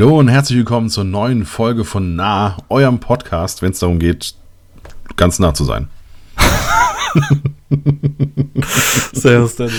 [0.00, 4.34] Hallo und herzlich willkommen zur neuen Folge von Nah, eurem Podcast, wenn es darum geht,
[5.16, 5.88] ganz nah zu sein.
[9.12, 9.74] Servus, Danny.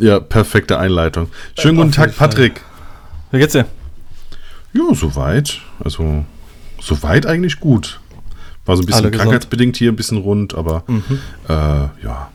[0.00, 1.28] Ja, perfekte Einleitung.
[1.56, 2.16] Schönen guten Tag.
[2.16, 2.62] Patrick.
[3.30, 3.66] Wie geht's dir?
[4.72, 5.60] Ja, soweit.
[5.78, 6.24] Also,
[6.80, 8.00] soweit eigentlich gut.
[8.66, 9.26] War so ein bisschen Alle gesund?
[9.26, 9.30] Mhm.
[9.30, 10.82] krankheitsbedingt hier, ein bisschen rund, aber
[11.48, 11.52] äh,
[12.04, 12.28] ja,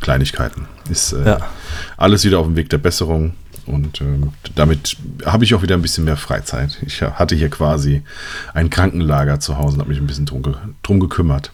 [0.00, 0.66] Kleinigkeiten.
[0.88, 1.38] Ist äh, Ja.
[1.98, 3.34] alles wieder auf dem Weg der Besserung.
[3.66, 6.78] Und ähm, damit habe ich auch wieder ein bisschen mehr Freizeit.
[6.86, 8.02] Ich hatte hier quasi
[8.52, 11.50] ein Krankenlager zu Hause und habe mich ein bisschen drum, ge drum gekümmert.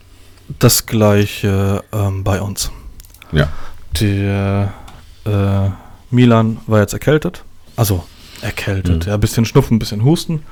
[0.59, 2.71] Das gleiche ähm, bei uns.
[3.33, 3.49] Ja.
[4.01, 4.73] Der
[5.25, 5.71] äh,
[6.11, 7.45] Milan war jetzt erkältet.
[7.77, 8.05] Also
[8.43, 9.05] erkältet.
[9.05, 9.09] Mhm.
[9.09, 10.43] Ja, ein bisschen Schnupfen, ein bisschen Husten.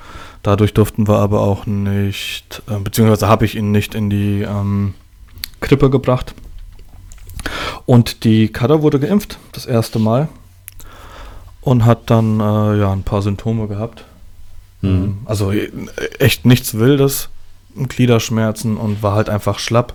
[0.42, 4.94] Dadurch durften wir aber auch nicht, äh, beziehungsweise habe ich ihn nicht in die ähm,
[5.60, 6.34] Krippe gebracht.
[7.86, 10.28] Und die Kada wurde geimpft, das erste Mal.
[11.60, 14.04] Und hat dann äh, ja ein paar Symptome gehabt.
[14.80, 15.18] Mhm.
[15.24, 15.70] Also äh,
[16.18, 17.28] echt nichts Wildes,
[17.74, 19.94] Gliederschmerzen und war halt einfach schlapp.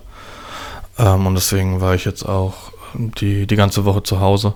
[0.98, 4.54] Ähm, und deswegen war ich jetzt auch die, die ganze Woche zu Hause.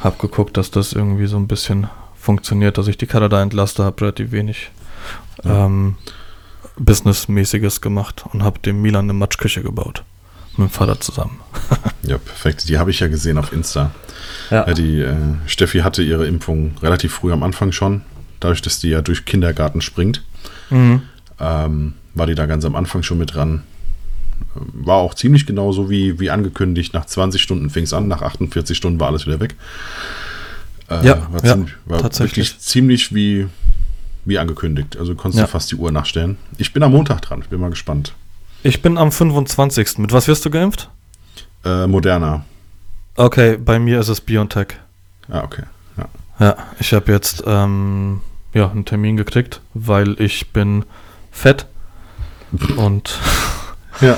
[0.00, 3.84] Hab geguckt, dass das irgendwie so ein bisschen funktioniert, dass ich die Kader da entlaste,
[3.84, 4.70] habe relativ wenig
[5.44, 5.66] Ja.
[5.66, 5.96] ähm,
[6.76, 10.02] Businessmäßiges gemacht und habe dem Milan eine Matschküche gebaut.
[10.56, 11.40] Mit dem Vater zusammen.
[12.06, 12.68] Ja, perfekt.
[12.68, 13.90] Die habe ich ja gesehen auf Insta.
[14.50, 14.66] Ja.
[14.66, 15.14] Ja, die äh,
[15.46, 18.02] Steffi hatte ihre Impfung relativ früh am Anfang schon.
[18.40, 20.22] Dadurch, dass die ja durch Kindergarten springt,
[20.68, 21.00] Mhm.
[21.40, 23.62] ähm, war die da ganz am Anfang schon mit dran.
[24.54, 26.92] War auch ziemlich genau so wie, wie angekündigt.
[26.92, 29.54] Nach 20 Stunden fing es an, nach 48 Stunden war alles wieder weg.
[30.90, 32.48] Äh, Ja, war, ja, ziemlich, war tatsächlich.
[32.50, 33.46] wirklich ziemlich wie,
[34.26, 34.98] wie angekündigt.
[34.98, 35.46] Also konntest Ja.
[35.46, 36.36] du fast die Uhr nachstellen.
[36.58, 38.12] Ich bin am Montag dran, ich bin mal gespannt.
[38.66, 39.98] Ich bin am 25.
[39.98, 40.88] Mit was wirst du geimpft?
[41.66, 42.46] Äh, Moderna.
[43.14, 44.68] Okay, bei mir ist es BioNTech.
[45.28, 45.64] Ah, okay.
[45.98, 46.06] Ja.
[46.40, 48.22] Ja, ich habe jetzt ähm,
[48.54, 50.86] ja, einen Termin gekriegt, weil ich bin
[51.30, 51.66] fett
[52.76, 53.18] und
[54.00, 54.16] ja.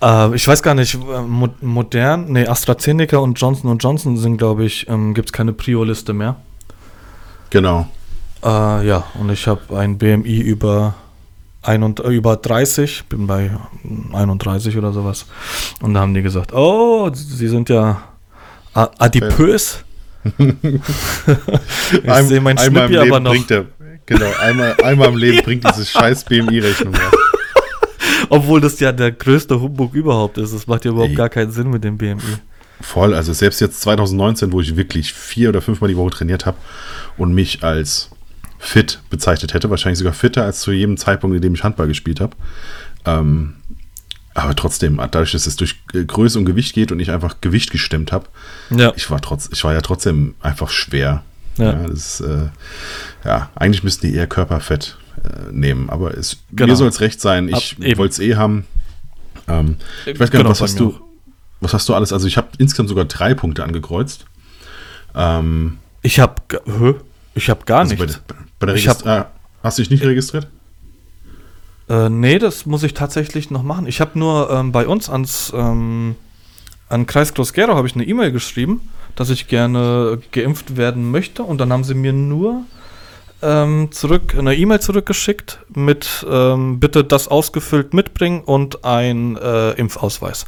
[0.30, 4.64] äh, ich weiß gar nicht, äh, mo modern, nee, AstraZeneca und Johnson Johnson sind, glaube
[4.64, 6.36] ich, ähm, gibt es keine Prio-Liste mehr.
[7.50, 7.88] Genau.
[8.44, 10.94] Äh, ja, und ich habe ein BMI über,
[11.62, 13.50] ein und, äh, über 30, bin bei
[14.12, 15.26] 31 oder sowas.
[15.82, 18.02] Und da haben die gesagt, oh, sie sind ja
[18.74, 19.84] adipös.
[20.38, 23.30] ich Ein- sehe mein einmal im Schnippi Leben aber noch.
[23.30, 23.64] Bringt der,
[24.06, 27.00] genau, einmal, einmal im Leben bringt diese scheiß BMI-Rechnung was.
[28.28, 30.54] Obwohl das ja der größte Humbug überhaupt ist.
[30.54, 31.16] Das macht ja überhaupt Ey.
[31.16, 32.20] gar keinen Sinn mit dem BMI.
[32.80, 36.56] Voll, also selbst jetzt 2019, wo ich wirklich vier oder fünfmal die Woche trainiert habe
[37.18, 38.10] und mich als
[38.62, 42.20] fit bezeichnet hätte, wahrscheinlich sogar fitter als zu jedem Zeitpunkt, in dem ich Handball gespielt
[42.20, 42.36] habe.
[43.06, 43.54] Ähm,
[44.34, 47.70] aber trotzdem, dadurch, dass es durch äh, Größe und Gewicht geht und ich einfach Gewicht
[47.70, 48.26] gestemmt habe,
[48.70, 48.92] Ja.
[48.94, 51.24] ich war trotz, ich war ja trotzdem einfach schwer.
[51.56, 51.72] Ja.
[51.72, 52.48] Ja, das äh,
[53.24, 56.68] ja eigentlich müssten die eher Körperfett äh, nehmen, aber es, Genau.
[56.72, 57.48] mir soll es recht sein.
[57.48, 58.66] Ich wollte es eh haben.
[59.48, 61.00] Ähm, ich weiß gar Genau, nicht, was bei hast du, auch.
[61.60, 62.12] was hast du alles?
[62.12, 64.26] Also ich habe insgesamt sogar drei Punkte angekreuzt.
[65.14, 66.36] Ähm, Ich habe
[67.34, 68.20] ich hab gar also bei, nichts.
[68.28, 69.24] der- bei der Ich hab- äh,
[69.64, 70.46] hast du dich nicht registriert?
[71.88, 73.88] Äh, nee, das muss ich tatsächlich noch machen.
[73.88, 76.14] Ich habe nur ähm, bei uns ans ähm,
[76.88, 78.80] an Kreis Groß-Gerau habe ich eine E-Mail geschrieben,
[79.16, 82.62] dass ich gerne geimpft werden möchte und dann haben sie mir nur
[83.42, 90.46] ähm, zurück eine E-Mail zurückgeschickt mit ähm, bitte das ausgefüllt mitbringen und ein äh, Impfausweis.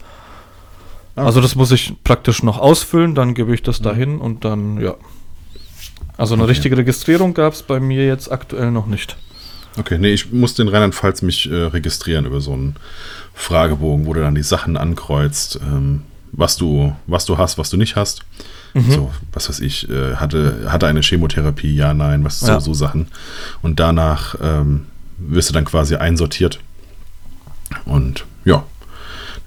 [1.16, 1.24] Ah.
[1.24, 4.94] Also das muss ich praktisch noch ausfüllen, dann gebe ich das dahin und dann ja.
[6.16, 6.50] Also eine Okay.
[6.52, 9.16] richtige Registrierung gab es bei mir jetzt aktuell noch nicht.
[9.78, 12.76] Okay, nee, ich musste in Rheinland-Pfalz mich äh, registrieren über so einen
[13.34, 16.02] Fragebogen, wo du dann die Sachen ankreuzt, ähm,
[16.32, 18.20] was du, was du hast, was du nicht hast.
[18.74, 18.90] Mhm.
[18.90, 22.60] So, was weiß ich, äh, hatte, hatte eine Chemotherapie, ja, nein, was Ja.
[22.60, 23.08] so, so Sachen.
[23.62, 24.86] Und danach ähm,
[25.18, 26.58] wirst du dann quasi einsortiert.
[27.86, 28.64] Und ja,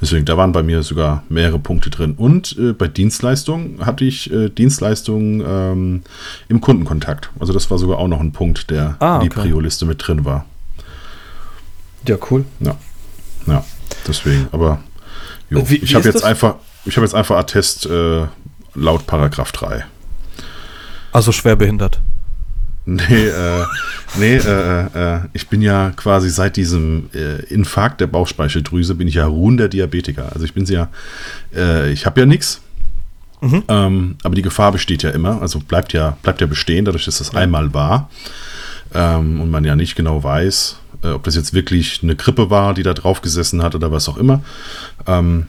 [0.01, 2.13] deswegen, da waren bei mir sogar mehrere Punkte drin.
[2.17, 6.01] Und äh, bei Dienstleistungen hatte ich äh, Dienstleistungen ähm,
[6.49, 7.29] im Kundenkontakt.
[7.39, 9.41] Also das war sogar auch noch ein Punkt, der Ah, in die okay.
[9.41, 10.45] Prio-Liste mit drin war.
[12.07, 12.45] Ja, cool.
[12.59, 12.75] Ja,
[13.47, 13.63] ja,
[14.07, 14.47] deswegen.
[14.51, 14.79] Aber
[15.49, 16.23] jo, Wie- wie ich habe jetzt das?
[16.23, 16.55] einfach,
[16.85, 18.25] ich habe jetzt einfach Attest äh,
[18.75, 19.85] laut Paragraph 3.
[21.11, 21.99] Also schwerbehindert.
[22.87, 23.65] Nee, äh,
[24.19, 29.15] nee, äh, äh, ich bin ja quasi seit diesem äh, Infarkt der Bauchspeicheldrüse bin ich
[29.15, 30.31] ja ruhender Diabetiker.
[30.33, 30.89] Also ich bin ja,
[31.55, 32.61] äh, ich habe ja nichts,
[33.41, 33.63] Mhm.
[33.67, 37.17] ähm, aber die Gefahr besteht ja immer, also bleibt ja, bleibt ja bestehen, dadurch, dass
[37.17, 38.09] das einmal war
[38.93, 42.73] ähm, und man ja nicht genau weiß, äh, ob das jetzt wirklich eine Grippe war,
[42.73, 44.41] die da drauf gesessen hat oder was auch immer.
[45.05, 45.47] Ähm,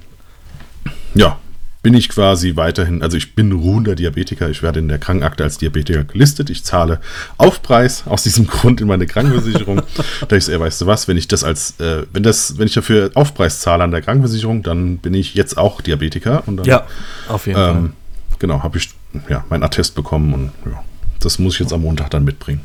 [1.14, 1.38] ja,
[1.86, 5.58] bin ich quasi weiterhin, also ich bin ruhender Diabetiker, ich werde in der Krankenakte als
[5.58, 6.98] Diabetiker gelistet, ich zahle
[7.38, 9.82] Aufpreis aus diesem Grund in meine Krankenversicherung,
[10.26, 12.74] da ich sehe, weißt du was, wenn ich das als, äh, wenn das, wenn ich
[12.74, 16.86] dafür Aufpreis zahle an der Krankenversicherung, dann bin ich jetzt auch Diabetiker und dann, Ja,
[17.28, 17.90] auf jeden ähm, Fall.
[18.40, 18.90] genau, habe ich
[19.28, 20.82] ja mein Attest bekommen und ja,
[21.20, 22.62] das muss ich jetzt am Montag dann mitbringen.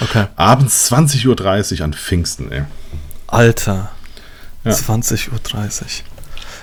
[0.00, 0.28] Okay.
[0.36, 2.62] Abends 20.30 Uhr an Pfingsten, ey.
[3.26, 3.90] Alter.
[4.64, 4.72] Ja.
[4.72, 5.38] 20.30 Uhr.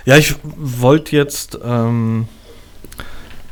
[0.08, 2.30] Ja, ich wollte jetzt, ähm,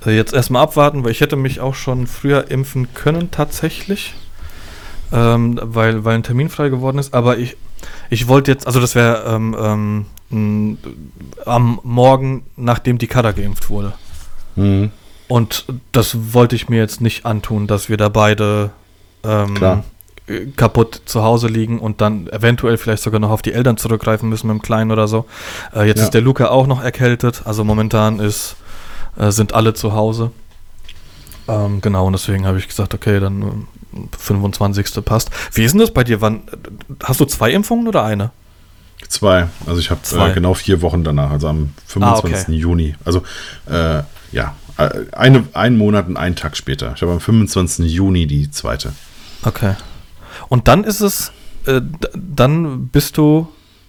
[0.06, 4.14] äh, jetzt erstmal abwarten, weil ich hätte mich auch schon früher impfen können, tatsächlich.
[5.12, 7.14] Ähm, weil, weil ein Termin frei geworden ist.
[7.14, 7.58] Aber ich,
[8.10, 10.78] ich wollte jetzt, also das wäre ähm, ähm,
[11.46, 13.92] am Morgen, nachdem die Kada geimpft wurde.
[14.56, 14.92] Mhm.
[15.28, 18.72] Und das wollte ich mir jetzt nicht antun, dass wir da beide
[19.26, 19.84] ähm, Klar.
[20.28, 24.30] Äh, kaputt zu Hause liegen und dann eventuell vielleicht sogar noch auf die Eltern zurückgreifen
[24.30, 25.26] müssen mit dem Kleinen oder so.
[25.76, 26.04] Äh, jetzt Ja.
[26.06, 28.56] ist der Luca auch noch erkältet, also momentan ist,
[29.18, 30.32] äh, sind alle zu Hause.
[31.48, 33.42] Ähm, genau, und deswegen habe ich gesagt, okay, dann
[33.94, 35.04] ähm, 25.
[35.06, 35.30] passt.
[35.54, 36.20] Wie ist denn das bei dir?
[36.22, 36.42] Wann,
[37.04, 38.32] hast du zwei Impfungen oder eine?
[39.08, 39.48] Zwei.
[39.68, 40.30] Also ich habe Zwei.
[40.30, 42.34] äh, genau vier Wochen danach, also am 25.
[42.36, 42.52] Ah, okay.
[42.54, 42.96] Juni.
[43.06, 43.22] Also
[43.70, 44.02] äh,
[44.32, 46.94] ja, äh, eine, einen Monat und einen Tag später.
[46.96, 47.86] Ich habe am 25.
[47.92, 48.94] Juni die zweite.
[49.44, 49.76] Okay.
[50.50, 51.32] Und dann ist es,
[51.66, 51.82] äh,
[52.14, 53.48] dann bist du,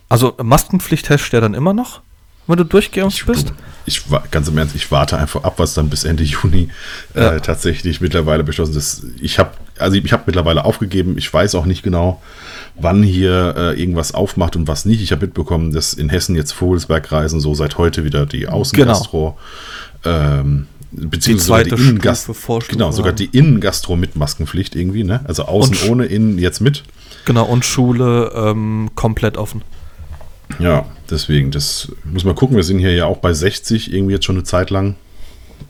[0.09, 2.01] also Maskenpflicht herrscht ja dann immer noch,
[2.47, 3.53] wenn du durchgeimpft bist?
[3.87, 6.69] Ich ganz im Ernst, ich warte einfach ab, was dann bis Ende Juni
[7.15, 7.33] Ja.
[7.33, 9.05] äh, tatsächlich mittlerweile beschlossen ist.
[9.21, 11.19] Ich habe also ich habe mittlerweile aufgegeben.
[11.19, 12.23] Ich weiß auch nicht genau,
[12.77, 15.03] wann hier äh, irgendwas aufmacht und was nicht.
[15.03, 19.37] Ich habe mitbekommen, dass in Hessen jetzt Vogelsberg reisen so seit heute wieder die Außengastro.
[20.05, 21.77] Ähm, beziehungsweise Genau.
[21.77, 23.17] zweite die Innengast genau sogar haben.
[23.17, 26.83] die Innengastro mit Maskenpflicht irgendwie ne also außen Und ohne innen jetzt mit
[27.25, 29.63] Genau, und Schule ähm, komplett offen.
[30.61, 32.57] Ja, deswegen, das muss man gucken.
[32.57, 34.95] Wir sind hier ja auch bei 60, irgendwie jetzt schon eine Zeit lang.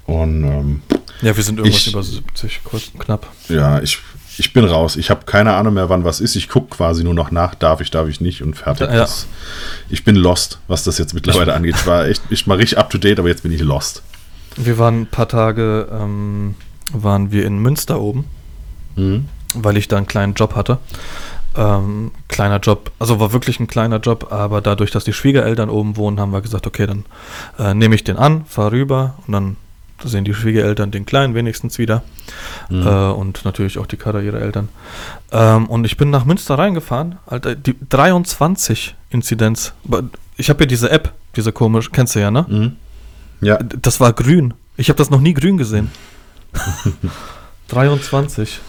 [0.04, 0.82] Und ähm,
[1.22, 3.26] Ja, wir sind irgendwas Ich- über 70, kurz knapp.
[3.48, 3.98] ja, ich,
[4.36, 4.96] ich bin raus.
[4.96, 6.36] Ich habe keine Ahnung mehr, wann was ist.
[6.36, 8.90] Ich gucke quasi nur noch nach, darf ich, darf ich nicht und fertig.
[8.92, 9.08] Ja.
[9.88, 11.76] Ich bin lost, was das jetzt mittlerweile angeht.
[11.78, 14.02] Ich war echt, ich war richtig up to date, aber jetzt bin ich lost.
[14.56, 16.54] Wir waren ein paar Tage, ähm,
[16.92, 18.24] waren wir in Münster oben,
[18.96, 19.26] Mhm.
[19.54, 20.78] weil ich da einen kleinen Job hatte.
[21.56, 25.96] Ähm, kleiner Job, also war wirklich ein kleiner Job, aber dadurch, dass die Schwiegereltern oben
[25.96, 27.04] wohnen, haben wir gesagt, okay, dann
[27.58, 29.56] äh, nehme ich den an, fahre rüber und dann
[30.04, 32.02] sehen die Schwiegereltern den Kleinen wenigstens wieder
[32.68, 32.86] Mhm.
[32.86, 34.68] äh, und natürlich auch die Kader ihrer Eltern.
[35.32, 39.72] Ähm, und ich bin nach Münster reingefahren, Alter, die 23 Inzidenz.
[40.36, 42.44] Ich habe ja diese App, diese komisch, kennst du ja, ne?
[42.48, 42.76] Mhm.
[43.40, 44.54] Ja, Das war grün.
[44.76, 45.90] Ich habe das noch nie grün gesehen.
[47.68, 48.60] 23.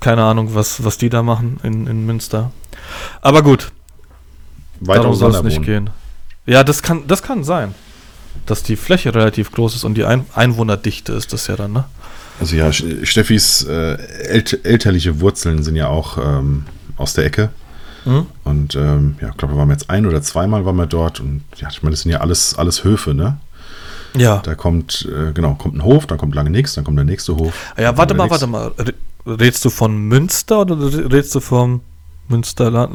[0.00, 2.52] Keine Ahnung, was, was die da machen in, in Münster.
[3.20, 3.72] Aber gut,
[4.80, 5.90] weiter darum soll es nicht gehen.
[6.46, 7.74] Ja, das kann, das kann sein.
[8.44, 11.84] Dass die Fläche relativ groß ist und die Ein Einwohnerdichte ist das ja dann, ne?
[12.38, 13.94] Also ja, Steffis äh,
[14.28, 16.66] ält elterliche Wurzeln sind ja auch ähm,
[16.98, 17.48] aus der Ecke.
[18.06, 18.26] Hm?
[18.44, 21.20] Und ähm, ja, ich glaube, wir waren jetzt ein oder zweimal waren wir dort.
[21.20, 23.36] Und ja, ich meine, das sind ja alles, alles Höfe, ne?
[24.16, 24.38] Ja.
[24.38, 27.36] Da kommt, äh, genau, kommt ein Hof, dann kommt lange nichts, dann kommt der nächste
[27.36, 27.52] Hof.
[27.76, 28.72] Ja, warte mal, warte mal.
[28.78, 28.94] Re-
[29.26, 30.78] Redst du von Münster oder
[31.12, 31.80] redst du vom
[32.28, 32.92] Münsterland?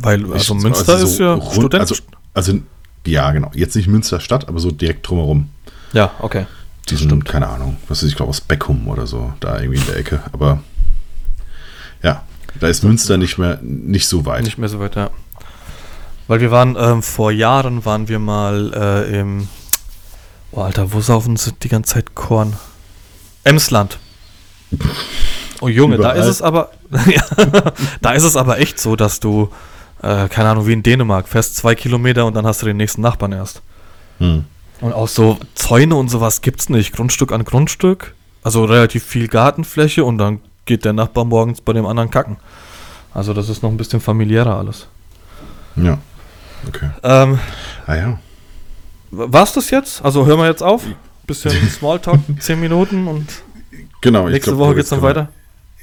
[0.00, 1.80] Weil, also Ich- Münster also ist so ja rund- Student.
[1.80, 1.94] Also,
[2.34, 2.58] also,
[3.06, 3.50] ja, genau.
[3.54, 5.50] Jetzt nicht Münster Stadt, aber so direkt drumherum.
[5.92, 6.46] ja, okay.
[6.88, 9.86] Die sind, keine Ahnung, was ist, ich glaube, aus Beckum oder so, da irgendwie in
[9.86, 10.22] der Ecke.
[10.32, 10.62] Aber
[12.02, 12.22] ja,
[12.60, 14.44] da ist Münster nicht mehr, nicht so weit.
[14.44, 15.10] Nicht mehr so weit, ja.
[16.26, 19.48] Weil wir waren, ähm, vor Jahren waren wir mal äh, im,
[20.52, 22.54] oh Alter, wo saufen sie die ganze Zeit Korn?
[23.44, 23.98] Emsland.
[25.60, 26.18] Oh Junge, da Überall.
[26.18, 26.70] ist es aber,
[28.02, 29.48] da ist es aber echt so, dass du,
[30.02, 33.00] äh, keine Ahnung, wie in Dänemark, fährst zwei Kilometer und dann hast du den nächsten
[33.00, 33.62] Nachbarn erst.
[34.18, 34.44] Hm.
[34.80, 36.94] Und auch so Zäune und sowas gibt's nicht.
[36.94, 38.14] Grundstück an Grundstück.
[38.42, 42.36] Also relativ viel Gartenfläche und dann geht der Nachbar morgens bei dem anderen kacken.
[43.12, 44.86] Also das ist noch ein bisschen familiärer alles.
[45.76, 45.98] Ja.
[46.68, 46.90] Okay.
[47.02, 47.38] Ähm,
[47.86, 48.18] Ah ja.
[49.10, 50.04] war's das jetzt?
[50.04, 50.84] Also hören wir jetzt auf?
[51.26, 53.26] Bisschen Smalltalk, 10 Minuten und
[54.02, 54.28] Genau.
[54.28, 55.28] nächste glaub, Woche jetzt geht's dann wir- weiter.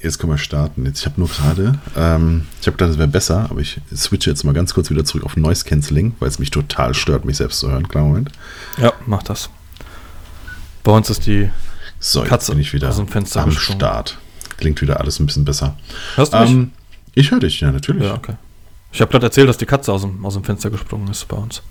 [0.02, 0.84] Jetzt können wir starten.
[0.84, 4.28] Jetzt, ich habe nur gerade, ähm, ich habe gedacht, es wäre besser, aber ich switche
[4.30, 7.38] jetzt mal ganz kurz wieder zurück auf Noise Cancelling, weil es mich total stört, mich
[7.38, 7.88] selbst zu hören.
[7.88, 8.30] Kleinen Moment.
[8.76, 9.48] Ja, mach das.
[10.84, 11.50] Bei uns ist die.
[11.98, 13.80] So, Katze bin ich wieder aus dem Fenster am gesprungen.
[13.80, 14.18] Start.
[14.56, 15.76] Klingt wieder alles ein bisschen besser.
[16.14, 16.50] Hörst du mich?
[16.50, 16.72] Ähm,
[17.14, 18.04] ich höre dich, ja, natürlich.
[18.04, 18.34] ja, okay.
[18.92, 21.36] Ich habe gerade erzählt, dass die Katze aus dem, aus dem Fenster gesprungen ist bei
[21.36, 21.62] uns.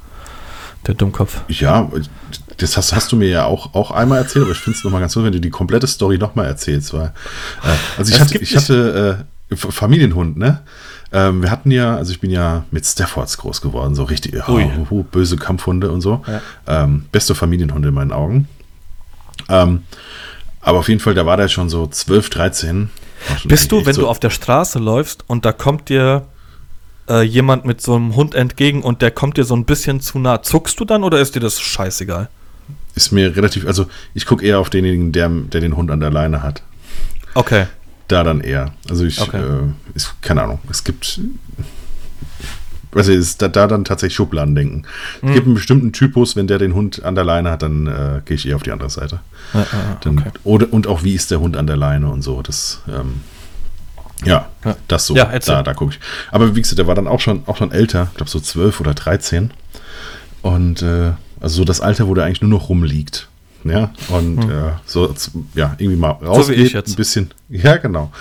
[0.85, 1.41] Der Dummkopf.
[1.47, 1.89] Ja,
[2.57, 5.01] das hast, hast du mir ja auch, auch einmal erzählt, aber ich finde es nochmal
[5.01, 6.93] ganz gut, wenn du die komplette Story nochmal erzählst.
[6.93, 7.07] Weil,
[7.63, 10.61] äh, also ich Es hatte, ich hatte äh, Familienhund, ne?
[11.11, 14.69] Ähm, wir hatten ja, also ich bin ja mit Staffords groß geworden, so richtig Ui.
[14.89, 16.23] oh, böse Kampfhunde und so.
[16.27, 16.41] Ja.
[16.83, 18.47] Ähm, beste Familienhunde in meinen Augen.
[19.49, 19.83] Ähm,
[20.65, 22.89] aber auf jeden Fall, da war der schon so 12, 13.
[23.29, 26.25] War schon Bist du, wenn so, du auf der Straße läufst und da kommt dir
[27.07, 30.17] äh, jemand mit so einem Hund entgegen und der kommt dir so ein bisschen zu
[30.17, 32.29] nah, zuckst du dann oder ist dir das scheißegal?
[32.95, 36.09] Ist mir relativ, also ich gucke eher auf denjenigen, der, der den Hund an der
[36.09, 36.63] Leine hat.
[37.35, 37.67] Okay.
[38.07, 38.73] Da dann eher.
[38.89, 39.37] Also ich, Okay.
[39.41, 41.19] äh, ist, keine Ahnung, es gibt,
[42.95, 44.83] also ist da, da dann tatsächlich Schubladen denken.
[45.21, 45.29] Hm.
[45.29, 48.21] Es gibt einen bestimmten Typus, wenn der den Hund an der Leine hat, dann äh,
[48.25, 49.19] gehe ich eher auf die andere Seite.
[49.53, 50.31] Ja, ja, Dann, okay.
[50.43, 52.41] oder, und auch wie ist der Hund an der Leine und so.
[52.41, 53.21] Das, ähm,
[54.23, 54.75] ja, Ja.
[54.87, 55.15] das so.
[55.15, 55.99] Ja, da, da gucke ich.
[56.31, 58.79] Aber wie gesagt, der war dann auch schon, auch schon älter, ich glaube so 12
[58.79, 59.51] oder 13.
[60.41, 63.27] Und äh, also so das Alter, wo der eigentlich nur noch rumliegt.
[63.63, 65.11] Ja, und äh, so,
[65.55, 66.65] ja, irgendwie mal rausgeht, Hm.
[66.67, 66.91] ich jetzt.
[66.91, 68.11] ein bisschen, ja, genau,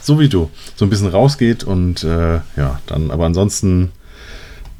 [0.00, 3.90] so wie du, so ein bisschen rausgeht und äh, ja, dann, aber ansonsten,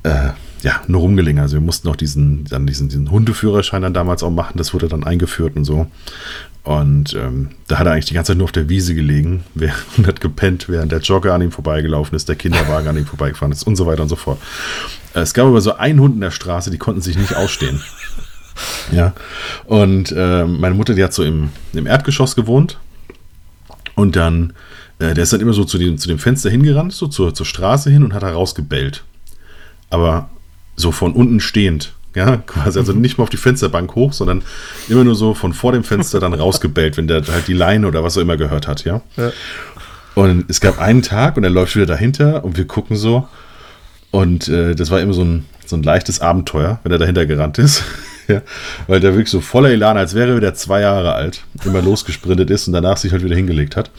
[0.03, 0.31] äh,
[0.63, 1.43] ja, nur rumgelingen.
[1.43, 4.89] Also wir mussten auch diesen, dann diesen, diesen Hundeführerschein dann damals auch machen, das wurde
[4.89, 5.87] dann eingeführt und so.
[6.65, 9.43] Und ähm, da hat er eigentlich die ganze Zeit nur auf der Wiese gelegen
[9.97, 13.51] und hat gepennt, während der Jogger an ihm vorbeigelaufen ist, der Kinderwagen an ihm vorbeigefahren
[13.51, 14.41] ist und so weiter und so fort.
[15.15, 17.81] Äh, Es gab aber so einen Hund in der Straße, die konnten sich nicht ausstehen.
[18.93, 19.15] Ja.
[19.65, 22.79] Und äh, meine Mutter, die hat so im, im Erdgeschoss gewohnt.
[23.95, 24.53] Und dann,
[24.99, 27.47] äh, der ist dann immer so zu dem, zu dem Fenster hingerannt, so zur, zur
[27.47, 29.05] Straße hin und hat da rausgebellt.
[29.93, 30.31] Aber
[30.75, 31.95] so von unten stehend.
[32.15, 34.43] Ja, quasi, also nicht mal auf die Fensterbank hoch, sondern
[34.89, 38.03] immer nur so von vor dem Fenster dann rausgebellt, wenn der halt die Leine oder
[38.03, 39.03] was auch immer gehört hat, ja.
[39.17, 39.33] Ja.
[40.15, 43.29] Und es gab einen Tag und er läuft wieder dahinter und wir gucken so.
[44.11, 47.59] Und äh, das war immer so ein, so ein leichtes Abenteuer, wenn er dahinter gerannt
[47.59, 47.83] ist.
[48.29, 48.43] ja,
[48.87, 52.51] weil der wirklich so voller Elan, als wäre er wieder zwei Jahre alt, immer losgesprintet
[52.51, 53.91] ist und danach sich halt wieder hingelegt hat.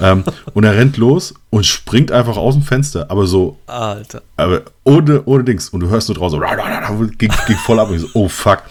[0.00, 4.22] Ähm, und er rennt los und springt einfach aus dem Fenster, aber so, Alter.
[4.36, 5.68] aber ohne, ohne Dings.
[5.68, 7.88] Und du hörst nur draußen, so, ging, ging voll ab.
[7.90, 8.62] Und ich so, oh fuck.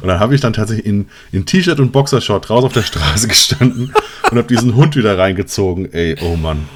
[0.00, 3.28] Und dann habe ich dann tatsächlich in, in T-Shirt und Boxershort draußen auf der Straße
[3.28, 3.92] gestanden
[4.30, 5.92] und habe diesen Hund wieder reingezogen.
[5.92, 6.68] Ey, oh Mann.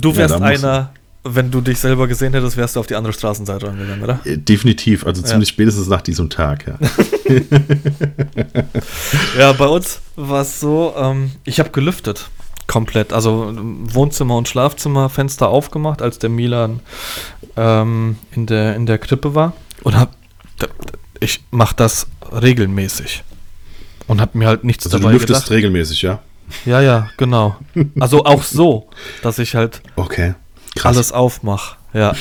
[0.00, 0.90] Du Ja, wärst muss- einer,
[1.24, 4.20] wenn du dich selber gesehen hättest, wärst du auf die andere Straßenseite rangegangen, oder?
[4.24, 6.78] Äh, Definitiv, also ziemlich spätestens nach diesem Tag, ja.
[9.38, 12.28] Ja, bei uns war es so, ähm, ich habe gelüftet.
[12.66, 13.12] Komplett.
[13.12, 16.80] Also ähm, Wohnzimmer und Schlafzimmer, Fenster aufgemacht, als der Milan
[17.56, 19.52] ähm, in, der, in der Krippe war.
[19.82, 20.14] Und hab,
[21.20, 23.22] ich mache das regelmäßig.
[24.06, 25.50] Und habe mir halt nichts Also du dabei lüftest gedacht.
[25.50, 26.20] regelmäßig, ja?
[26.66, 27.56] Ja, ja, genau.
[27.98, 28.88] Also auch so,
[29.22, 30.34] dass ich halt Okay.
[30.74, 30.96] Krass.
[30.96, 31.76] alles aufmache.
[31.92, 32.14] Ja.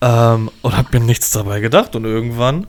[0.00, 1.96] Ähm, und habe mir nichts dabei gedacht.
[1.96, 2.66] Und irgendwann,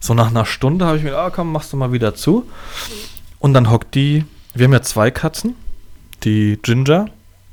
[0.00, 2.46] so nach einer Stunde, habe ich mir, ah komm, machst du mal wieder zu.
[3.38, 5.54] Und dann hockt die, wir haben ja zwei Katzen,
[6.24, 7.06] die Ginger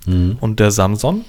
[0.05, 0.38] Mhm.
[0.39, 1.25] und der Samson.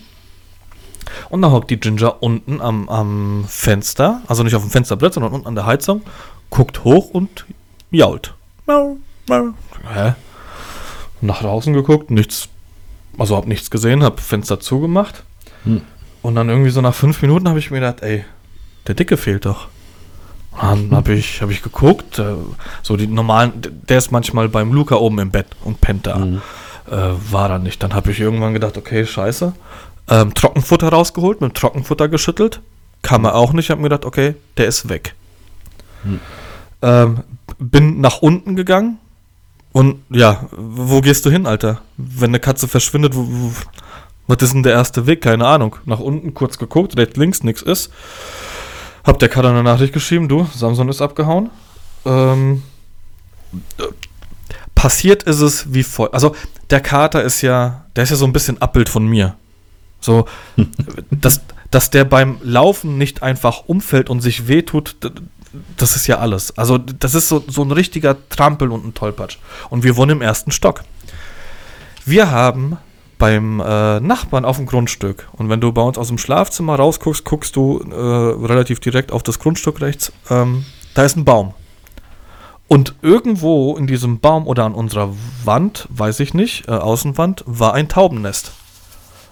[1.29, 5.33] Und dann hockt die Ginger unten am, am Fenster, also nicht auf dem Fensterbrett, sondern
[5.33, 6.03] unten an der Heizung,
[6.51, 7.47] guckt hoch und
[7.91, 8.35] jault.
[8.67, 8.97] Miau,
[9.29, 9.49] miau.
[9.93, 10.15] Hä?
[11.21, 12.49] Nach draußen geguckt, nichts,
[13.19, 15.25] also hab nichts gesehen, hab Fenster zugemacht.
[15.65, 15.83] Hm.
[16.23, 18.25] Und dann irgendwie so nach fünf Minuten habe ich mir gedacht, ey,
[18.87, 19.69] der Dicke fehlt doch.
[20.61, 22.35] Dann habe ich, hab ich geguckt, äh,
[22.83, 23.53] so die normalen,
[23.89, 26.19] der ist manchmal beim Luca oben im Bett und pennt da.
[26.19, 26.43] Mhm.
[26.91, 26.97] Äh,
[27.31, 27.83] war dann nicht.
[27.83, 29.53] Dann habe ich irgendwann gedacht, okay, scheiße.
[30.09, 32.61] Ähm, Trockenfutter rausgeholt, mit Trockenfutter geschüttelt.
[33.03, 33.71] Kam er auch nicht.
[33.71, 35.15] habe mir gedacht, okay, der ist weg.
[36.03, 36.21] Hm.
[36.83, 37.21] Ähm,
[37.59, 38.99] bin nach unten gegangen.
[39.73, 41.81] Und ja, wo gehst du hin, Alter?
[41.97, 43.53] Wenn eine Katze verschwindet, wo, wo,
[44.31, 45.23] was ist denn der erste Weg?
[45.23, 45.77] Keine Ahnung.
[45.85, 47.91] Nach unten kurz geguckt, rechts, links, nix ist.
[49.05, 51.51] Hab der Kater eine Nachricht geschrieben, du, Samson ist abgehauen.
[52.05, 52.63] Ähm,
[53.79, 53.85] äh,
[54.75, 56.11] passiert ist es wie voll.
[56.13, 56.35] Also,
[56.71, 59.35] der Kater ist ja, der ist ja so ein bisschen Abbild von mir.
[60.01, 60.27] So,
[61.11, 64.97] dass, dass der beim Laufen nicht einfach umfällt und sich wehtut,
[65.77, 66.57] das ist ja alles.
[66.57, 69.39] Also, das ist so, so ein richtiger Trampel und ein Tollpatsch.
[69.71, 70.85] Und wir wohnen im ersten Stock.
[72.05, 72.79] Wir haben
[73.21, 75.29] beim äh, Nachbarn auf dem Grundstück.
[75.33, 79.23] Und wenn du bei uns aus dem Schlafzimmer rausguckst, guckst du äh, relativ direkt auf
[79.23, 80.11] das Grundstück rechts.
[80.31, 81.55] Ähm, da ist ein Baum.
[82.67, 87.75] Und irgendwo in diesem Baum oder an unserer Wand, weiß ich nicht, äh, Außenwand, war
[87.75, 88.53] ein Taubennest.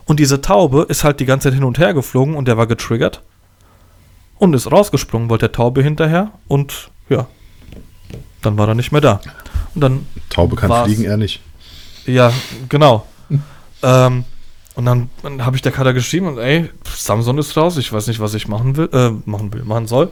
[0.04, 2.66] Und diese Taube ist halt die ganze Zeit hin und her geflogen und der war
[2.66, 3.22] getriggert
[4.38, 7.26] und ist rausgesprungen, wollte der Taube hinterher und ja,
[8.42, 9.20] dann war er nicht mehr da.
[9.74, 11.40] Und dann Taube kann fliegen, er nicht.
[12.06, 12.32] ja,
[12.68, 13.06] genau.
[13.82, 14.24] Ähm,
[14.78, 18.06] und dann, dann habe ich der Kader geschrieben und ey, Samson ist raus, ich weiß
[18.06, 20.10] nicht, was ich machen will, äh, machen will, machen soll.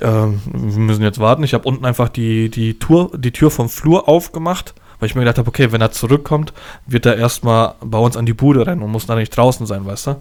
[0.00, 1.44] Ähm, wir müssen jetzt warten.
[1.44, 5.20] Ich habe unten einfach die, die, Tour, die Tür vom Flur aufgemacht, weil ich mir
[5.20, 6.54] gedacht habe, okay, wenn er zurückkommt,
[6.86, 9.84] wird er erstmal bei uns an die Bude rennen und muss dann nicht draußen sein,
[9.84, 10.16] weißt du?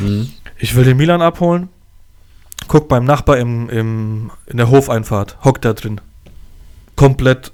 [0.00, 0.30] Mhm.
[0.58, 1.70] Ich will den Milan abholen,
[2.68, 5.98] guck beim Nachbar im, im, in der Hofeinfahrt, hockt er drin.
[6.94, 7.52] Komplett,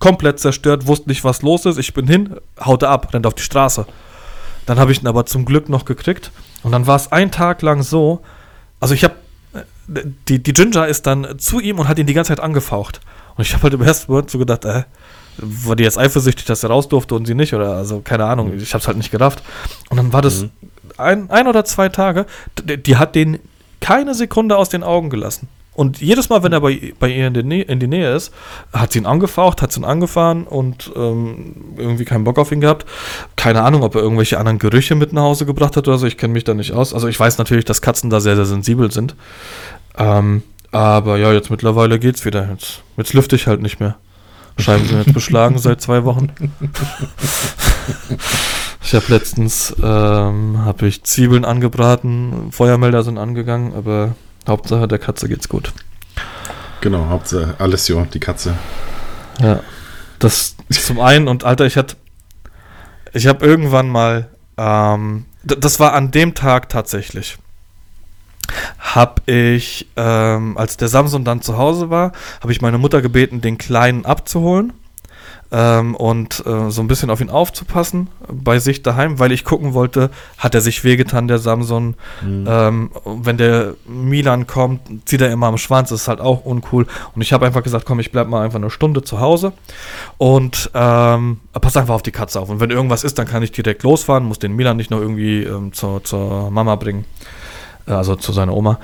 [0.00, 1.78] komplett zerstört, wusste nicht, was los ist.
[1.78, 3.86] Ich bin hin, haut er ab, rennt auf die Straße.
[4.66, 6.30] Dann habe ich ihn aber zum Glück noch gekriegt.
[6.62, 8.22] Und dann war es ein Tag lang so,
[8.80, 9.14] also ich habe,
[10.28, 13.00] die, die Ginger ist dann zu ihm und hat ihn die ganze Zeit angefaucht.
[13.36, 14.84] Und ich habe halt im ersten Moment so gedacht, äh,
[15.38, 17.54] war die jetzt eifersüchtig, dass er raus durfte und sie nicht?
[17.54, 19.42] Oder also keine Ahnung, ich habe es halt nicht gerafft.
[19.88, 20.50] Und dann war das mhm.
[20.98, 22.26] ein, ein oder zwei Tage,
[22.62, 23.38] die, die hat den
[23.80, 25.48] keine Sekunde aus den Augen gelassen.
[25.74, 28.32] Und jedes Mal, wenn er bei, bei ihr in die, Nähe, in die Nähe ist,
[28.74, 32.60] hat sie ihn angefaucht, hat sie ihn angefahren und ähm, irgendwie keinen Bock auf ihn
[32.60, 32.84] gehabt.
[33.36, 36.06] Keine Ahnung, ob er irgendwelche anderen Gerüche mit nach Hause gebracht hat oder so.
[36.06, 36.92] Ich kenne mich da nicht aus.
[36.92, 39.14] Also ich weiß natürlich, dass Katzen da sehr, sehr sensibel sind.
[39.96, 42.50] Ähm, aber ja, jetzt mittlerweile geht's wieder.
[42.50, 43.96] Jetzt, jetzt lüfte ich halt nicht mehr.
[44.58, 46.32] Scheiben sind jetzt beschlagen seit zwei Wochen.
[48.82, 54.14] ich habe letztens ähm, habe ich Zwiebeln angebraten, Feuermelder sind angegangen, aber
[54.46, 55.72] Hauptsache der Katze geht's gut.
[56.80, 58.56] Genau, Hauptsache Alessio, die Katze.
[59.40, 59.60] Ja,
[60.18, 61.96] das zum einen und Alter, ich hatte,
[63.12, 67.38] ich habe irgendwann mal, ähm, das war an dem Tag tatsächlich
[68.78, 73.40] habe ich, ähm, als der Samsung dann zu Hause war, habe ich meine Mutter gebeten,
[73.40, 74.72] den Kleinen abzuholen
[75.52, 79.74] ähm, und äh, so ein bisschen auf ihn aufzupassen bei sich daheim, weil ich gucken
[79.74, 81.94] wollte, hat er sich wehgetan, der Samsung.
[82.22, 82.46] Mhm.
[82.48, 86.86] Ähm, wenn der Milan kommt, zieht er immer am Schwanz, das ist halt auch uncool.
[87.14, 89.52] Und ich habe einfach gesagt, komm, ich bleib mal einfach eine Stunde zu Hause
[90.16, 92.48] und ähm, pass einfach auf die Katze auf.
[92.48, 95.42] Und wenn irgendwas ist, dann kann ich direkt losfahren, muss den Milan nicht noch irgendwie
[95.42, 97.04] ähm, zur, zur Mama bringen.
[97.86, 98.78] Äh, also zu seiner Oma.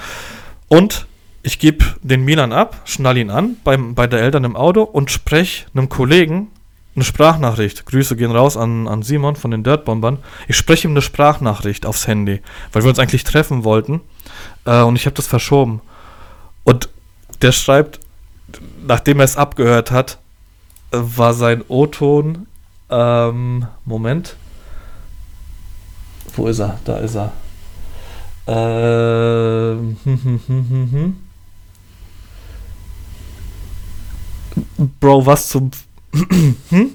[0.69, 1.07] Und
[1.43, 5.11] ich gebe den Milan ab, schnall ihn an beim, bei der Eltern im Auto und
[5.11, 6.49] spreche einem Kollegen
[6.99, 7.87] eine Sprachnachricht.
[7.87, 10.19] Grüße gehen raus an, an Simon von den Dirtbombern.
[10.49, 14.01] Ich spreche ihm eine Sprachnachricht aufs Handy, weil wir uns eigentlich treffen wollten.
[14.65, 15.81] Äh, und ich habe das verschoben.
[16.65, 16.89] Und
[17.41, 18.01] der schreibt,
[18.87, 20.19] nachdem er es abgehört hat,
[20.91, 22.47] war sein O-Ton.
[22.91, 24.37] Ähm, Moment.
[26.35, 26.79] Wo ist er?
[26.85, 27.33] Da ist er.
[28.47, 31.17] Ähm, hm, hm, hm,
[35.01, 35.71] Bro, was zum.
[36.71, 36.91] hm?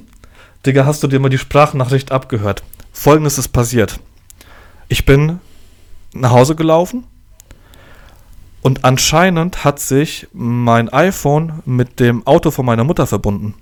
[0.65, 2.63] Digga, hast du dir mal die Sprachnachricht abgehört?
[2.91, 3.99] Folgendes ist passiert.
[4.87, 5.39] Ich bin
[6.13, 7.05] nach Hause gelaufen
[8.61, 13.55] und anscheinend hat sich mein iPhone mit dem Auto von meiner Mutter verbunden.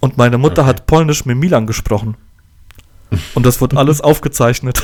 [0.00, 0.68] Und meine Mutter okay.
[0.68, 2.16] hat Polnisch mit Milan gesprochen.
[3.34, 4.82] Und das wird alles aufgezeichnet.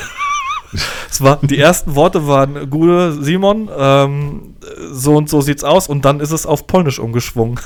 [1.09, 4.55] es war, die ersten Worte waren, Gute Simon, ähm,
[4.91, 7.59] so und so sieht's aus und dann ist es auf Polnisch umgeschwungen.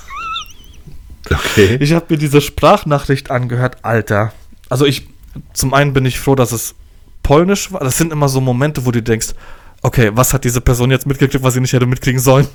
[1.29, 1.77] Okay.
[1.81, 4.33] Ich habe mir diese Sprachnachricht angehört, Alter.
[4.69, 5.07] Also ich,
[5.53, 6.75] zum einen bin ich froh, dass es
[7.23, 7.81] Polnisch war.
[7.81, 9.33] Das sind immer so Momente, wo du denkst,
[9.81, 12.47] okay, was hat diese Person jetzt mitgekriegt, was sie nicht hätte mitkriegen sollen?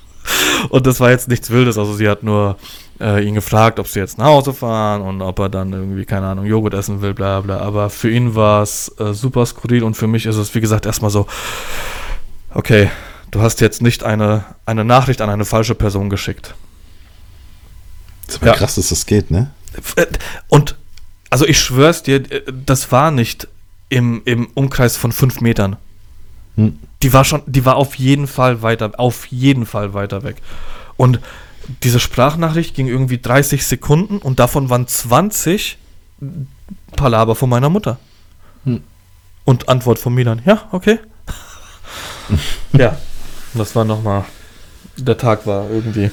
[0.70, 1.78] und das war jetzt nichts Wildes.
[1.78, 2.56] Also sie hat nur
[3.00, 6.26] äh, ihn gefragt, ob sie jetzt nach Hause fahren und ob er dann irgendwie, keine
[6.26, 7.58] Ahnung, Joghurt essen will, bla bla.
[7.58, 10.86] Aber für ihn war es äh, super skurril und für mich ist es, wie gesagt,
[10.86, 11.26] erstmal so,
[12.54, 12.90] okay,
[13.30, 16.54] du hast jetzt nicht eine, eine Nachricht an eine falsche Person geschickt.
[18.28, 18.52] Das ist ja.
[18.52, 19.50] krass, dass das geht, ne?
[19.96, 20.06] Äh,
[20.48, 20.76] und,
[21.30, 23.48] also ich schwör's dir, äh, das war nicht
[23.88, 25.76] im, im Umkreis von fünf Metern.
[26.56, 26.78] Hm.
[27.02, 30.36] Die war schon, die war auf jeden Fall weiter, auf jeden Fall weiter weg.
[30.96, 31.20] Und
[31.82, 35.78] diese Sprachnachricht ging irgendwie 30 Sekunden und davon waren 20
[36.96, 37.98] Palaber von meiner Mutter.
[38.64, 38.82] Hm.
[39.44, 40.98] Und Antwort von Milan, ja, okay.
[42.72, 42.98] ja,
[43.54, 44.26] das war nochmal,
[44.98, 46.10] der Tag war irgendwie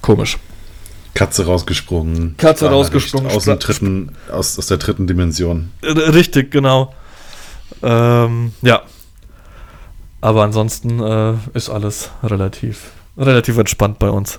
[0.00, 0.38] komisch.
[1.14, 2.36] Katze rausgesprungen.
[2.36, 3.30] Katze rausgesprungen.
[3.30, 5.70] Aus, dritten, aus, aus der dritten Dimension.
[5.82, 6.94] Richtig, genau.
[7.82, 8.82] Ähm, ja.
[10.20, 14.38] Aber ansonsten äh, ist alles relativ, relativ entspannt bei uns.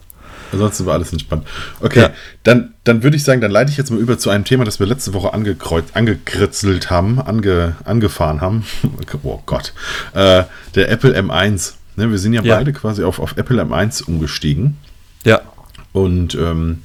[0.52, 1.48] Ansonsten war alles entspannt.
[1.80, 2.10] Okay, ja.
[2.44, 4.80] dann, dann würde ich sagen, dann leite ich jetzt mal über zu einem Thema, das
[4.80, 8.66] wir letzte Woche angekreuzt, angekritzelt haben, ange, angefahren haben.
[9.24, 9.74] oh Gott.
[10.14, 10.44] Äh,
[10.76, 11.74] der Apple M1.
[11.96, 14.78] Ne, wir sind ja, ja, beide quasi auf, auf Apple M1 umgestiegen.
[15.24, 15.42] Ja.
[15.94, 16.84] Und ähm,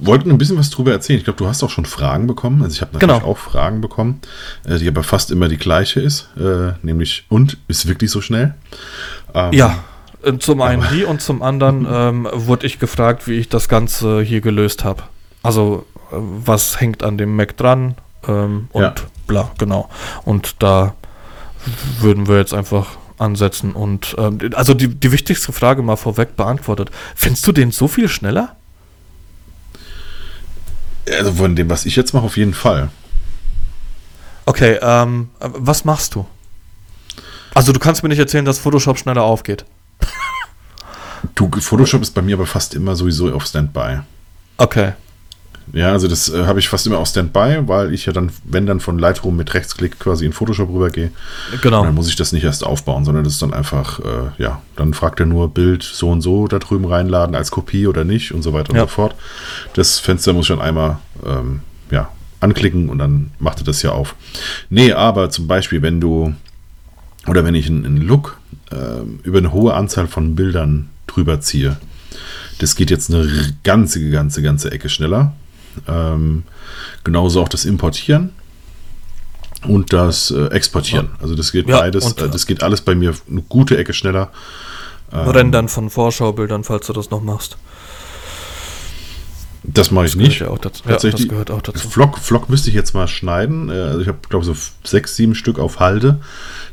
[0.00, 1.18] wollten ein bisschen was drüber erzählen.
[1.18, 2.62] Ich glaube, du hast auch schon Fragen bekommen.
[2.62, 3.30] Also ich habe natürlich genau.
[3.30, 4.20] auch Fragen bekommen,
[4.64, 8.54] äh, die aber fast immer die gleiche ist, äh, nämlich und ist wirklich so schnell?
[9.34, 9.84] Ähm, ja,
[10.22, 14.22] äh, zum einen die und zum anderen ähm, wurde ich gefragt, wie ich das Ganze
[14.22, 15.02] hier gelöst habe.
[15.42, 18.94] Also, äh, was hängt an dem Mac dran ähm, und ja.
[19.26, 19.88] bla, genau.
[20.24, 20.94] Und da
[22.00, 26.90] würden wir jetzt einfach ansetzen und ähm, also die, die wichtigste Frage mal vorweg beantwortet.
[27.14, 28.56] Findest du den so viel schneller?
[31.10, 32.90] Also von dem, was ich jetzt mache, auf jeden Fall.
[34.44, 36.26] Okay, ähm, was machst du?
[37.54, 39.64] Also du kannst mir nicht erzählen, dass Photoshop schneller aufgeht.
[41.34, 44.00] Du, Photoshop ist bei mir aber fast immer sowieso auf Standby.
[44.56, 44.92] Okay.
[45.72, 48.66] Ja, also das äh, habe ich fast immer auf Standby, weil ich ja dann, wenn
[48.66, 51.10] dann von Lightroom mit Rechtsklick quasi in Photoshop rübergehe,
[51.62, 51.84] Genau.
[51.84, 54.92] dann muss ich das nicht erst aufbauen, sondern das ist dann einfach, äh, ja, dann
[54.94, 58.42] fragt er nur Bild so und so da drüben reinladen als Kopie oder nicht und
[58.42, 58.82] so weiter Ja.
[58.82, 59.14] und so fort.
[59.74, 62.08] Das Fenster muss ich dann einmal, ähm, ja,
[62.40, 64.14] anklicken und dann macht er das ja auf.
[64.68, 66.34] Nee, aber zum Beispiel, wenn du,
[67.28, 68.38] oder wenn ich einen, einen Look
[68.72, 71.76] ähm, über eine hohe Anzahl von Bildern drüber ziehe,
[72.58, 73.28] das geht jetzt eine
[73.64, 75.34] ganze, ganze, ganze Ecke schneller.
[75.88, 76.44] Ähm,
[77.04, 78.30] genauso auch das Importieren
[79.66, 81.10] und das äh, Exportieren.
[81.20, 83.92] Also das geht Ja, beides, und, äh, das geht alles bei mir eine gute Ecke
[83.92, 84.30] schneller.
[85.12, 87.56] Ähm, Rendern von Vorschaubildern, falls du das noch machst.
[89.64, 90.40] Das mache ich Gehört nicht.
[90.40, 90.82] ja dazu.
[90.84, 91.22] Ja, Tatsächlich.
[91.22, 91.88] das gehört auch dazu.
[91.88, 93.68] Vlog, Vlog müsste ich jetzt mal schneiden.
[93.68, 96.20] Äh, Also ich habe, glaube so f- sechs, sieben Stück auf Halde.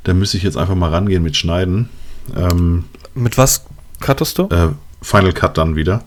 [0.03, 1.89] Da müsste ich jetzt einfach mal rangehen mit Schneiden.
[2.35, 3.65] Ähm, Mit was
[3.99, 4.43] cuttest du?
[4.49, 4.69] äh,
[5.01, 6.03] Final Cut dann wieder.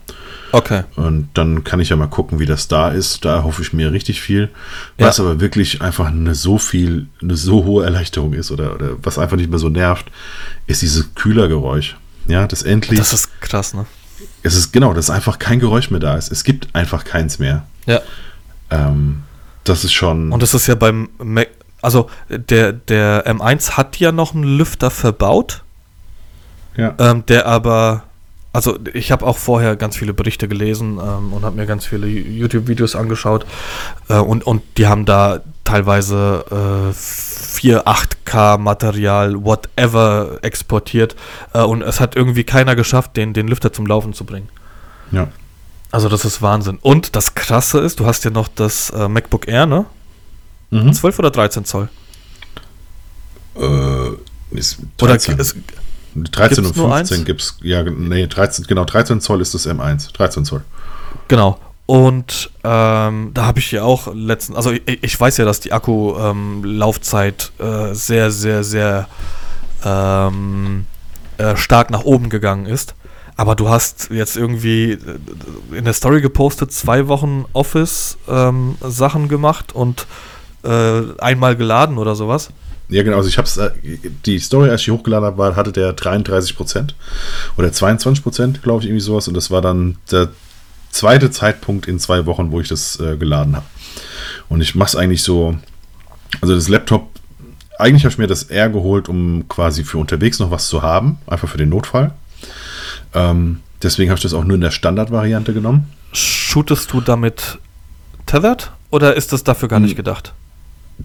[0.53, 0.85] Okay.
[0.97, 3.25] Und dann kann ich ja mal gucken, wie das da ist.
[3.25, 4.51] Da hoffe ich mir richtig viel.
[4.99, 5.07] Ja.
[5.07, 9.19] Was aber wirklich einfach eine so viel, eine so hohe Erleichterung ist oder, oder was
[9.19, 10.11] einfach nicht mehr so nervt,
[10.67, 11.97] ist dieses Kühlergeräusch.
[12.29, 12.99] Ja, das endlich.
[12.99, 13.87] Das ist krass, ne?
[14.43, 16.31] es ist genau, dass einfach kein Geräusch mehr da ist.
[16.33, 17.67] Es gibt einfach keins mehr.
[17.87, 18.01] Ja.
[18.71, 19.23] Ähm,
[19.65, 20.33] das ist schon.
[20.33, 21.49] Und das ist ja beim Mac,
[21.81, 25.63] also der, der M1 hat ja noch einen Lüfter verbaut,
[26.77, 26.95] ja.
[26.99, 28.05] ähm, der aber,
[28.53, 32.07] also ich habe auch vorher ganz viele Berichte gelesen ähm, und habe mir ganz viele
[32.07, 33.47] YouTube-Videos angeschaut
[34.09, 41.17] äh, und, und die haben da teilweise äh, 4, 8K Material, whatever, exportiert
[41.55, 44.49] äh, und es hat irgendwie keiner geschafft, den, den Lüfter zum Laufen zu bringen.
[45.11, 45.29] ja.
[45.93, 46.79] Also das ist Wahnsinn.
[46.81, 49.85] Und das Krasse ist, du hast ja noch das äh, MacBook Air, ne?
[50.71, 50.95] Mhm.
[50.95, 51.91] 12 oder 13 Zoll?
[53.57, 55.63] Äh, ist Oder 13.
[56.15, 57.25] es, 13 und gibt's nur 15 eins?
[57.27, 57.57] gibt es.
[57.63, 60.13] Ja, nee, 13, genau, 13 Zoll ist das M1.
[60.13, 60.63] 13 Zoll.
[61.29, 61.59] Genau.
[61.87, 65.73] Und ähm, da habe ich ja auch letzten, also ich, ich weiß ja, dass die
[65.73, 69.09] Akkulaufzeit äh, sehr, sehr, sehr
[69.85, 70.87] ähm,
[71.39, 72.95] äh, stark nach oben gegangen ist.
[73.37, 74.99] Aber du hast jetzt irgendwie äh,
[75.77, 80.07] in der Story gepostet, zwei Wochen Office-Sachen gemacht und
[80.63, 82.51] äh, einmal geladen oder sowas.
[82.93, 83.17] Ja, genau.
[83.17, 83.71] Also ich habe es, äh,
[84.27, 86.95] die Story, als ich die hochgeladen habe, war, hatte der 33 Prozent
[87.57, 89.29] oder 22 Prozent, glaube ich, irgendwie sowas.
[89.29, 90.29] Und das war dann der
[90.91, 93.67] zweite Zeitpunkt in zwei Wochen, wo ich das äh, geladen habe.
[94.49, 95.57] Und ich mache es eigentlich so,
[96.41, 97.09] also das Laptop,
[97.79, 101.19] eigentlich habe ich mir das eher geholt, um quasi für unterwegs noch was zu haben,
[101.27, 102.13] einfach für den Notfall.
[103.15, 105.91] Ähm, deswegen habe ich das auch nur in der Standardvariante genommen.
[106.13, 107.59] Shootest du damit
[108.27, 109.87] tethered oder ist das dafür gar Hm.
[109.87, 110.35] nicht gedacht?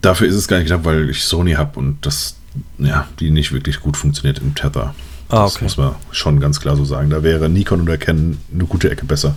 [0.01, 2.35] Dafür ist es gar nicht gedacht, weil ich Sony habe und das,
[2.77, 4.93] ja, die nicht wirklich gut funktioniert im Tether.
[5.29, 5.65] Ah, Das okay.
[5.65, 7.09] muss man schon ganz klar so sagen.
[7.09, 9.35] Da wäre Nikon oder Canon eine gute Ecke besser.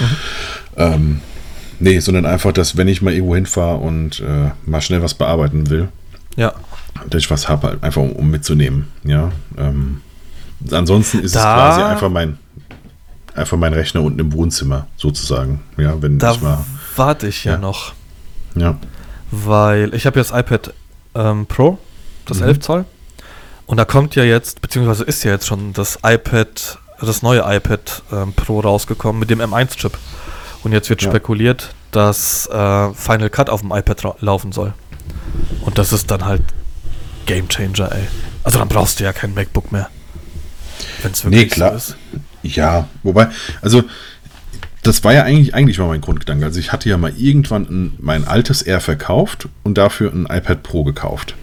[0.00, 0.04] Mhm.
[0.76, 1.20] Ähm,
[1.78, 5.70] nee, sondern einfach, dass wenn ich mal irgendwo hinfahre und äh, mal schnell was bearbeiten
[5.70, 5.88] will,
[6.36, 6.54] Ja.
[7.10, 8.88] dass ich was habe, halt einfach um, um mitzunehmen.
[9.04, 9.30] Ja.
[9.56, 10.00] Ähm,
[10.72, 11.38] ansonsten ist Da-
[11.70, 12.38] es quasi einfach mein
[13.34, 15.60] einfach mein Rechner unten im Wohnzimmer sozusagen.
[15.76, 16.64] Ja, wenn Da ich mal.
[16.96, 17.58] warte ich ja, Ja.
[17.58, 17.92] noch.
[18.56, 18.76] Ja.
[19.30, 20.72] Weil ich habe jetzt iPad
[21.14, 21.78] ähm, Pro,
[22.26, 22.44] das Mhm.
[22.48, 22.84] 11 Zoll.
[23.66, 28.02] Und da kommt ja jetzt, beziehungsweise ist ja jetzt schon das iPad, das neue iPad
[28.12, 29.96] ähm, Pro rausgekommen mit dem M1-Chip.
[30.64, 31.10] Und jetzt wird Ja.
[31.10, 34.72] spekuliert, dass äh, Final Cut auf dem iPad laufen soll.
[35.62, 36.42] Und das ist dann halt
[37.26, 38.08] Game Changer, ey.
[38.42, 39.90] Also dann brauchst du ja kein MacBook mehr.
[41.02, 41.70] Wenn es wirklich Nee, klar.
[41.72, 41.96] so ist.
[42.42, 43.28] Ja, wobei,
[43.60, 43.82] also
[44.82, 46.44] das war ja eigentlich, eigentlich war mein Grundgedanke.
[46.44, 50.62] Also ich hatte ja mal irgendwann ein, mein altes R verkauft und dafür ein iPad
[50.62, 51.34] Pro gekauft.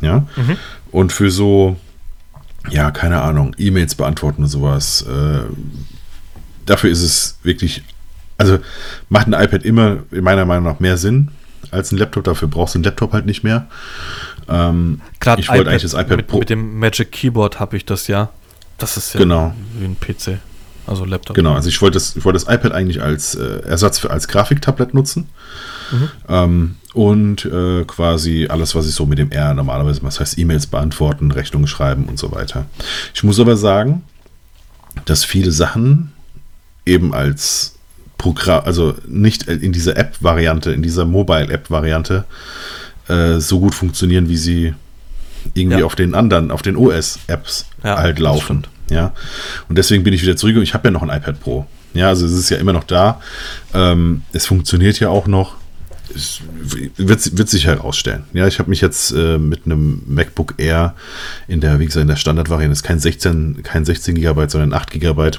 [0.00, 0.26] Ja.
[0.36, 0.56] Mhm.
[0.90, 1.76] Und für so,
[2.70, 5.02] ja, keine Ahnung, E-Mails beantworten und sowas.
[5.02, 5.40] Äh,
[6.66, 7.82] dafür ist es wirklich,
[8.38, 8.58] also
[9.08, 11.28] macht ein iPad immer in meiner Meinung nach mehr Sinn
[11.70, 12.24] als ein Laptop.
[12.24, 13.66] Dafür brauchst du einen Laptop halt nicht mehr.
[14.48, 16.38] Ähm, Gerade ich wollte eigentlich das iPad mit, Pro.
[16.38, 18.30] mit dem Magic Keyboard habe ich das ja.
[18.78, 19.54] Das ist ja Genau.
[19.78, 20.38] wie ein PC.
[20.86, 21.34] Also Laptop.
[21.36, 24.28] Genau, also ich wollte das, ich wollte das iPad eigentlich als äh, Ersatz für als
[24.28, 25.28] Grafiktablett nutzen.
[25.90, 26.08] Mhm.
[26.28, 30.38] Ähm, und äh, quasi alles, was ich so mit dem R normalerweise mache, das heißt
[30.38, 32.66] E-Mails beantworten, Rechnungen schreiben und so weiter.
[33.14, 34.02] Ich muss aber sagen,
[35.06, 36.12] dass viele Sachen
[36.86, 37.74] eben als
[38.18, 42.24] Programm, also nicht in dieser App-Variante, in dieser Mobile-App-Variante
[43.08, 44.74] äh, so gut funktionieren, wie sie
[45.54, 45.84] irgendwie Ja.
[45.86, 48.66] auf den anderen, auf den OS-Apps Ja, halt laufen.
[48.90, 49.12] Ja.
[49.68, 51.66] Und deswegen bin ich wieder zurück und ich habe ja noch ein iPad Pro.
[51.94, 53.20] Ja, also es ist ja immer noch da.
[53.72, 55.56] Ähm, es funktioniert ja auch noch.
[56.14, 56.40] Es
[56.96, 58.24] wird, wird sich herausstellen.
[58.34, 60.94] Ja, ich habe mich jetzt äh, mit einem MacBook Air
[61.48, 64.90] in der, wie gesagt, in der Standardvariante, ist kein 16, kein 16 GB, sondern 8
[64.90, 65.30] GB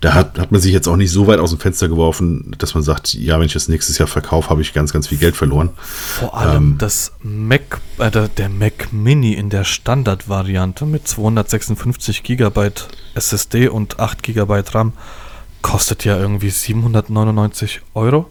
[0.00, 2.74] da hat, hat man sich jetzt auch nicht so weit aus dem Fenster geworfen, dass
[2.74, 5.36] man sagt, ja, wenn ich das nächstes Jahr verkaufe, habe ich ganz, ganz viel Geld
[5.36, 5.70] verloren.
[5.76, 12.70] Vor allem ähm, das Mac, äh, der Mac Mini in der Standardvariante mit 256 GB
[13.14, 14.92] SSD und 8 GB RAM
[15.62, 18.28] kostet ja irgendwie 799 Euro.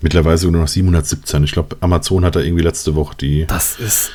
[0.00, 1.44] Mittlerweile nur noch 717.
[1.44, 4.10] Ich glaube, Amazon hat da irgendwie letzte Woche die, das ist,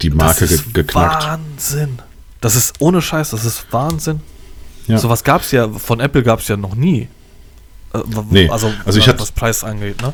[0.00, 1.24] die Marke das ist ge geknackt.
[1.24, 1.98] Wahnsinn.
[2.40, 4.20] Das ist ohne Scheiß, das ist Wahnsinn.
[4.86, 4.98] Ja.
[4.98, 7.08] Sowas gab es ja, von Apple gab es ja noch nie.
[7.94, 7.98] Äh,
[8.30, 10.12] nee, also, also ich hatte, was Preis angeht, ne?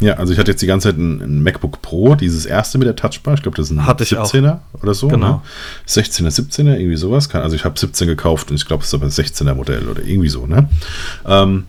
[0.00, 2.86] Ja, also ich hatte jetzt die ganze Zeit ein, ein MacBook Pro, dieses erste mit
[2.86, 3.34] der Touchbar.
[3.34, 4.82] Ich glaube, das ist ein hatte 17er auch.
[4.82, 5.08] oder so.
[5.08, 5.34] Genau.
[5.36, 5.40] Ne?
[5.88, 7.32] 16er, 17er, irgendwie sowas.
[7.34, 10.02] Also ich habe 17 gekauft und ich glaube, es ist aber ein 16er Modell oder
[10.02, 10.46] irgendwie so.
[10.46, 10.68] Ne?
[11.26, 11.66] Ähm,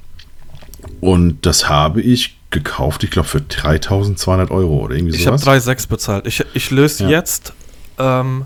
[1.02, 5.42] und das habe ich gekauft, ich glaube, für 3200 Euro oder irgendwie sowas.
[5.42, 6.28] Ich habe 3,6 bezahlt.
[6.28, 7.10] Ich, ich löse ja.
[7.12, 7.54] jetzt
[8.00, 8.46] ähm,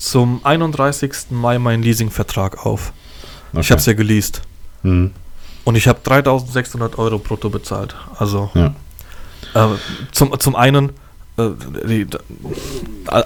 [0.00, 1.30] zum 31.
[1.30, 2.92] Mai meinen Leasingvertrag auf.
[3.52, 3.60] Okay.
[3.60, 4.42] Ich habe es ja geleast.
[4.82, 5.12] Mhm.
[5.64, 7.94] Und ich habe 3600 Euro brutto bezahlt.
[8.16, 8.74] Also ja.
[9.54, 9.76] äh,
[10.10, 10.90] zum, zum einen,
[11.36, 11.50] äh,
[11.86, 12.06] die,
[13.10, 13.22] äh,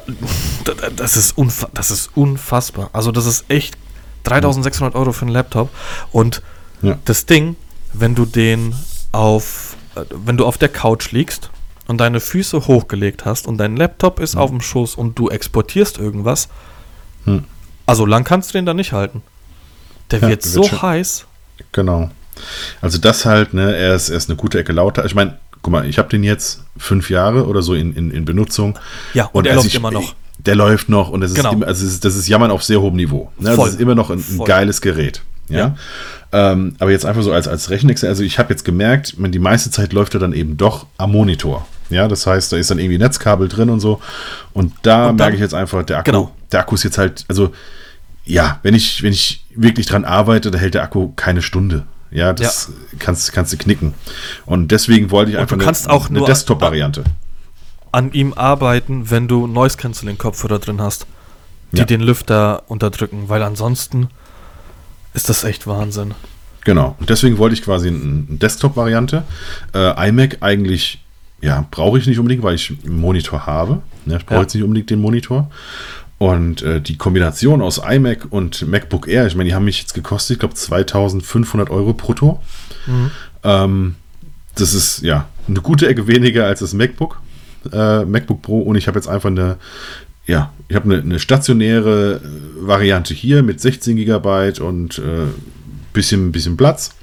[0.96, 1.36] das, ist
[1.72, 2.90] das ist unfassbar.
[2.92, 3.78] Also das ist echt
[4.24, 5.70] 3600 Euro für einen Laptop.
[6.10, 6.42] Und
[6.82, 6.98] ja.
[7.04, 7.54] das Ding,
[7.92, 8.74] wenn du den
[9.12, 11.50] auf, äh, wenn du auf der Couch liegst
[11.86, 14.40] und deine Füße hochgelegt hast und dein Laptop ist mhm.
[14.40, 16.48] auf dem Schoß und du exportierst irgendwas,
[17.24, 17.44] mhm.
[17.86, 19.22] also lang kannst du den da nicht halten.
[20.10, 21.26] Der ja, wird so schon, heiß.
[21.72, 22.10] Genau.
[22.80, 25.04] Also das halt, ne, er ist, er ist eine gute Ecke lauter.
[25.04, 28.24] Ich meine, guck mal, ich habe den jetzt fünf Jahre oder so in, in, in
[28.24, 28.78] Benutzung.
[29.14, 30.14] Ja, und, und er läuft ich, immer noch.
[30.38, 31.50] Der läuft noch und das genau.
[31.50, 33.30] ist, immer, also das ist Jammern auf sehr hohem Niveau.
[33.38, 33.50] Ne?
[33.50, 33.68] Also Voll.
[33.68, 35.22] Das ist immer noch ein, ein geiles Gerät.
[35.48, 35.58] Ja.
[35.58, 35.76] ja.
[36.52, 39.38] Ähm, aber jetzt einfach so als, als Rechenexer, also ich habe jetzt gemerkt, man, die
[39.38, 41.66] meiste Zeit läuft er dann eben doch am Monitor.
[41.90, 44.00] Ja, das heißt, da ist dann irgendwie Netzkabel drin und so.
[44.52, 46.34] Und da und dann, merke ich jetzt einfach, der Akku, genau.
[46.50, 47.52] der Akku ist jetzt halt, also
[48.24, 51.84] ja, wenn ich, wenn ich wirklich dran arbeite, da hält der Akku keine Stunde.
[52.10, 52.98] Ja, das ja.
[52.98, 53.94] Kannst, kannst du knicken.
[54.46, 57.04] Und deswegen wollte ich einfach eine, eine Desktop-Variante.
[57.92, 61.06] An ihm arbeiten, wenn du Noise Cancelling Kopfhörer drin hast,
[61.72, 61.84] die ja.
[61.84, 64.08] den Lüfter unterdrücken, weil ansonsten
[65.14, 66.14] ist das echt Wahnsinn.
[66.64, 66.96] Genau.
[66.98, 69.22] Und deswegen wollte ich quasi eine Desktop-Variante.
[69.74, 71.02] Äh, iMac eigentlich,
[71.40, 73.82] ja, brauche ich nicht unbedingt, weil ich einen Monitor habe.
[74.06, 74.42] Ja, ich brauche ja.
[74.42, 75.50] jetzt nicht unbedingt den Monitor.
[76.18, 79.94] Und äh, die Kombination aus iMac und MacBook Air, ich meine, die haben mich jetzt
[79.94, 82.40] gekostet, ich glaube, 2500 Euro brutto.
[82.86, 83.10] Mhm.
[83.42, 83.94] Ähm,
[84.54, 87.20] das ist ja eine gute Ecke weniger als das MacBook,
[87.72, 88.60] äh, MacBook Pro.
[88.60, 89.56] Und ich habe jetzt einfach eine,
[90.26, 95.26] ja, ich habe eine, eine, stationäre äh, Variante hier mit 16 GB und äh,
[95.92, 96.94] bisschen, bisschen Platz.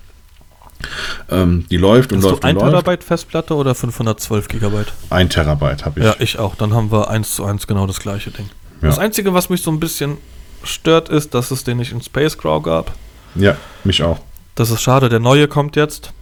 [1.29, 4.83] Ähm, die läuft und Hast läuft du 1 Terabyte Festplatte oder 512 GB?
[5.09, 6.05] 1 Terabyte habe ich.
[6.05, 6.55] Ja, ich auch.
[6.55, 8.49] Dann haben wir 1 zu 1 genau das gleiche Ding.
[8.81, 8.87] Ja.
[8.87, 10.17] Das Einzige, was mich so ein bisschen
[10.63, 12.93] stört, ist, dass es den nicht in Space Crow gab.
[13.35, 14.19] Ja, mich auch.
[14.55, 15.09] Das ist schade.
[15.09, 16.13] Der neue kommt jetzt.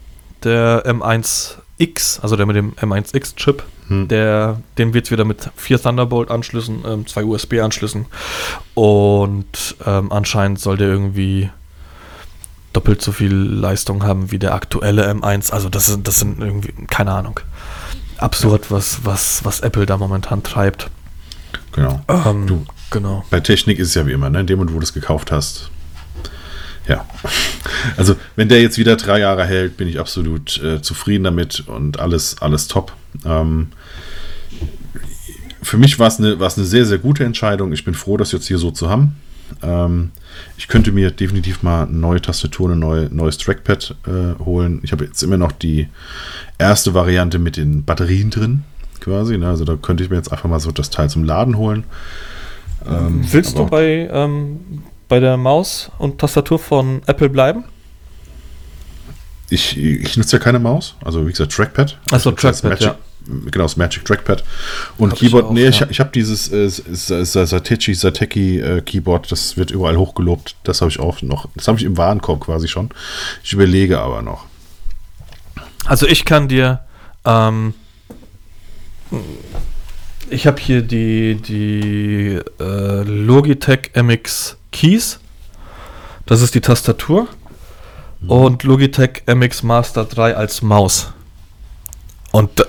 [0.43, 3.63] Der M1X, also der mit dem M1X-Chip.
[3.89, 4.07] Hm.
[4.07, 8.05] Der, den wird es wieder mit vier Thunderbolt-Anschlüssen, ähm, zwei USB-Anschlüssen.
[8.75, 11.49] Und ähm, anscheinend soll der irgendwie
[12.71, 15.51] doppelt so viel Leistung haben wie der aktuelle M1.
[15.51, 17.39] Also das sind, das sind irgendwie, keine Ahnung.
[18.17, 20.89] Absurd, was, was, was Apple da momentan treibt.
[21.71, 22.01] Genau.
[22.07, 23.25] Ähm, du, genau.
[23.29, 24.41] Bei Technik ist es ja wie immer, ne?
[24.41, 25.71] in dem Moment, wo du es gekauft hast.
[26.87, 27.05] Ja.
[27.97, 31.99] Also, wenn der jetzt wieder drei Jahre hält, bin ich absolut äh, zufrieden damit und
[31.99, 32.93] alles, alles top.
[33.25, 33.67] Ähm,
[35.61, 37.71] für mich war es eine, eine sehr, sehr gute Entscheidung.
[37.73, 39.17] Ich bin froh, das jetzt hier so zu haben.
[39.61, 40.11] Ähm,
[40.57, 44.79] ich könnte mir definitiv mal eine neue Tastatur, ein neue, neues Trackpad äh, holen.
[44.83, 45.87] Ich habe jetzt immer noch die
[46.57, 48.63] erste Variante mit den Batterien drin
[48.99, 49.37] quasi.
[49.37, 49.47] Ne?
[49.47, 51.83] Also da könnte ich mir jetzt einfach mal so das Teil zum Laden holen.
[52.87, 57.63] Ähm, Willst du bei, ähm, bei der Maus und Tastatur von Apple bleiben?
[59.49, 61.97] Ich, ich nutze ja keine Maus, also wie gesagt Trackpad.
[62.11, 62.97] Achso, Trackpad, ja.
[63.51, 64.43] Genau, das Magic Trackpad.
[64.97, 65.69] Und hab Keyboard, ich auch, nee, ja.
[65.69, 66.69] ich, ich habe dieses äh,
[67.45, 70.55] Satechi, Sateki äh, Keyboard, das wird überall hochgelobt.
[70.63, 72.89] Das habe ich auch noch, das habe ich im Warenkorb quasi schon.
[73.43, 74.45] Ich überlege aber noch.
[75.85, 76.81] Also ich kann dir
[77.25, 77.73] ähm,
[80.29, 85.19] ich habe hier die, die äh, Logitech MX Keys.
[86.25, 87.27] Das ist die Tastatur.
[88.21, 88.29] Mhm.
[88.29, 91.11] Und Logitech MX Master 3 als Maus.
[92.31, 92.65] Und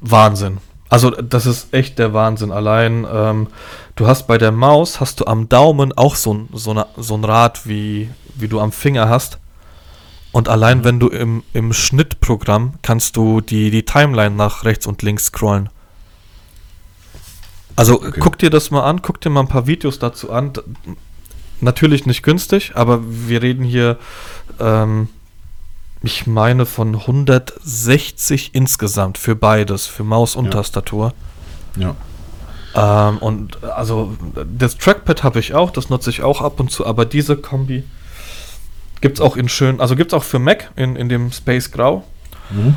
[0.00, 0.58] Wahnsinn.
[0.88, 2.52] Also das ist echt der Wahnsinn.
[2.52, 3.48] Allein, ähm,
[3.96, 7.24] du hast bei der Maus, hast du am Daumen auch so, so, eine, so ein
[7.24, 9.38] Rad, wie, wie du am Finger hast.
[10.30, 15.02] Und allein wenn du im, im Schnittprogramm kannst du die, die Timeline nach rechts und
[15.02, 15.68] links scrollen.
[17.76, 18.20] Also Okay.
[18.20, 20.52] guck dir das mal an, guck dir mal ein paar Videos dazu an.
[21.60, 23.98] Natürlich nicht günstig, aber wir reden hier,
[24.60, 25.08] ähm,
[26.04, 30.50] ich meine, von 160 insgesamt für beides, für Maus und Ja.
[30.52, 31.12] Tastatur.
[31.76, 31.94] Ja.
[32.74, 34.16] Ähm, und also
[34.58, 37.84] das Trackpad habe ich auch, das nutze ich auch ab und zu, aber diese Kombi
[39.00, 41.70] gibt es auch in schön, also gibt es auch für Mac in, in dem Space
[41.70, 42.04] Grau.
[42.50, 42.74] Mhm.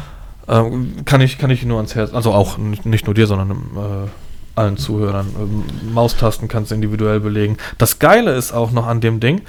[0.47, 3.51] Ähm, kann, ich, kann ich nur ans Herz, also auch nicht nicht nur dir, sondern
[3.51, 4.09] äh,
[4.57, 5.27] allen Zuhörern.
[5.37, 7.57] Ähm, Maustasten kannst du individuell belegen.
[7.77, 9.41] Das Geile ist auch noch an dem Ding,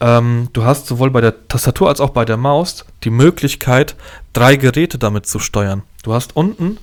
[0.00, 3.96] ähm, du hast sowohl bei der Tastatur als auch bei der Maus die Möglichkeit,
[4.32, 5.82] drei Geräte damit zu steuern.
[6.02, 6.78] Du hast unten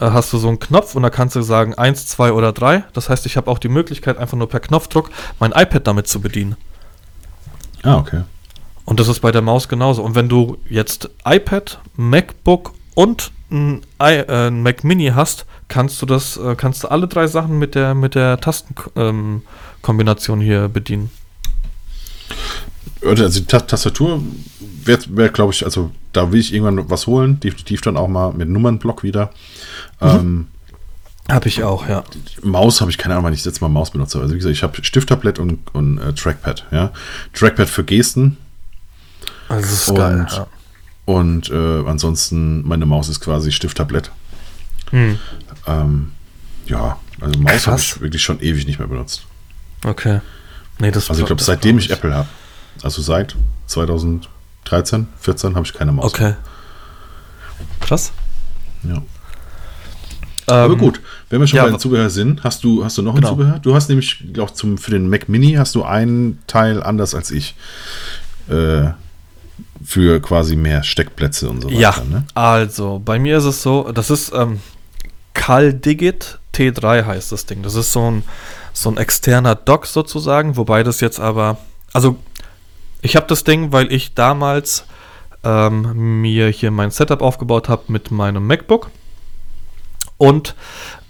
[0.00, 2.84] äh, hast du so einen Knopf und da kannst du sagen 1, 2 oder 3.
[2.92, 6.20] Das heißt, ich habe auch die Möglichkeit, einfach nur per Knopfdruck mein iPad damit zu
[6.20, 6.56] bedienen.
[7.82, 8.22] Ah, okay.
[8.84, 10.02] Und das ist bei der Maus genauso.
[10.02, 16.06] Und wenn du jetzt iPad, MacBook und ein, äh, ein Mac Mini hast, kannst du
[16.06, 21.10] das, äh, kannst du alle drei Sachen mit der mit der Tastenkombination ähm, hier bedienen.
[23.04, 24.20] Also die Ta Tastatur
[24.84, 28.32] wäre, wär, glaube ich, also da will ich irgendwann was holen, definitiv dann auch mal
[28.32, 29.30] mit Nummernblock wieder.
[30.00, 30.48] Ähm,
[31.30, 32.04] Habe ich auch, ja.
[32.42, 34.20] Maus habe ich keine Ahnung, wann ich jetzt mal Maus benutze.
[34.20, 36.64] Also wie gesagt, ich habe Stifttablett und, und äh, Trackpad.
[36.72, 36.92] Ja,
[37.34, 38.38] Trackpad für Gesten
[39.48, 40.26] Also das ist Und- geil.
[40.30, 40.46] Ja.
[41.06, 44.10] Und äh, ansonsten meine Maus ist quasi Stifttablett.
[44.90, 45.18] Hm,
[45.66, 46.12] Ähm,
[46.66, 49.24] ja, also Maus habe ich wirklich schon ewig nicht mehr benutzt.
[49.84, 50.20] okay.
[50.78, 52.28] Nee, das Also ich glaube, seitdem ich Apple habe,
[52.82, 53.34] also seit
[53.66, 56.04] 2013, 14 habe ich keine Maus.
[56.12, 56.34] Okay.
[57.80, 58.12] Krass.
[58.82, 59.02] Ja.
[60.46, 63.02] Aber Ähm, gut, wenn wir schon ja, bei den Zubehör sind, hast du, hast du
[63.02, 63.28] noch Genau.
[63.28, 63.58] ein Zubehör?
[63.58, 67.30] Du hast nämlich, glaube zum für den Mac Mini hast du einen Teil anders als
[67.30, 67.54] ich.
[68.48, 68.90] Äh,
[69.84, 71.78] für quasi mehr Steckplätze und so weiter.
[71.78, 72.24] Ja, Ne?
[72.34, 74.60] also bei mir ist es so, das ist ähm,
[75.34, 77.62] CalDigit T3 heißt das Ding.
[77.62, 78.22] Das ist so ein,
[78.72, 81.58] so ein externer Dock sozusagen, wobei das jetzt aber,
[81.92, 82.16] also
[83.02, 84.86] ich habe das Ding, weil ich damals
[85.44, 88.90] ähm, mir hier mein Setup aufgebaut habe mit meinem MacBook
[90.16, 90.54] und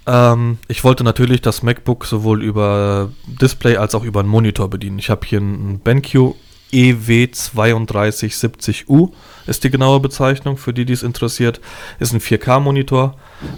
[0.05, 4.99] ähm, ich wollte natürlich das MacBook sowohl über Display als auch über einen Monitor bedienen.
[4.99, 6.35] Ich habe hier einen BenQ
[6.71, 9.11] EW3270U,
[9.45, 11.61] ist die genaue Bezeichnung, für die, die es interessiert.
[11.99, 13.15] Ist ein 4K-Monitor.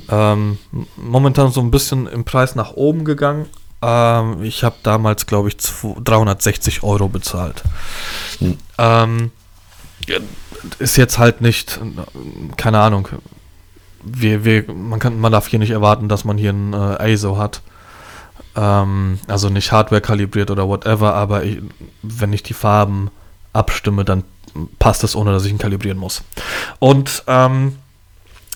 [0.09, 0.57] Ähm,
[0.97, 3.45] momentan so ein bisschen im Preis nach oben gegangen.
[3.81, 7.63] Ähm, ich habe damals, glaube ich, zwo- 360 Euro bezahlt.
[8.39, 8.57] Hm.
[8.77, 9.31] Ähm,
[10.79, 11.79] ist jetzt halt nicht,
[12.57, 13.07] keine Ahnung,
[14.03, 17.37] wir, wir, man, kann, man darf hier nicht erwarten, dass man hier ein äh, ISO
[17.37, 17.61] hat.
[18.55, 21.61] Ähm, also nicht Hardware kalibriert oder whatever, aber ich,
[22.01, 23.09] wenn ich die Farben
[23.53, 24.23] abstimme, dann
[24.79, 26.23] passt es, ohne dass ich ihn kalibrieren muss.
[26.79, 27.75] Und ähm,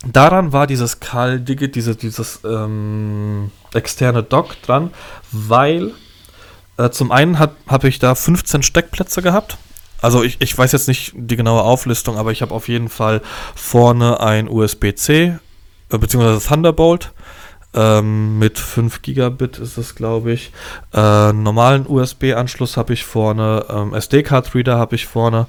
[0.05, 4.91] daran war dieses Cal Digit, diese, dieses ähm, externe Dock dran,
[5.31, 5.91] weil
[6.77, 9.57] äh, zum einen habe ich da 15 Steckplätze gehabt.
[10.01, 13.21] Also ich, ich weiß jetzt nicht die genaue Auflistung, aber ich habe auf jeden Fall
[13.55, 15.37] vorne ein USB-C
[15.89, 17.11] äh, beziehungsweise Thunderbolt
[17.73, 20.51] ähm, mit 5 Gigabit ist es, glaube ich.
[20.93, 25.47] Äh, normalen USB-Anschluss habe ich vorne, ähm, SD-Card-Reader habe ich vorne,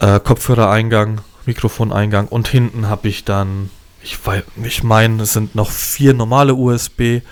[0.00, 3.70] äh, Kopfhörereingang, Mikrofoneingang und hinten habe ich dann,
[4.02, 4.18] ich,
[4.62, 7.22] ich meine, es sind noch vier normale USB,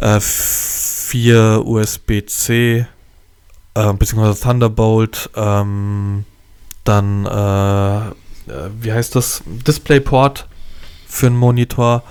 [0.00, 2.86] äh, vier USB-C,
[3.74, 6.24] äh, beziehungsweise Thunderbolt, ähm,
[6.84, 10.46] dann, äh, äh, wie heißt das, DisplayPort
[11.06, 12.02] für einen Monitor,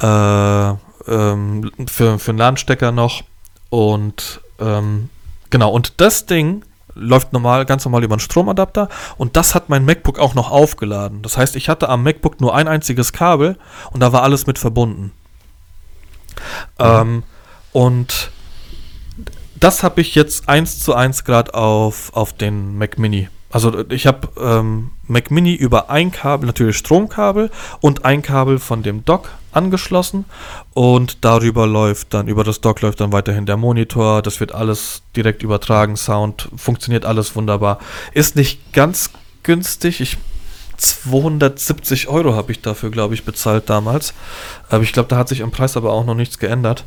[0.00, 0.70] äh,
[1.06, 3.22] ähm, für, für einen LAN-Stecker noch
[3.68, 5.08] und ähm,
[5.50, 9.84] genau, und das Ding läuft normal, ganz normal über einen Stromadapter und das hat mein
[9.84, 11.22] MacBook auch noch aufgeladen.
[11.22, 13.56] Das heißt, ich hatte am MacBook nur ein einziges Kabel
[13.92, 15.12] und da war alles mit verbunden.
[16.78, 17.22] Ähm,
[17.72, 18.30] und
[19.58, 23.28] das habe ich jetzt eins zu eins gerade auf, auf den Mac Mini.
[23.50, 28.82] Also ich habe ähm, Mac Mini über ein Kabel, natürlich Stromkabel und ein Kabel von
[28.82, 30.24] dem Dock angeschlossen
[30.72, 35.02] und darüber läuft dann, über das Dock läuft dann weiterhin der Monitor, das wird alles
[35.16, 37.80] direkt übertragen, Sound, funktioniert alles wunderbar.
[38.12, 39.10] Ist nicht ganz
[39.42, 40.16] günstig, ich
[40.76, 44.14] 270 Euro habe ich dafür, glaube ich, bezahlt damals.
[44.70, 46.84] Aber ich glaube, da hat sich am Preis aber auch noch nichts geändert.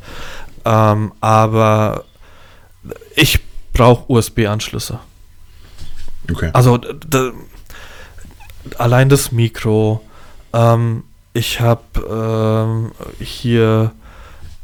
[0.64, 2.04] Ähm, aber
[3.14, 3.38] ich
[3.72, 4.98] brauche USB-Anschlüsse.
[6.30, 6.50] Okay.
[6.52, 6.78] Also
[8.78, 10.00] allein das Mikro.
[10.52, 13.92] Ähm, ich habe ähm, hier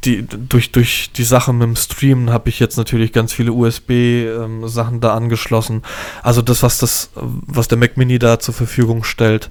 [0.05, 4.95] die, durch, durch die Sache mit dem Streamen habe ich jetzt natürlich ganz viele USB-Sachen
[4.95, 5.83] ähm, da angeschlossen.
[6.23, 9.51] Also das, was das, was der Mac Mini da zur Verfügung stellt,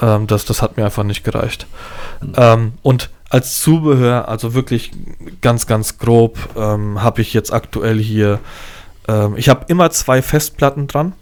[0.00, 1.66] ähm, das, das hat mir einfach nicht gereicht.
[2.22, 2.32] Mhm.
[2.36, 4.90] Ähm, und als Zubehör, also wirklich
[5.40, 8.40] ganz, ganz grob, ähm, habe ich jetzt aktuell hier,
[9.06, 11.12] ähm, ich habe immer zwei Festplatten dran.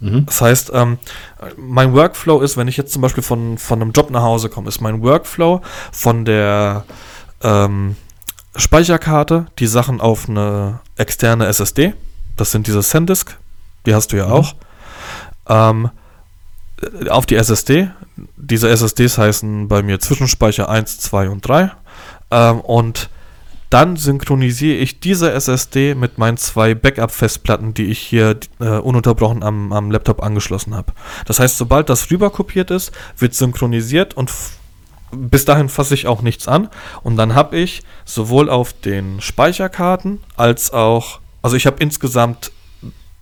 [0.00, 0.26] Mhm.
[0.26, 0.98] Das heißt, ähm,
[1.56, 4.68] mein Workflow ist, wenn ich jetzt zum Beispiel von, von einem Job nach Hause komme,
[4.68, 6.84] ist mein Workflow von der
[7.42, 7.96] ähm,
[8.56, 11.94] Speicherkarte die Sachen auf eine externe SSD.
[12.36, 13.36] Das sind diese SanDisk,
[13.86, 14.32] die hast du ja mhm.
[14.32, 14.54] auch.
[15.48, 15.90] Ähm,
[17.08, 17.90] auf die SSD.
[18.36, 21.70] Diese SSDs heißen bei mir Zwischenspeicher 1, 2 und 3.
[22.30, 23.08] Ähm, und
[23.70, 29.72] dann synchronisiere ich diese SSD mit meinen zwei Backup-Festplatten, die ich hier äh, ununterbrochen am,
[29.72, 30.92] am Laptop angeschlossen habe.
[31.26, 34.30] Das heißt, sobald das rüberkopiert ist, wird synchronisiert und
[35.12, 36.68] bis dahin fasse ich auch nichts an.
[37.02, 42.52] Und dann habe ich sowohl auf den Speicherkarten als auch, also ich habe insgesamt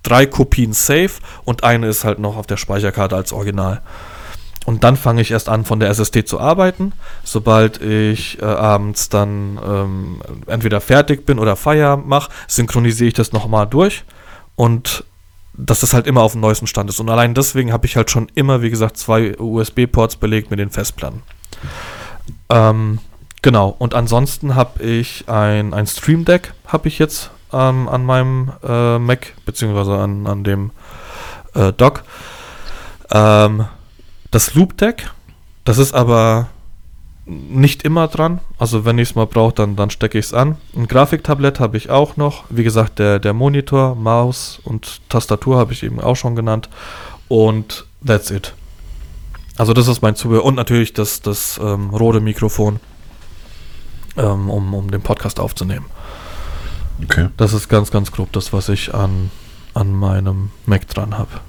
[0.03, 3.81] drei Kopien safe und eine ist halt noch auf der Speicherkarte als Original.
[4.65, 6.93] Und dann fange ich erst an, von der SSD zu arbeiten.
[7.23, 13.31] Sobald ich äh, abends dann ähm, entweder fertig bin oder Feierabend mache, synchronisiere ich das
[13.31, 14.03] nochmal durch
[14.55, 15.03] und
[15.57, 16.99] dass das halt immer auf dem neuesten Stand ist.
[16.99, 20.69] Und allein deswegen habe ich halt schon immer, wie gesagt, zwei USB-Ports belegt mit den
[20.69, 21.21] Festplatten.
[22.49, 22.99] Ähm,
[23.41, 28.51] genau, und ansonsten habe ich ein, ein Stream Deck, habe ich jetzt ähm, an meinem
[28.63, 30.71] äh, Mac, beziehungsweise an, an dem
[31.53, 32.03] äh, Dock.
[33.11, 33.65] Ähm,
[34.35, 35.09] das Loop Deck,
[35.63, 36.49] das ist aber
[37.25, 38.41] nicht immer dran.
[38.57, 40.57] Also wenn ich es mal brauche, dann, dann stecke ich es an.
[40.75, 42.43] Ein Grafiktablett habe ich auch noch.
[42.49, 46.67] Wie gesagt, der, der Monitor, Maus und Tastatur habe ich eben auch schon genannt.
[47.29, 48.53] Und that's it.
[49.55, 50.43] Also das ist mein Zubehör.
[50.43, 52.81] Und natürlich das, das ähm, rote Mikrofon,
[54.17, 55.85] ähm, um, um den Podcast aufzunehmen.
[57.01, 57.29] Okay.
[57.37, 59.31] Das ist ganz, ganz grob das, was ich an,
[59.73, 61.39] an meinem Mac dran habe.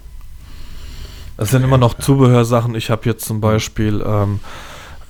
[1.39, 2.75] Es sind immer noch Zubehörsachen.
[2.75, 4.41] Ich habe jetzt zum Beispiel, ähm,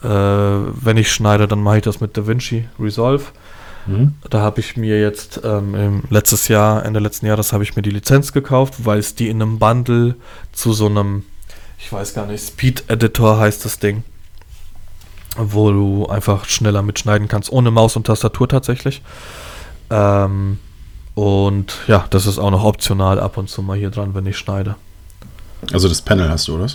[0.02, 3.24] äh, wenn ich schneide, dann mache ich das mit DaVinci Resolve.
[3.86, 4.14] Mhm.
[4.28, 7.90] Da habe ich mir jetzt ähm, letztes Jahr, Ende letzten Jahres, habe ich mir die
[7.90, 10.16] Lizenz gekauft, weil es die in einem Bundle
[10.52, 11.24] zu so einem,
[11.78, 14.02] ich weiß gar nicht, Speed Editor heißt das Ding,
[15.36, 19.02] wo du einfach schneller mitschneiden kannst, ohne Maus und Tastatur tatsächlich.
[19.90, 20.58] Ähm,
[21.14, 24.36] und ja, das ist auch noch optional ab und zu mal hier dran, wenn ich
[24.36, 24.74] schneide.
[25.72, 26.68] Also das Panel hast du, oder?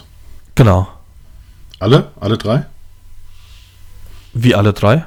[0.55, 0.87] Genau.
[1.79, 2.11] Alle?
[2.19, 2.65] Alle drei?
[4.33, 5.05] Wie alle drei?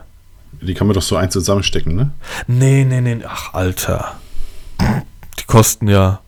[0.60, 2.10] Die kann man doch so eins zusammenstecken, ne?
[2.46, 3.18] Nee, nee, nee.
[3.26, 4.16] Ach, Alter.
[4.80, 6.20] Die kosten ja.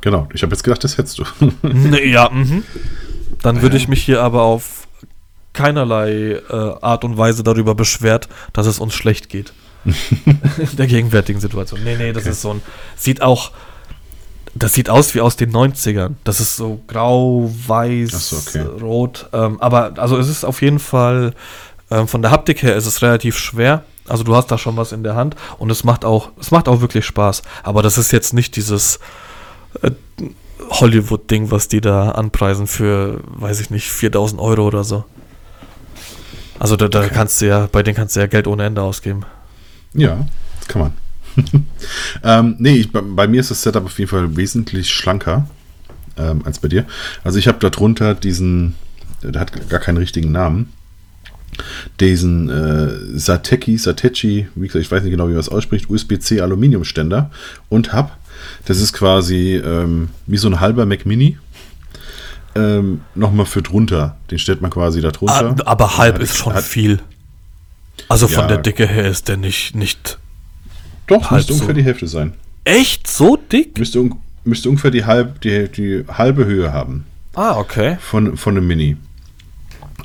[0.00, 1.24] Genau, ich habe jetzt gedacht, das hättest du.
[1.62, 2.64] nee, ja, mhm.
[3.42, 4.88] Dann würde ich mich hier aber auf
[5.52, 9.52] keinerlei äh, Art und Weise darüber beschwert, dass es uns schlecht geht.
[9.84, 11.82] In der gegenwärtigen Situation.
[11.84, 12.32] Nee, nee, das okay.
[12.32, 12.62] ist so ein.
[12.96, 13.50] Sieht auch
[14.54, 16.14] das sieht aus wie aus den 90ern.
[16.24, 18.66] Das ist so grau, weiß, so, okay.
[18.82, 19.28] rot.
[19.32, 21.34] Ähm, aber also es ist auf jeden Fall,
[21.90, 23.84] ähm, von der Haptik her ist es relativ schwer.
[24.08, 26.68] Also du hast da schon was in der Hand und es macht auch, es macht
[26.68, 27.42] auch wirklich Spaß.
[27.62, 28.98] Aber das ist jetzt nicht dieses
[29.80, 29.90] äh,
[30.68, 35.04] Hollywood-Ding, was die da anpreisen für, weiß ich nicht, 4000 Euro oder so.
[36.58, 37.10] Also da, da okay.
[37.12, 39.24] kannst du ja, bei denen kannst du ja Geld ohne Ende ausgeben.
[39.94, 40.26] Ja,
[40.68, 41.01] kann man.
[42.24, 45.48] ähm, nee, ich, bei, mir ist das Setup auf jeden Fall wesentlich schlanker
[46.16, 46.84] ähm, als bei dir.
[47.24, 48.74] Also ich habe darunter diesen,
[49.22, 50.72] der hat gar keinen richtigen Namen,
[52.00, 56.40] diesen äh, Sateki, Satechi, wie gesagt, ich weiß nicht genau, wie man es ausspricht, USB-C
[56.40, 57.30] Aluminiumständer
[57.68, 58.10] und habe,
[58.64, 61.38] das ist quasi ähm, wie so ein halber Mac Mini,
[62.54, 64.16] ähm, nochmal für drunter.
[64.30, 65.56] Den stellt man quasi da drunter.
[65.58, 67.00] Ah, aber halb ist schon hat, viel.
[68.08, 70.18] Also von ja, der Dicke her ist der nicht, nicht
[71.06, 71.54] doch, Halb müsste so.
[71.54, 72.32] ungefähr die Hälfte sein.
[72.64, 73.06] Echt?
[73.06, 73.78] So dick?
[73.78, 74.10] Müsste,
[74.44, 77.04] müsste ungefähr die, halb, die, die halbe Höhe haben.
[77.34, 77.96] Ah, okay.
[78.00, 78.96] Von, von einem Mini.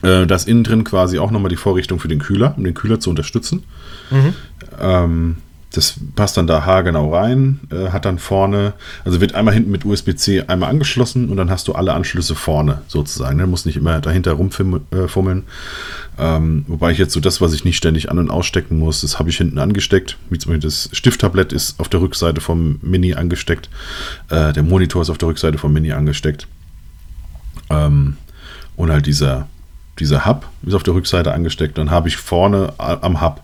[0.01, 2.73] Äh, da ist innen drin quasi auch nochmal die Vorrichtung für den Kühler, um den
[2.73, 3.63] Kühler zu unterstützen.
[4.11, 4.33] Mhm.
[4.79, 5.37] Ähm,
[5.72, 9.86] das passt dann da haargenau rein, äh, hat dann vorne, also wird einmal hinten mit
[9.86, 13.38] USB-C einmal angeschlossen und dann hast du alle Anschlüsse vorne sozusagen.
[13.38, 13.47] Ne?
[13.47, 14.84] Muss nicht immer dahinter rumfummeln.
[14.91, 15.47] Äh,
[16.20, 19.20] ähm, wobei ich jetzt so das, was ich nicht ständig an- und ausstecken muss, das
[19.20, 20.18] habe ich hinten angesteckt.
[20.30, 23.70] Wie zum Beispiel das Stifttablett ist auf der Rückseite vom Mini angesteckt.
[24.30, 26.47] Äh, der Monitor ist auf der Rückseite vom Mini angesteckt.
[27.70, 28.15] Ähm,
[28.78, 29.47] und halt dieser,
[29.99, 31.77] dieser Hub ist auf der Rückseite angesteckt.
[31.77, 33.41] Dann habe ich vorne am Hub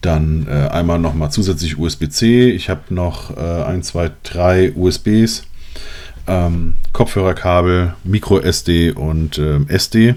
[0.00, 2.50] dann äh, einmal nochmal zusätzlich USB-C.
[2.50, 5.44] Ich habe noch äh, 1, 2, 3 USBs,
[6.26, 10.14] ähm, Kopfhörerkabel, Micro SD und ähm, SD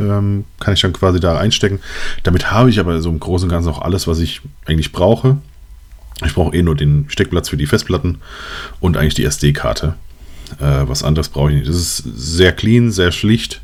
[0.00, 1.80] ähm, kann ich dann quasi da einstecken.
[2.22, 5.38] Damit habe ich aber so im Großen und Ganzen auch alles, was ich eigentlich brauche.
[6.24, 8.18] Ich brauche eh nur den Steckplatz für die Festplatten
[8.80, 9.94] und eigentlich die SD-Karte.
[10.60, 11.68] Äh, was anderes brauche ich nicht.
[11.68, 13.60] Das ist sehr clean, sehr schlicht,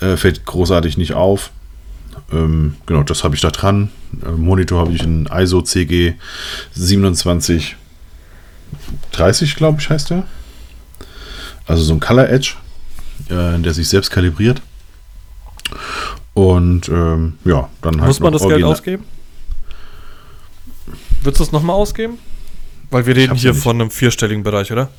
[0.00, 1.50] äh, fällt großartig nicht auf.
[2.32, 3.90] Ähm, genau, das habe ich da dran.
[4.24, 6.14] Äh, Monitor habe ich in ISO CG
[6.74, 7.76] 2730,
[9.56, 10.24] glaube ich, heißt der.
[11.66, 12.54] Also so ein Color Edge,
[13.28, 14.60] äh, der sich selbst kalibriert.
[16.34, 18.08] Und ähm, ja, dann halt.
[18.08, 19.04] Muss man das Geld ausgeben?
[21.22, 22.18] Würdest du es nochmal ausgeben?
[22.90, 24.90] Weil wir reden hier von einem vierstelligen Bereich, oder?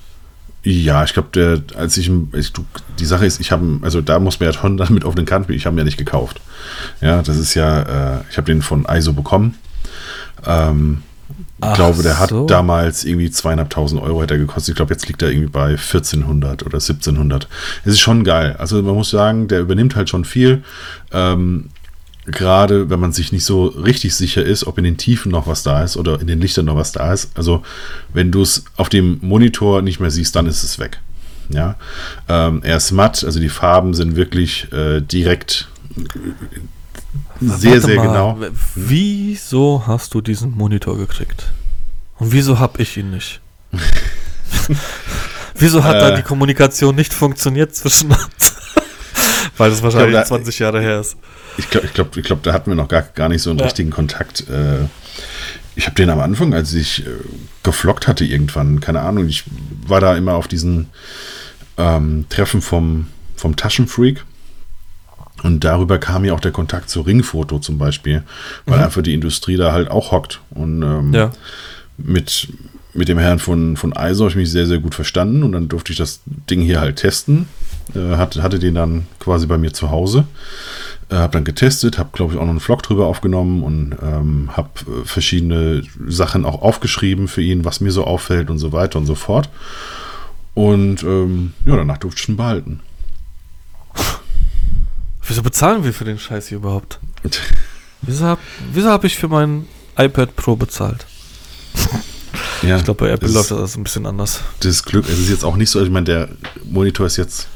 [0.63, 2.53] Ja, ich glaube, der, als ich, ich,
[2.99, 5.49] die Sache ist, ich habe, also da muss man ja schon damit auf den Kant,
[5.49, 6.39] ich habe ihn ja nicht gekauft.
[7.01, 9.55] Ja, das ist ja, äh, ich habe den von ISO bekommen.
[10.45, 11.01] Ähm,
[11.63, 14.73] ich glaube, der hat damals irgendwie zweieinhalbtausend Euro er gekostet.
[14.73, 17.47] Ich glaube, jetzt liegt er irgendwie bei 1400 oder 1700.
[17.85, 18.55] Es ist schon geil.
[18.57, 20.63] Also man muss sagen, der übernimmt halt schon viel.
[21.11, 21.69] Ähm,
[22.25, 25.63] gerade wenn man sich nicht so richtig sicher ist, ob in den Tiefen noch was
[25.63, 27.31] da ist oder in den Lichtern noch was da ist.
[27.35, 27.63] Also
[28.13, 30.99] wenn du es auf dem Monitor nicht mehr siehst, dann ist es weg.
[31.49, 31.75] Ja,
[32.29, 35.67] ähm, er ist matt, also die Farben sind wirklich äh, direkt
[37.41, 38.39] sehr, sehr mal, genau.
[38.75, 41.51] Wieso hast du diesen Monitor gekriegt?
[42.19, 43.41] Und wieso habe ich ihn nicht?
[45.55, 48.60] wieso hat äh, da die Kommunikation nicht funktioniert zwischen uns?
[49.57, 51.17] Weil das wahrscheinlich glaub, 20 Jahre her ist.
[51.57, 53.59] Ich glaube, ich glaub, ich glaub, da hatten wir noch gar, gar nicht so einen
[53.59, 53.65] ja.
[53.65, 54.41] richtigen Kontakt.
[54.49, 54.85] Äh,
[55.75, 57.09] ich habe den am Anfang, als ich äh,
[57.63, 59.43] geflockt hatte irgendwann, keine Ahnung, ich
[59.85, 60.89] war da immer auf diesen
[61.77, 64.23] ähm, Treffen vom, vom Taschenfreak.
[65.43, 68.23] Und darüber kam ja auch der Kontakt zu Ringfoto zum Beispiel,
[68.65, 68.83] weil mhm.
[68.83, 70.39] einfach die Industrie da halt auch hockt.
[70.51, 71.31] Und ähm, ja.
[71.97, 72.49] mit,
[72.93, 75.67] mit dem Herrn von, von ISO habe ich mich sehr, sehr gut verstanden und dann
[75.67, 77.47] durfte ich das Ding hier halt testen.
[77.95, 80.25] Äh, hatte, hatte den dann quasi bei mir zu Hause.
[81.09, 84.49] Äh, habe dann getestet, habe glaube ich auch noch einen Vlog drüber aufgenommen und ähm,
[84.55, 88.97] habe äh, verschiedene Sachen auch aufgeschrieben für ihn, was mir so auffällt und so weiter
[88.97, 89.49] und so fort.
[90.53, 92.79] Und ähm, ja, danach durfte ich ihn behalten.
[95.27, 96.99] Wieso bezahlen wir für den Scheiß hier überhaupt?
[98.01, 98.41] wieso habe
[98.75, 99.67] hab ich für mein
[99.97, 101.05] iPad Pro bezahlt?
[102.61, 104.41] Ja, ich glaube, bei Apple läuft das ein bisschen anders.
[104.59, 106.29] Das Glück, es ist jetzt auch nicht so, ich meine, der
[106.63, 107.47] Monitor ist jetzt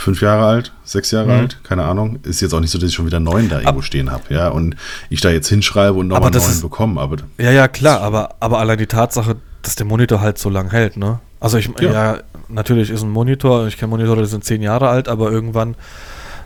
[0.00, 1.40] fünf Jahre alt, sechs Jahre mhm.
[1.40, 2.18] alt, keine Ahnung.
[2.22, 4.22] Ist jetzt auch nicht so, dass ich schon wieder neun da irgendwo Ab stehen habe,
[4.32, 4.48] ja.
[4.48, 4.76] Und
[5.10, 7.00] ich da jetzt hinschreibe und nochmal neuen bekomme.
[7.00, 10.70] Aber ja, ja, klar, aber, aber allein die Tatsache, dass der Monitor halt so lang
[10.70, 11.20] hält, ne?
[11.38, 14.88] Also ich, ja, ja natürlich ist ein Monitor, ich kenne Monitore, die sind zehn Jahre
[14.88, 15.74] alt, aber irgendwann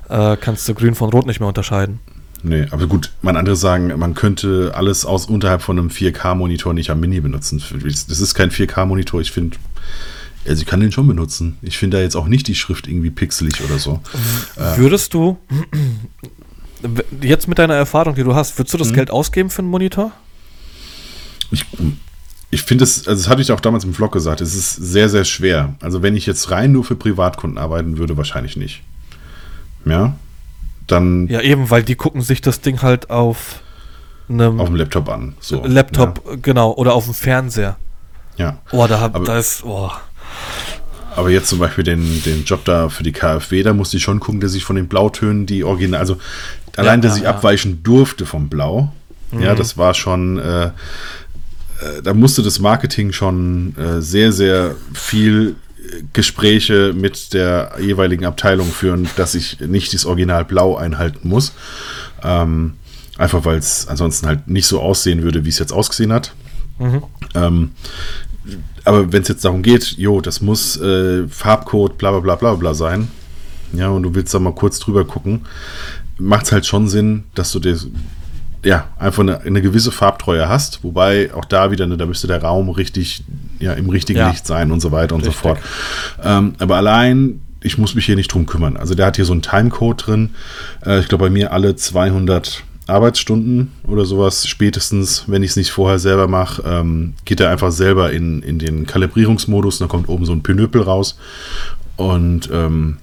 [0.08, 2.00] äh, kannst du grün von rot nicht mehr unterscheiden.
[2.42, 6.90] Nee, aber gut, man andere sagen, man könnte alles aus unterhalb von einem 4K-Monitor nicht
[6.90, 7.62] am Mini benutzen.
[7.82, 9.56] Das ist kein 4K-Monitor, ich finde
[10.46, 11.58] also ich kann den schon benutzen.
[11.62, 14.00] Ich finde da jetzt auch nicht die Schrift irgendwie pixelig oder so.
[14.76, 15.38] Würdest du,
[17.20, 18.94] jetzt mit deiner Erfahrung, die du hast, würdest du das hm.
[18.94, 20.12] Geld ausgeben für einen Monitor?
[21.50, 21.64] Ich,
[22.50, 25.08] ich finde es, also das hatte ich auch damals im Vlog gesagt, es ist sehr,
[25.08, 25.74] sehr schwer.
[25.80, 28.82] Also wenn ich jetzt rein nur für Privatkunden arbeiten würde, wahrscheinlich nicht.
[29.84, 30.16] Ja,
[30.86, 31.28] dann...
[31.28, 33.60] Ja, eben, weil die gucken sich das Ding halt auf
[34.28, 34.60] einem...
[34.60, 35.34] Auf dem Laptop an.
[35.40, 36.36] So, Laptop, ja.
[36.40, 37.76] genau, oder auf dem Fernseher.
[38.36, 38.58] Ja.
[38.72, 39.64] Oh, da, hab, da ist...
[39.64, 39.90] Oh.
[41.16, 44.20] Aber jetzt zum Beispiel den, den Job da für die KfW, da musste ich schon
[44.20, 46.16] gucken, dass ich von den Blautönen die Original, also
[46.76, 47.30] allein, ja, dass ich ja.
[47.30, 48.92] abweichen durfte vom Blau,
[49.30, 49.40] mhm.
[49.40, 50.72] ja, das war schon, äh, äh,
[52.02, 55.54] da musste das Marketing schon äh, sehr, sehr viel
[56.12, 61.52] Gespräche mit der jeweiligen Abteilung führen, dass ich nicht das Original Blau einhalten muss.
[62.22, 62.74] Ähm,
[63.18, 66.32] einfach weil es ansonsten halt nicht so aussehen würde, wie es jetzt ausgesehen hat.
[66.78, 67.02] Mhm.
[67.34, 67.70] Ähm,
[68.84, 72.54] aber wenn es jetzt darum geht, jo, das muss äh, Farbcode, bla bla bla bla
[72.54, 73.08] bla sein,
[73.72, 75.42] ja, und du willst da mal kurz drüber gucken,
[76.18, 77.76] macht es halt schon Sinn, dass du dir
[78.64, 82.42] ja, einfach eine, eine, gewisse Farbtreue hast, wobei auch da wieder, ne, da müsste der
[82.42, 83.22] Raum richtig,
[83.58, 84.30] ja, im richtigen ja.
[84.30, 85.36] Licht sein und so weiter und richtig.
[85.36, 85.58] so fort.
[86.22, 88.76] Ähm, aber allein, ich muss mich hier nicht drum kümmern.
[88.76, 90.30] Also der hat hier so einen Timecode drin.
[90.84, 95.70] Äh, ich glaube, bei mir alle 200 Arbeitsstunden oder sowas, spätestens, wenn ich es nicht
[95.70, 100.26] vorher selber mache, ähm, geht er einfach selber in, in den Kalibrierungsmodus, dann kommt oben
[100.26, 101.18] so ein Pinöpel raus
[101.96, 102.98] und ähm,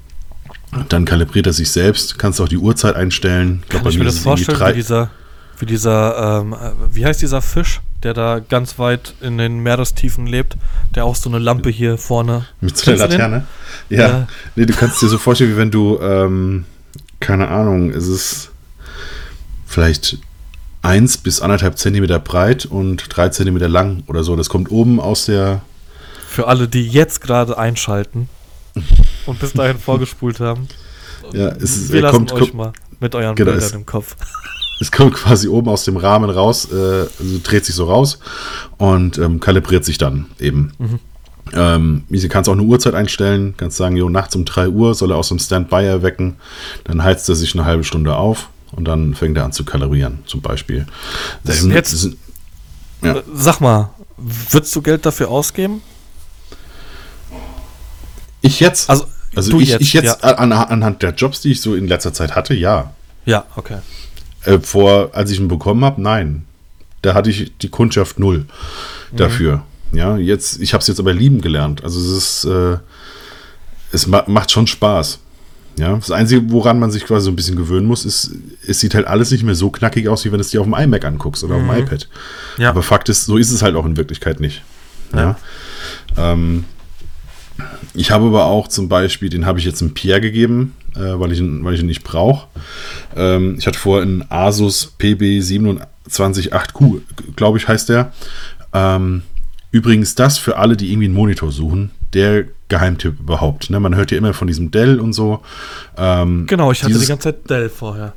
[0.89, 3.63] dann kalibriert er sich selbst, kannst auch die Uhrzeit einstellen.
[3.63, 5.09] Ich Kann ich mir das vorstellen, wie dieser,
[5.59, 6.55] wie dieser, ähm,
[6.91, 10.57] wie heißt dieser Fisch, der da ganz weit in den Meerestiefen lebt,
[10.95, 12.45] der auch so eine Lampe hier vorne.
[12.61, 13.45] Mit so einer Laterne?
[13.89, 13.99] Ja.
[13.99, 14.27] ja.
[14.55, 16.65] Nee, du kannst dir so vorstellen, wie wenn du, ähm,
[17.19, 18.50] keine Ahnung, es ist
[19.71, 20.17] vielleicht
[20.83, 24.35] 1 bis 1,5 Zentimeter breit und 3 Zentimeter lang oder so.
[24.35, 25.61] Das kommt oben aus der.
[26.27, 28.29] Für alle, die jetzt gerade einschalten
[29.25, 30.67] und bis dahin vorgespult haben.
[31.33, 33.85] Ja, es ist, Wir lassen kommt, euch kommt, mal mit euren Genau, Bildern es- im
[33.85, 34.15] Kopf.
[34.79, 38.19] es kommt quasi oben aus dem Rahmen raus, äh, also dreht sich so raus
[38.77, 40.71] und ähm, kalibriert sich dann eben.
[41.53, 45.11] Ähm, sie kannst auch eine Uhrzeit einstellen, kannst sagen, jo, nachts um 3 Uhr soll
[45.11, 46.37] er aus dem Standby erwecken,
[46.85, 50.19] dann heizt er sich eine halbe Stunde auf und dann fängt er an zu kalibrieren,
[50.25, 50.85] zum Beispiel.
[51.43, 52.17] Das sind, Jetzt- das sind,
[53.03, 53.21] Ja.
[53.33, 55.81] Sag mal, würdest du Geld dafür ausgeben?
[58.41, 59.05] ich jetzt, Also,
[59.35, 60.33] also ich, jetzt, ich jetzt ja.
[60.35, 62.93] an, anhand der Jobs, die ich so in letzter Zeit hatte, ja.
[63.25, 63.77] Ja, okay.
[64.43, 66.45] Äh, vor, als ich ihn bekommen habe, nein.
[67.03, 68.45] Da hatte ich die Kundschaft null
[69.11, 69.63] dafür.
[69.91, 71.83] Ja, jetzt, ich habe es jetzt aber lieben gelernt.
[71.83, 72.05] Also es
[72.43, 72.77] ist, äh,
[73.91, 75.19] es ma macht schon Spaß.
[75.81, 78.35] Ja, das Einzige, woran man sich quasi so ein bisschen gewöhnen muss, ist,
[78.67, 80.67] es sieht halt alles nicht mehr so knackig aus, wie wenn du es dir auf
[80.67, 82.07] dem iMac anguckst oder auf dem iPad.
[82.59, 82.69] Ja.
[82.69, 84.61] Aber Fakt ist, so ist es halt auch in Wirklichkeit nicht.
[85.11, 85.39] Ja.
[86.17, 86.65] Ähm,
[87.95, 91.31] ich habe aber auch zum Beispiel, den habe ich jetzt einem Pierre gegeben, äh, weil,
[91.31, 92.47] ich ihn, weil ich ihn nicht brauche.
[93.15, 97.01] Ähm, ich hatte vorher einen Asus PB278Q,
[97.35, 98.13] glaube ich, heißt der.
[98.71, 99.23] Ähm,
[99.71, 103.69] übrigens, das für alle, die irgendwie einen Monitor suchen, der Geheimtipp überhaupt.
[103.69, 103.79] Ne?
[103.79, 105.41] Man hört ja immer von diesem Dell und so.
[105.97, 108.13] Ähm, Genau, ich hatte die ganze Zeit Dell vorher.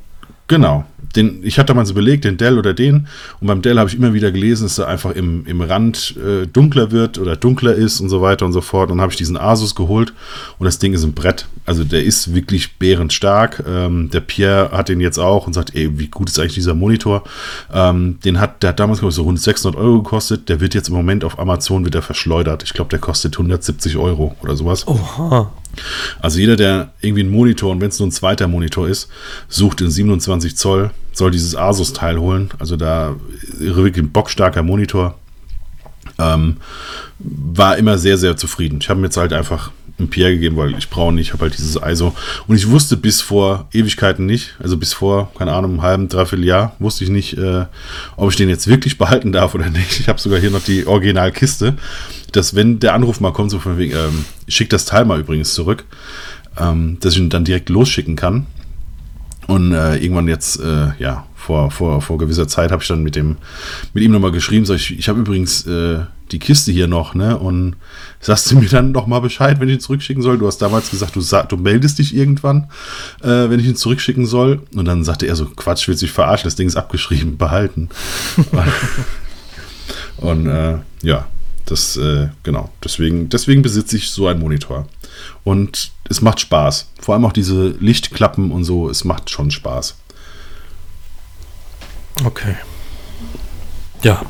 [0.47, 0.85] Genau.
[1.15, 3.07] Den, ich hatte damals überlegt, den Dell oder den.
[3.39, 6.45] Und beim Dell habe ich immer wieder gelesen, dass er einfach im, im Rand äh,
[6.47, 8.91] dunkler wird oder dunkler ist und so weiter und so fort.
[8.91, 10.13] Und dann habe ich diesen Asus geholt
[10.59, 11.47] und das Ding ist ein Brett.
[11.65, 13.63] Also der ist wirklich bärenstark.
[13.67, 16.75] Ähm, der Pierre hat den jetzt auch und sagt, ey, wie gut ist eigentlich dieser
[16.75, 17.23] Monitor?
[17.73, 20.49] Ähm, den hat, der hat damals glaube ich, so rund 600 Euro gekostet.
[20.49, 22.63] Der wird jetzt im Moment auf Amazon wieder verschleudert.
[22.63, 24.87] Ich glaube, der kostet 170 Euro oder sowas.
[24.87, 25.51] Oha.
[26.21, 29.09] Also jeder, der irgendwie einen Monitor und wenn es nur ein zweiter Monitor ist,
[29.47, 32.49] sucht in 27 Zoll, soll dieses Asus-Teil holen.
[32.59, 33.15] Also da
[33.57, 35.17] wirklich ein bockstarker Monitor.
[36.17, 36.57] Ähm,
[37.19, 38.79] war immer sehr, sehr zufrieden.
[38.81, 41.43] Ich habe mir jetzt halt einfach ein Pierre gegeben, weil ich brauche nicht, ich habe
[41.43, 42.13] halt dieses ISO.
[42.47, 46.45] Und ich wusste bis vor Ewigkeiten nicht, also bis vor, keine Ahnung, einem halben, dreiviertel
[46.45, 47.65] Jahr, wusste ich nicht, äh,
[48.17, 49.99] ob ich den jetzt wirklich behalten darf oder nicht.
[49.99, 51.75] Ich habe sogar hier noch die Originalkiste,
[52.31, 55.19] dass wenn der Anruf mal kommt, so von wegen, ähm, ich schicke das Teil mal
[55.19, 55.85] übrigens zurück,
[56.57, 58.47] ähm, dass ich ihn dann direkt losschicken kann.
[59.47, 63.15] Und äh, irgendwann jetzt, äh, ja, vor, vor, vor gewisser Zeit habe ich dann mit
[63.15, 63.37] dem,
[63.93, 65.99] mit ihm nochmal geschrieben, sag ich, ich habe übrigens äh,
[66.31, 67.37] die Kiste hier noch, ne?
[67.37, 67.75] Und
[68.19, 70.37] sagst du mir dann noch mal Bescheid, wenn ich ihn zurückschicken soll?
[70.37, 72.69] Du hast damals gesagt, du, sa- du meldest dich irgendwann,
[73.21, 74.61] äh, wenn ich ihn zurückschicken soll.
[74.75, 77.89] Und dann sagte er so, Quatsch, willst du dich verarschen, das Ding ist abgeschrieben, behalten.
[80.17, 81.27] Und äh, ja,
[81.65, 84.87] das, äh, genau, deswegen, deswegen besitze ich so einen Monitor.
[85.43, 86.89] Und es macht Spaß.
[86.99, 89.95] Vor allem auch diese Lichtklappen und so, es macht schon Spaß.
[92.23, 92.55] Okay.
[94.03, 94.21] Ja.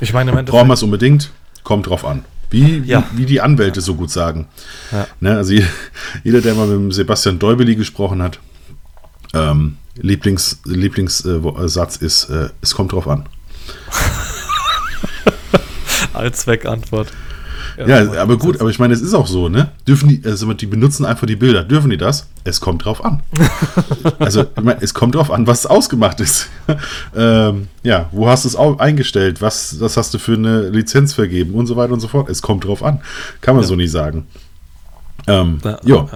[0.00, 0.78] Ich meine, im Brauchen wir Endeffekt.
[0.78, 1.30] es unbedingt?
[1.68, 2.24] Kommt drauf an.
[2.48, 3.04] Wie, Ja.
[3.12, 4.48] wie, wie die Anwälte so gut sagen.
[4.90, 5.06] Ja.
[5.20, 5.52] Ne, also
[6.24, 8.38] jeder, der mal mit Sebastian Däubeli gesprochen hat,
[9.34, 13.28] ähm, Lieblings, Lieblingssatz ist, äh, es kommt drauf an.
[16.14, 17.08] Allzweckantwort.
[17.86, 19.68] Ja, aber gut, aber ich meine, es ist auch so, ne?
[19.86, 21.62] Dürfen die, also die benutzen einfach die Bilder.
[21.62, 22.28] Dürfen die das?
[22.44, 23.22] Es kommt drauf an.
[24.18, 26.48] also, ich meine, es kommt drauf an, was ausgemacht ist.
[27.16, 29.40] ähm, ja, wo hast du es eingestellt?
[29.40, 32.28] Was, was hast du für eine Lizenz vergeben und so weiter und so fort?
[32.28, 33.00] Es kommt drauf an.
[33.40, 34.26] Kann man so nicht sagen.
[35.26, 35.96] Ähm, Ja, ja.
[35.96, 36.08] ja.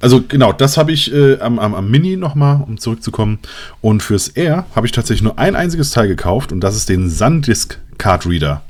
[0.00, 3.38] Also genau, das habe ich äh, am, am, am Mini nochmal, um zurückzukommen.
[3.82, 7.10] Und fürs Air habe ich tatsächlich nur ein einziges Teil gekauft und das ist den
[7.10, 8.62] SanDisk Card Reader.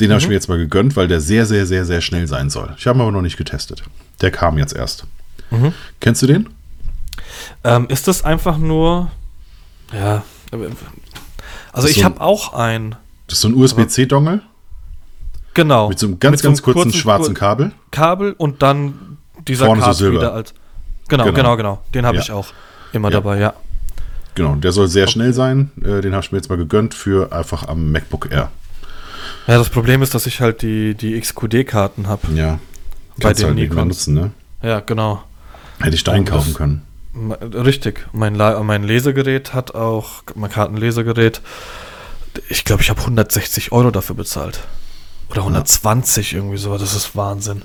[0.00, 2.50] Den habe ich mir jetzt mal gegönnt, weil der sehr, sehr, sehr, sehr schnell sein
[2.50, 2.74] soll.
[2.78, 3.82] Ich habe ihn aber noch nicht getestet.
[4.20, 5.06] Der kam jetzt erst.
[6.00, 6.48] Kennst du den?
[7.64, 9.10] Ähm, ist das einfach nur.
[9.92, 10.22] Ja.
[11.72, 12.92] Also, ist ich so habe auch einen.
[13.26, 14.40] Das ist so ein USB-C-Dongle
[15.54, 15.88] Genau.
[15.88, 17.72] mit so einem ganz, Mit so einem ganz kurzen, kurzen- schwarzen Kabel.
[17.90, 20.20] Kabel und dann dieser Vorne so Card Silber.
[20.20, 20.54] Reader als.
[21.08, 21.34] Genau, Genau.
[21.36, 21.82] genau, genau.
[21.94, 22.22] Den habe Ja.
[22.22, 22.48] ich auch
[22.92, 23.14] immer Ja.
[23.14, 23.54] dabei, ja.
[24.34, 25.70] Genau, der soll sehr schnell sein.
[25.82, 28.50] Äh, den habe ich mir jetzt mal gegönnt für einfach am MacBook Air.
[29.48, 32.32] Ja, das Problem ist, dass ich halt die, die XQD-Karten habe.
[32.34, 32.58] Ja.
[33.16, 33.86] Bei Kannst den halt Nikons.
[33.86, 34.30] nutzen, ne?
[34.62, 35.22] Ja, genau.
[35.80, 36.82] Hätte ich da einkaufen können.
[37.40, 38.06] Richtig.
[38.12, 41.40] Mein, mein Lesegerät hat auch, mein Kartenlesegerät,
[42.50, 44.60] ich glaube, ich habe 160 Euro dafür bezahlt.
[45.30, 47.62] Oder 120 irgendwie so, das ist Wahnsinn.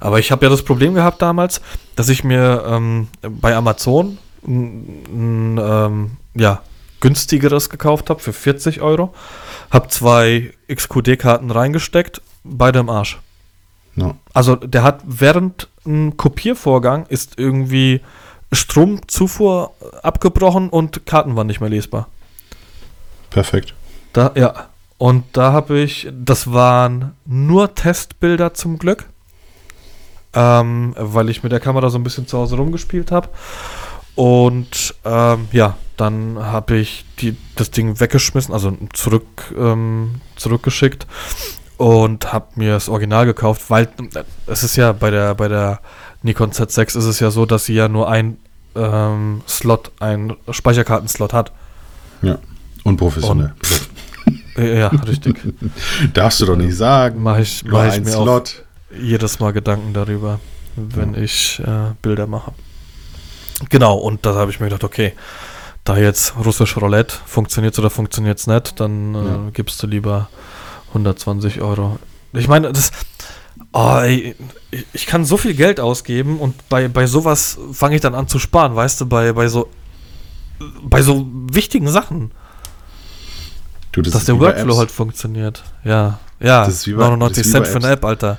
[0.00, 1.60] Aber ich habe ja das Problem gehabt damals,
[1.94, 4.16] dass ich mir ähm, bei Amazon
[4.46, 6.62] ähm, ja,
[7.00, 9.14] günstigeres gekauft habe für 40 Euro.
[9.70, 13.18] Habe zwei XQD-Karten reingesteckt, beide im Arsch.
[13.96, 14.14] Ja.
[14.32, 18.00] Also der hat während ein Kopiervorgang ist irgendwie
[18.52, 19.72] Stromzufuhr
[20.02, 22.08] abgebrochen und Karten waren nicht mehr lesbar.
[23.30, 23.74] Perfekt.
[24.12, 24.68] Da, ja.
[24.98, 29.06] Und da habe ich, das waren nur Testbilder zum Glück.
[30.34, 33.28] ähm, weil ich mit der Kamera so ein bisschen zu Hause rumgespielt habe.
[34.18, 41.06] Und ähm, ja, dann habe ich die, das Ding weggeschmissen, also zurück, ähm, zurückgeschickt
[41.76, 43.88] und habe mir das Original gekauft, weil
[44.48, 45.78] es ist ja bei der, bei der
[46.24, 48.38] Nikon Z6 ist es ja so, dass sie ja nur ein
[48.74, 51.52] ähm, Slot, ein Speicherkartenslot hat.
[52.20, 52.40] Ja,
[52.82, 53.54] unprofessionell.
[54.56, 55.36] Und, ja, richtig.
[56.12, 57.22] Darfst du doch nicht sagen.
[57.22, 58.64] Mache ich, mach ich mir Slot.
[58.90, 60.40] auch jedes Mal Gedanken darüber,
[60.74, 61.20] wenn ja.
[61.20, 62.52] ich äh, Bilder mache.
[63.68, 65.12] Genau, und da habe ich mir gedacht, okay,
[65.84, 69.50] da jetzt russisch Roulette funktioniert oder funktioniert es nicht, dann äh, ja.
[69.52, 70.28] gibst du lieber
[70.88, 71.98] 120 Euro.
[72.32, 72.92] Ich meine, das,
[73.72, 74.36] oh, ey,
[74.92, 78.38] ich kann so viel Geld ausgeben und bei, bei sowas fange ich dann an zu
[78.38, 79.68] sparen, weißt du, bei, bei so
[80.82, 82.32] bei so wichtigen Sachen.
[83.92, 85.62] Du, das dass der Workflow halt funktioniert.
[85.84, 86.64] Ja, ja.
[86.64, 88.38] Das ist wie bei, 99 Cent für eine App, Alter.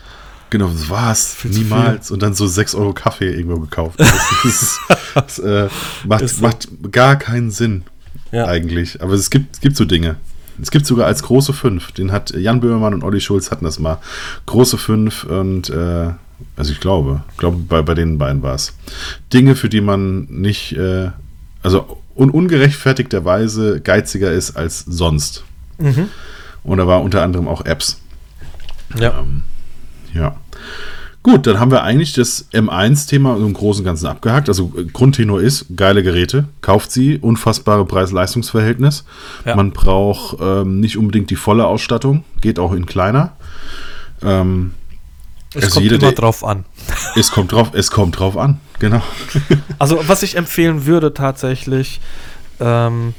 [0.50, 1.38] Genau, das war's.
[1.44, 2.12] Niemals.
[2.12, 4.00] Und dann so 6 Euro Kaffee irgendwo gekauft.
[4.44, 4.80] Das, ist,
[5.14, 5.68] das äh,
[6.06, 6.42] macht, so.
[6.42, 7.84] macht, gar keinen Sinn.
[8.32, 8.46] Ja.
[8.46, 9.02] Eigentlich.
[9.02, 10.16] Aber es gibt, gibt so Dinge.
[10.62, 11.92] Es gibt sogar als große 5.
[11.94, 14.00] Den hat Jan Böhmermann und Olli Schulz hatten das mal.
[14.46, 16.12] Große 5 und äh,
[16.56, 18.74] also ich glaube, glaube bei, bei den beiden war es.
[19.34, 21.12] Dinge, für die man nicht, äh,
[21.64, 25.44] also un ungerechtfertigterweise geiziger ist als sonst.
[25.78, 26.10] Mhm.
[26.64, 28.02] Und da war unter anderem auch Apps.
[28.98, 29.20] Ja.
[29.20, 29.44] Ähm,
[30.14, 30.36] ja.
[31.22, 34.48] Gut, dann haben wir eigentlich das M1-Thema im Großen und Ganzen abgehakt.
[34.48, 39.04] Also äh, Grundtenor ist, geile Geräte, kauft sie, unfassbare Preis-Leistungs-Verhältnis.
[39.46, 39.56] Ja.
[39.56, 43.34] Man braucht ähm, nicht unbedingt die volle Ausstattung, geht auch in kleiner.
[44.22, 44.74] Ähm,
[45.54, 46.66] es also kommt immer drauf an.
[47.16, 49.02] Es kommt drauf, es kommt drauf an, genau.
[49.78, 52.00] Also was ich empfehlen würde tatsächlich,
[52.60, 53.14] ähm,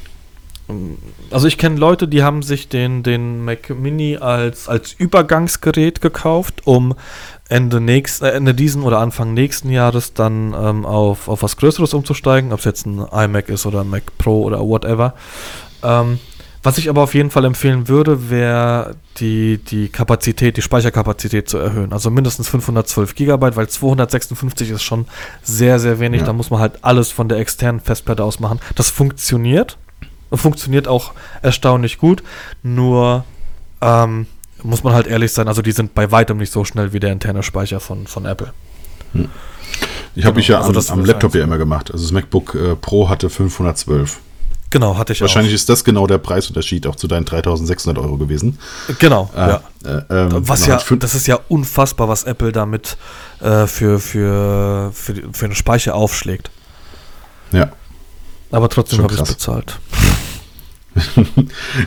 [1.30, 6.62] also ich kenne Leute, die haben sich den, den Mac Mini als, als Übergangsgerät gekauft,
[6.66, 6.94] um
[7.48, 11.94] Ende, nächst, äh, Ende diesen oder Anfang nächsten Jahres dann ähm, auf, auf was Größeres
[11.94, 15.14] umzusteigen, ob es jetzt ein iMac ist oder ein Mac Pro oder whatever.
[15.82, 16.18] Ähm,
[16.62, 21.56] was ich aber auf jeden Fall empfehlen würde, wäre die, die Kapazität, die Speicherkapazität zu
[21.56, 21.92] erhöhen.
[21.92, 25.06] Also mindestens 512 GB, weil 256 ist schon
[25.42, 26.20] sehr, sehr wenig.
[26.20, 26.26] Ja.
[26.26, 28.60] Da muss man halt alles von der externen Festplatte aus machen.
[28.74, 29.78] Das funktioniert,
[30.38, 31.12] funktioniert auch
[31.42, 32.22] erstaunlich gut,
[32.62, 33.24] nur
[33.80, 34.26] ähm,
[34.62, 37.12] muss man halt ehrlich sein, also die sind bei weitem nicht so schnell wie der
[37.12, 38.52] interne Speicher von, von Apple.
[39.12, 39.28] Hm.
[40.14, 41.90] Ich habe genau, mich ja also am, am Laptop ja immer gemacht.
[41.92, 44.18] Also das MacBook äh, Pro hatte 512.
[44.70, 45.56] Genau, hatte ich Wahrscheinlich auch.
[45.56, 48.58] ist das genau der Preisunterschied auch zu deinen 3600 Euro gewesen.
[49.00, 49.62] Genau, äh, ja.
[49.84, 52.96] Äh, ähm, was ja, das ist ja unfassbar, was Apple damit
[53.40, 56.50] äh, für, für, für, für einen Speicher aufschlägt.
[57.50, 57.72] Ja.
[58.52, 59.78] Aber trotzdem habe ich es bezahlt.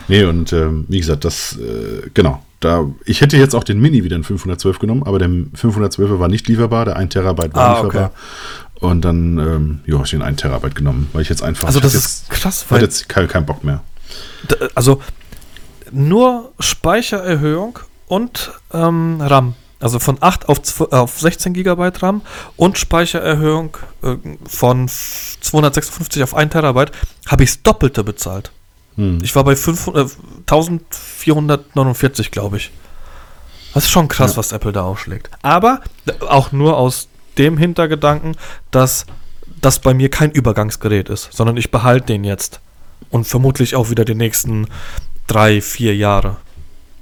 [0.08, 2.42] Nee, und ähm, wie gesagt, das, äh, genau.
[2.60, 6.28] Da, ich hätte jetzt auch den Mini wieder in 512 genommen, aber der 512 war
[6.28, 8.06] nicht lieferbar, der 1 Terabyte war ah, lieferbar.
[8.06, 8.86] Okay.
[8.86, 11.66] Und dann, ähm, ja, habe ich den 1 Terabyte genommen, weil ich jetzt einfach.
[11.66, 12.80] Also, das ist jetzt, krass, weil.
[12.80, 13.82] jetzt keinen kein Bock mehr.
[14.74, 15.02] also,
[15.92, 19.54] nur Speichererhöhung und ähm, RAM.
[19.80, 22.22] Also von 8 auf, auf 16 GB RAM
[22.56, 24.16] und Speichererhöhung äh,
[24.48, 26.90] von 256 auf 1 Terabyte
[27.26, 28.50] habe ich das Doppelte bezahlt.
[28.96, 29.18] Hm.
[29.22, 32.70] Ich war bei 500, äh, 1449, glaube ich.
[33.72, 34.36] Das ist schon krass, ja.
[34.36, 35.30] was Apple da aufschlägt.
[35.42, 35.80] Aber
[36.28, 38.36] auch nur aus dem Hintergedanken,
[38.70, 39.06] dass
[39.60, 42.60] das bei mir kein Übergangsgerät ist, sondern ich behalte den jetzt.
[43.10, 44.66] Und vermutlich auch wieder die nächsten
[45.26, 46.36] drei, vier Jahre.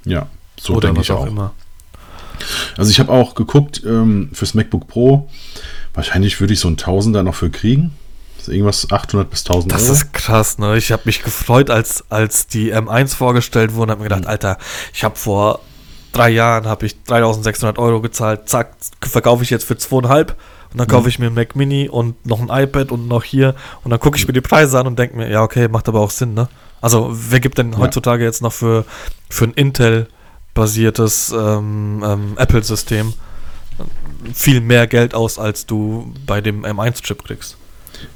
[0.05, 0.27] Ja,
[0.59, 1.25] so Oder denke ich auch.
[1.25, 1.53] Immer.
[2.77, 5.29] Also ich habe auch geguckt ähm, fürs MacBook Pro.
[5.93, 7.93] Wahrscheinlich würde ich so ein Tausender noch für kriegen.
[8.47, 9.89] Irgendwas 800 bis 1000 das Euro.
[9.89, 10.77] Das ist krass, ne?
[10.77, 14.29] Ich habe mich gefreut, als, als die M1 vorgestellt wurde und habe mir gedacht, mhm.
[14.29, 14.57] Alter,
[14.93, 15.59] ich habe vor
[16.13, 20.35] drei Jahren habe ich 3600 Euro gezahlt, zack, verkaufe ich jetzt für zweieinhalb
[20.71, 21.09] und dann kaufe mhm.
[21.09, 24.17] ich mir ein Mac Mini und noch ein iPad und noch hier und dann gucke
[24.17, 26.47] ich mir die Preise an und denke mir, ja, okay, macht aber auch Sinn, ne?
[26.81, 28.83] Also, wer gibt denn heutzutage jetzt noch für,
[29.29, 33.13] für ein Intel-basiertes ähm, ähm, Apple-System
[34.33, 37.55] viel mehr Geld aus, als du bei dem M1-Chip kriegst?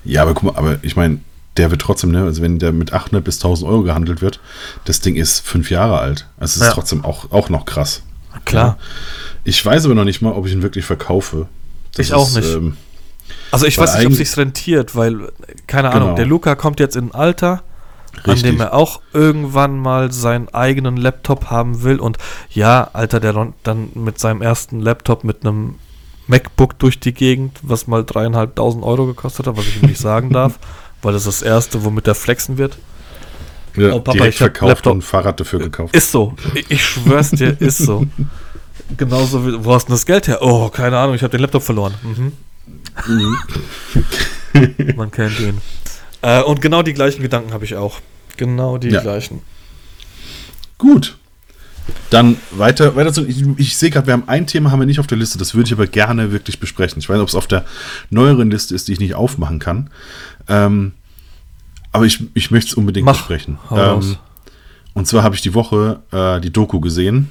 [0.04, 1.20] Ja, aber guck mal, aber ich meine,
[1.58, 4.40] der wird trotzdem, ne, also wenn der mit 800 bis 1000 Euro gehandelt wird,
[4.86, 6.28] das Ding ist fünf Jahre alt.
[6.38, 6.74] Also es ist ja.
[6.74, 8.04] trotzdem auch, auch noch krass.
[8.46, 8.68] Klar.
[8.68, 8.78] Ja.
[9.44, 11.48] Ich weiß aber noch nicht mal, ob ich ihn wirklich verkaufe.
[11.94, 12.54] Das ich ist, auch nicht.
[12.54, 12.78] Ähm,
[13.52, 15.32] also ich weiß nicht, ob es sich rentiert, weil,
[15.68, 16.16] keine Ahnung, genau.
[16.16, 17.64] der Luca kommt jetzt in ein Alter,
[18.16, 18.34] Richtig.
[18.34, 22.00] an dem er auch irgendwann mal seinen eigenen Laptop haben will.
[22.00, 22.18] Und
[22.52, 25.76] ja, Alter, der dann mit seinem ersten Laptop mit einem
[26.28, 30.32] MacBook durch die Gegend, was mal dreieinhalbtausend Euro gekostet hat, was ich ihm nicht sagen
[30.32, 30.60] darf,
[31.02, 32.78] weil das ist das erste, womit er flexen wird.
[33.76, 34.94] Ja, oh, Papa, direkt verkauft Laptop.
[34.94, 35.96] und ein Fahrrad dafür gekauft.
[35.96, 36.34] Ist so.
[36.56, 38.06] Ich, ich schwör's dir, ist so.
[38.98, 40.40] genauso wie, wo hast du das Geld her?
[40.42, 41.94] Oh, keine Ahnung, ich habe den Laptop verloren.
[42.04, 42.32] Mhm.
[44.96, 45.62] Man kennt ihn.
[46.22, 48.00] Äh, und genau die gleichen Gedanken habe ich auch.
[48.38, 49.02] Genau die Ja.
[49.02, 49.42] gleichen.
[50.80, 51.18] Gut.
[52.10, 53.26] Dann weiter, weiter zu.
[53.26, 55.56] Ich, ich sehe gerade, wir haben ein Thema haben wir nicht auf der Liste, das
[55.56, 57.00] würde ich aber gerne wirklich besprechen.
[57.00, 57.66] Ich weiß nicht, ob es auf der
[58.10, 59.90] neueren Liste ist, die ich nicht aufmachen kann.
[60.48, 60.94] Ähm,
[61.92, 63.14] aber ich, ich möchte es unbedingt Mach.
[63.18, 63.58] besprechen.
[63.72, 64.16] Ähm,
[64.94, 67.30] und zwar habe ich die Woche äh, die Doku gesehen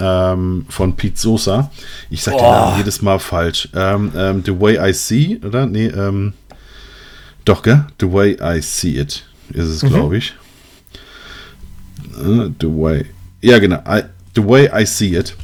[0.00, 1.70] ähm, von Pete Sosa.
[2.10, 2.50] Ich sage den Oh.
[2.50, 3.68] Namen jedes Mal falsch.
[3.74, 5.66] Ähm, ähm, The Way I See, oder?
[5.66, 6.32] Nee, ähm,
[7.44, 7.86] doch, gell?
[8.00, 9.88] The Way I See It ist es, Mhm.
[9.88, 10.34] glaube ich.
[12.20, 13.06] Äh, The Way.
[13.40, 13.78] Ja, genau.
[13.86, 14.02] I,
[14.34, 15.36] the Way I See It.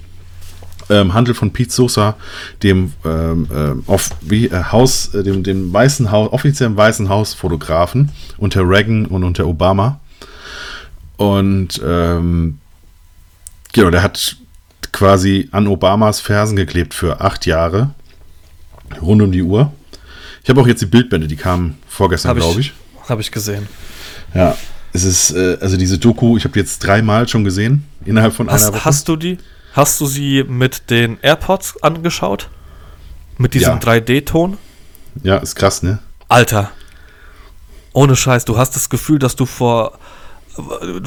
[0.91, 2.15] Ähm, handelt von Pete Sosa,
[2.63, 8.11] dem ähm, ähm, auf, wie, äh, Haus, äh, dem, dem weißen Haus, offiziellen weißen Hausfotografen
[8.37, 9.99] unter Reagan und unter Obama.
[11.17, 12.59] Und ähm,
[13.73, 14.37] genau, der hat
[14.93, 17.95] quasi an Obamas Fersen geklebt für acht Jahre.
[19.01, 19.73] Rund um die Uhr.
[20.43, 23.09] Ich habe auch jetzt die Bildbände, die kamen vorgestern, Habe glaube ich, ich.
[23.09, 23.67] hab ich gesehen.
[24.35, 24.55] Ja,
[24.95, 28.49] es ist, äh, also diese Doku, ich habe die jetzt dreimal schon gesehen, innerhalb von
[28.49, 28.85] einer Hast, Woche.
[28.87, 29.37] hast du die?
[29.75, 32.49] Hast du sie mit den AirPods angeschaut?
[33.37, 33.79] Mit diesem Ja.
[33.81, 34.57] 3D-Ton?
[35.25, 35.99] Ja, ist krass, ne?
[36.29, 36.71] Alter.
[37.93, 39.99] Ohne Scheiß, du hast das Gefühl, dass du vor.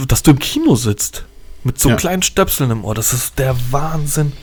[0.07, 1.23] dass du im Kino sitzt.
[1.63, 1.95] Mit so Ja.
[1.95, 2.93] kleinen Stöpseln im Ohr.
[2.93, 4.33] Das ist der Wahnsinn.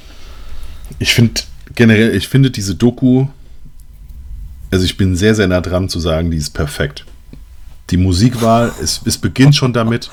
[0.99, 1.43] Ich finde
[1.75, 3.27] generell, ich finde diese Doku,
[4.71, 7.05] also ich bin sehr, sehr nah dran zu sagen, die ist perfekt.
[7.95, 10.11] Die Musikwahl, es, es beginnt schon damit,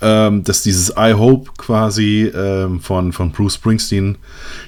[0.00, 4.16] ähm, dass dieses I Hope quasi ähm, von, von Bruce Springsteen,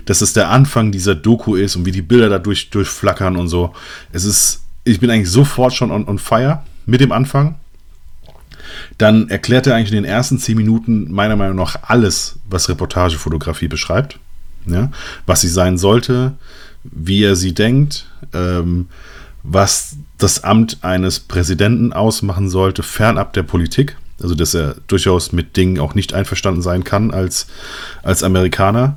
[0.07, 3.73] dass es der Anfang dieser Doku ist und wie die Bilder dadurch durchflackern und so.
[4.11, 7.61] Es ist, ich bin eigentlich sofort schon on, on fire mit dem Anfang.
[8.97, 13.69] Dann erklärt er eigentlich in den ersten zehn Minuten meiner Meinung nach alles, was Reportagefotografie
[13.69, 14.19] beschreibt.
[14.67, 14.91] Ja?
[15.27, 16.33] Was sie sein sollte,
[16.83, 18.89] wie er sie denkt, ähm,
[19.45, 23.97] was das Amt eines Präsidenten ausmachen sollte, fernab der Politik.
[24.21, 27.47] Also, dass er durchaus mit Dingen auch nicht einverstanden sein kann als,
[28.03, 28.97] als Amerikaner.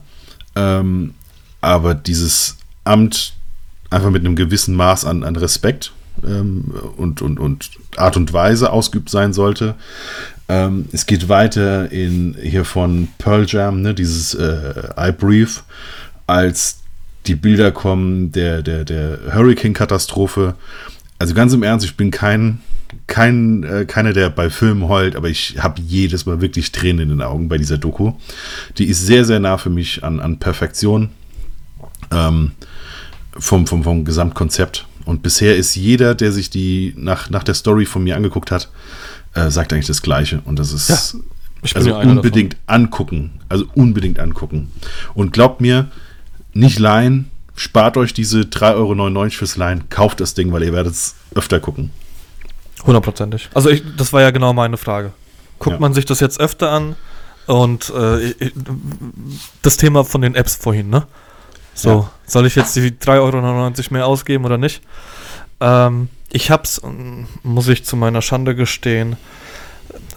[0.55, 1.13] Ähm,
[1.61, 3.33] aber dieses Amt
[3.91, 5.91] einfach mit einem gewissen Maß an, an Respekt
[6.25, 9.75] ähm, und, und, und Art und Weise ausgeübt sein sollte.
[10.49, 15.51] Ähm, es geht weiter in hier von Pearl Jam, ne, dieses äh, I Breathe,
[16.25, 16.79] als
[17.27, 20.55] die Bilder kommen der, der, der Hurricane-Katastrophe.
[21.21, 22.61] Also ganz im Ernst, ich bin kein,
[23.05, 27.09] kein, äh, keiner, der bei Filmen heult, aber ich habe jedes Mal wirklich Tränen in
[27.09, 28.13] den Augen bei dieser Doku.
[28.79, 31.09] Die ist sehr, sehr nah für mich an, an Perfektion
[32.09, 32.53] ähm,
[33.37, 34.87] vom, vom, vom Gesamtkonzept.
[35.05, 38.71] Und bisher ist jeder, der sich die nach, nach der Story von mir angeguckt hat,
[39.35, 40.41] äh, sagt eigentlich das Gleiche.
[40.45, 43.33] Und das ist Ja, also unbedingt angucken.
[43.47, 44.71] Also unbedingt angucken.
[45.13, 45.91] Und glaubt mir,
[46.53, 47.29] nicht leihen,
[47.61, 51.59] spart euch diese 3,99 Euro fürs Leihen, kauft das Ding, weil ihr werdet es öfter
[51.59, 51.91] gucken.
[52.85, 53.49] Hundertprozentig.
[53.53, 55.11] Also, ich, das war ja genau meine Frage.
[55.59, 55.79] Guckt Ja.
[55.79, 56.95] man sich das jetzt öfter an?
[57.47, 58.33] Und äh,
[59.61, 61.05] das Thema von den Apps vorhin, ne?
[61.73, 62.11] So, Ja.
[62.25, 64.81] soll ich jetzt die 3,99 Euro mehr ausgeben oder nicht?
[65.59, 66.81] Ähm, ich hab's,
[67.43, 69.17] muss ich zu meiner Schande gestehen,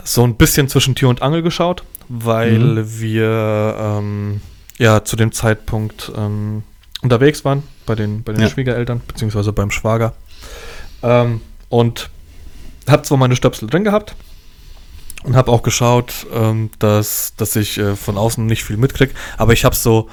[0.05, 3.01] so ein bisschen zwischen Tür und Angel geschaut, weil Mhm.
[3.01, 4.41] wir ähm,
[4.79, 6.63] ja zu dem Zeitpunkt ähm,
[7.05, 8.49] unterwegs waren bei den, bei den Ja.
[8.49, 10.15] Schwiegereltern, beziehungsweise beim Schwager.
[11.03, 12.11] Ähm, und
[12.89, 14.17] hab zwar meine Stöpsel drin gehabt
[15.23, 19.53] und habe auch geschaut, ähm, dass, dass ich äh, von außen nicht viel mitkrieg, aber
[19.53, 20.09] ich habe so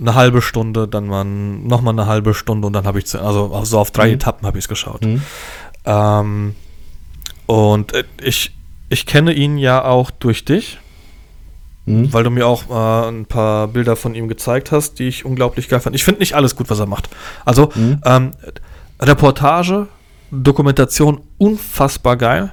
[0.00, 3.64] eine halbe Stunde, dann mal nochmal eine halbe Stunde und dann habe ich, zu- also
[3.64, 4.14] so auf drei Mhm.
[4.14, 5.00] Etappen habe ich es geschaut.
[5.84, 6.54] Ähm,
[7.46, 8.52] und äh, ich,
[8.88, 10.78] ich kenne ihn ja auch durch dich,
[11.84, 12.12] Mhm.
[12.12, 15.68] weil du mir auch äh, ein paar Bilder von ihm gezeigt hast, die ich unglaublich
[15.68, 15.96] geil fand.
[15.96, 17.08] Ich finde nicht alles gut, was er macht.
[17.44, 18.00] Also Mhm.
[18.04, 18.30] ähm,
[19.00, 19.88] Reportage,
[20.30, 22.52] Dokumentation, unfassbar geil.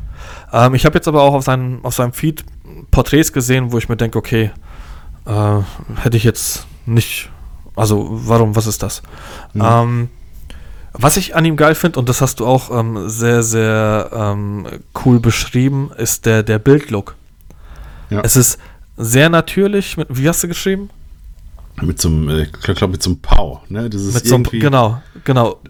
[0.52, 2.44] Ähm, ich habe jetzt aber auch auf, seinem auf seinem Feed
[2.92, 4.52] Porträts gesehen, wo ich mir denke, okay,
[5.26, 5.60] äh,
[6.02, 7.30] hätte ich jetzt nicht.
[7.76, 9.02] Also, warum, was ist das?
[9.54, 9.62] Mhm.
[9.64, 10.10] Ähm,
[10.94, 14.66] was ich an ihm geil finde, und das hast du auch ähm, sehr, sehr ähm,
[15.06, 17.16] cool beschrieben, ist der, der Bildlook.
[18.10, 18.22] Ja.
[18.22, 18.58] Es ist
[19.02, 20.90] sehr natürlich, mit, wie hast du geschrieben?
[21.82, 23.64] Mit so einem, äh, ich glaube, mit so einem Pau.
[23.70, 23.90] Ne?
[23.90, 25.62] Das ist Mit so einem, genau, genau.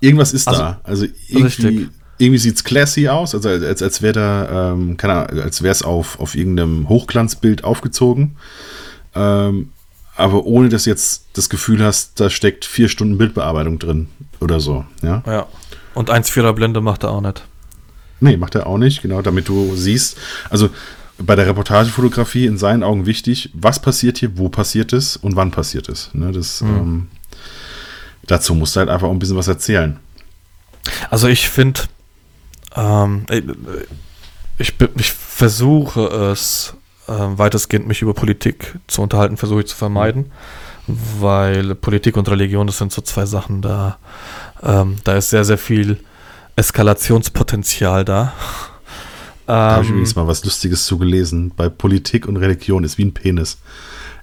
[0.00, 0.80] irgendwas ist Also- da.
[0.82, 1.88] Also irgendwie, Richtig.
[2.16, 5.62] irgendwie sieht es classy aus, also als, als, als wäre da, ähm, keine Ahnung, als
[5.62, 8.36] wäre es auf, auf irgendeinem Hochglanzbild aufgezogen.
[9.14, 9.70] Ähm,
[10.16, 14.08] aber ohne dass jetzt das Gefühl hast, da steckt vier Stunden Bildbearbeitung drin
[14.40, 14.84] oder so.
[15.02, 15.22] Ja?
[15.26, 15.46] Ja.
[15.94, 17.44] Und 1,4er Blende macht er auch nicht.
[18.20, 20.16] Nee, macht er auch nicht, genau, damit du siehst.
[20.50, 20.70] Also
[21.18, 25.50] bei der Reportagefotografie in seinen Augen wichtig, was passiert hier, wo passiert es und wann
[25.50, 26.10] passiert es.
[26.14, 26.76] Ne, das, mhm.
[26.76, 27.08] ähm,
[28.26, 29.98] dazu musst du halt einfach auch ein bisschen was erzählen.
[31.10, 31.80] Also ich finde,
[32.76, 33.26] ähm,
[34.58, 36.74] ich, ich, versuche es
[37.08, 40.30] äh, weitestgehend mich über Politik zu unterhalten, versuche ich zu vermeiden,
[40.86, 43.98] weil Politik und Religion, das sind so zwei Sachen, da,
[44.62, 45.98] ähm, da ist sehr, sehr viel
[46.56, 48.32] Eskalationspotenzial da.
[49.48, 51.52] Da habe ich übrigens mal was Lustiges zugelesen.
[51.56, 53.56] Bei Politik und Religion ist wie ein Penis.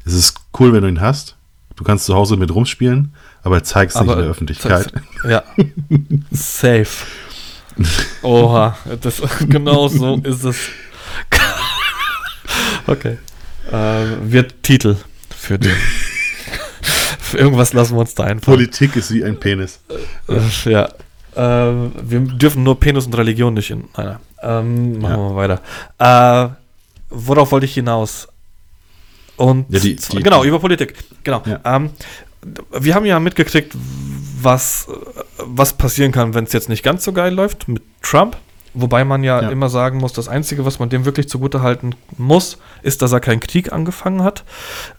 [0.06, 1.36] Es ist cool, wenn du ihn hast.
[1.76, 4.94] Du kannst zu Hause mit rumspielen, aber zeigst aber nicht in der Öffentlichkeit.
[5.28, 5.44] Ja.
[6.30, 6.88] Safe.
[8.22, 9.20] Oha, das,
[9.50, 10.58] genau so ist es.
[12.88, 13.18] okay.
[13.72, 14.96] Äh, wird Titel
[15.36, 15.76] für den.
[17.20, 18.58] für irgendwas lassen wir uns da einfallen.
[18.58, 19.80] Politik ist wie ein Penis.
[20.66, 20.88] Ja.
[21.36, 23.86] Äh, wir dürfen nur Penis und Religion nicht in.
[23.98, 25.18] Nein, ähm, machen ja.
[25.18, 25.60] wir mal
[26.00, 26.50] weiter.
[26.50, 26.56] Äh,
[27.10, 28.28] worauf wollte ich hinaus?
[29.38, 30.96] Und ja, die, die, genau, über Politik.
[31.24, 31.42] Genau.
[31.46, 31.60] Ja.
[31.66, 31.90] Ähm,
[32.72, 33.74] wir haben ja mitgekriegt,
[34.42, 34.88] was,
[35.38, 38.38] was passieren kann, wenn es jetzt nicht ganz so geil läuft mit Trump.
[38.78, 42.58] Wobei man ja, ja, immer sagen muss, das Einzige, was man dem wirklich zugutehalten muss,
[42.82, 44.44] ist, dass er keinen Krieg angefangen hat.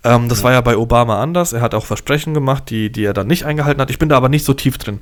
[0.02, 0.44] Ähm, das ja.
[0.44, 1.52] war ja bei Obama anders.
[1.52, 3.90] Er hat auch Versprechen gemacht, die, die er dann nicht eingehalten hat.
[3.90, 5.00] Ich bin da aber nicht so tief drin.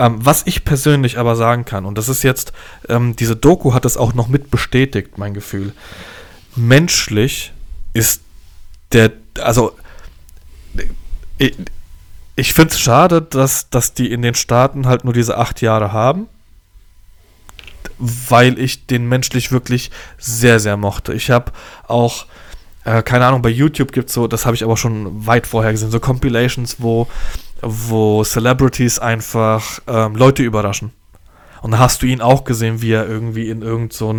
[0.00, 2.52] Ähm, was ich persönlich aber sagen kann, und das ist jetzt,
[2.88, 5.72] ähm, diese Doku hat es auch noch mit bestätigt, mein Gefühl.
[6.56, 7.52] Menschlich
[7.92, 8.22] ist
[8.90, 9.76] der, also
[11.38, 11.54] ich,
[12.34, 15.92] ich finde es schade, dass, dass die in den Staaten halt nur diese acht Jahre
[15.92, 16.26] haben
[17.98, 21.14] weil ich den menschlich wirklich sehr, sehr mochte.
[21.14, 21.52] Ich habe
[21.86, 22.26] auch,
[22.84, 25.72] äh, keine Ahnung, bei YouTube gibt es so, das habe ich aber schon weit vorher
[25.72, 27.08] gesehen, so Compilations, wo,
[27.62, 30.92] wo Celebrities einfach ähm, Leute überraschen.
[31.60, 34.14] Und da hast du ihn auch gesehen, wie er irgendwie in irgendein so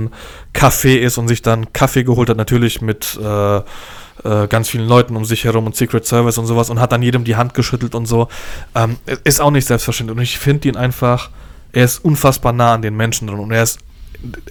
[0.54, 5.16] Café ist und sich dann Kaffee geholt hat, natürlich mit äh, äh, ganz vielen Leuten
[5.16, 7.96] um sich herum und Secret Service und sowas und hat dann jedem die Hand geschüttelt
[7.96, 8.28] und so.
[8.76, 10.18] Ähm, ist auch nicht selbstverständlich.
[10.18, 11.30] Und ich finde ihn einfach
[11.72, 13.80] er ist unfassbar nah an den Menschen drin und er ist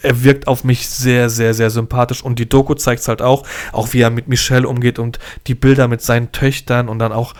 [0.02, 2.22] er wirkt auf mich sehr, sehr, sehr sympathisch.
[2.22, 5.54] Und die Doku zeigt es halt auch, auch wie er mit Michelle umgeht und die
[5.54, 7.34] Bilder mit seinen Töchtern und dann auch.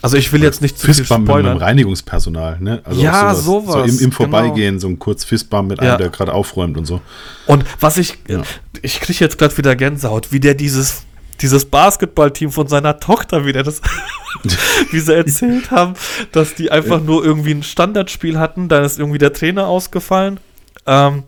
[0.00, 1.26] Also ich will jetzt nicht zu viel spoilern.
[1.26, 2.80] mit dem Reinigungspersonal, ne?
[2.84, 3.44] Also ja, sowas.
[3.44, 3.90] sowas.
[3.90, 4.80] So im, im Vorbeigehen, genau.
[4.80, 7.00] so ein kurz Fistbump mit einem, der gerade aufräumt und so.
[7.46, 8.42] Und was ich, ja.
[8.82, 11.02] ich kriege jetzt gerade wieder Gänsehaut, wie der dieses
[11.40, 13.80] dieses Basketballteam von seiner Tochter wieder, das,
[14.90, 15.94] wie sie erzählt haben,
[16.32, 20.40] dass die einfach nur irgendwie ein Standardspiel hatten, dann ist irgendwie der Trainer ausgefallen.
[20.86, 21.24] Ähm,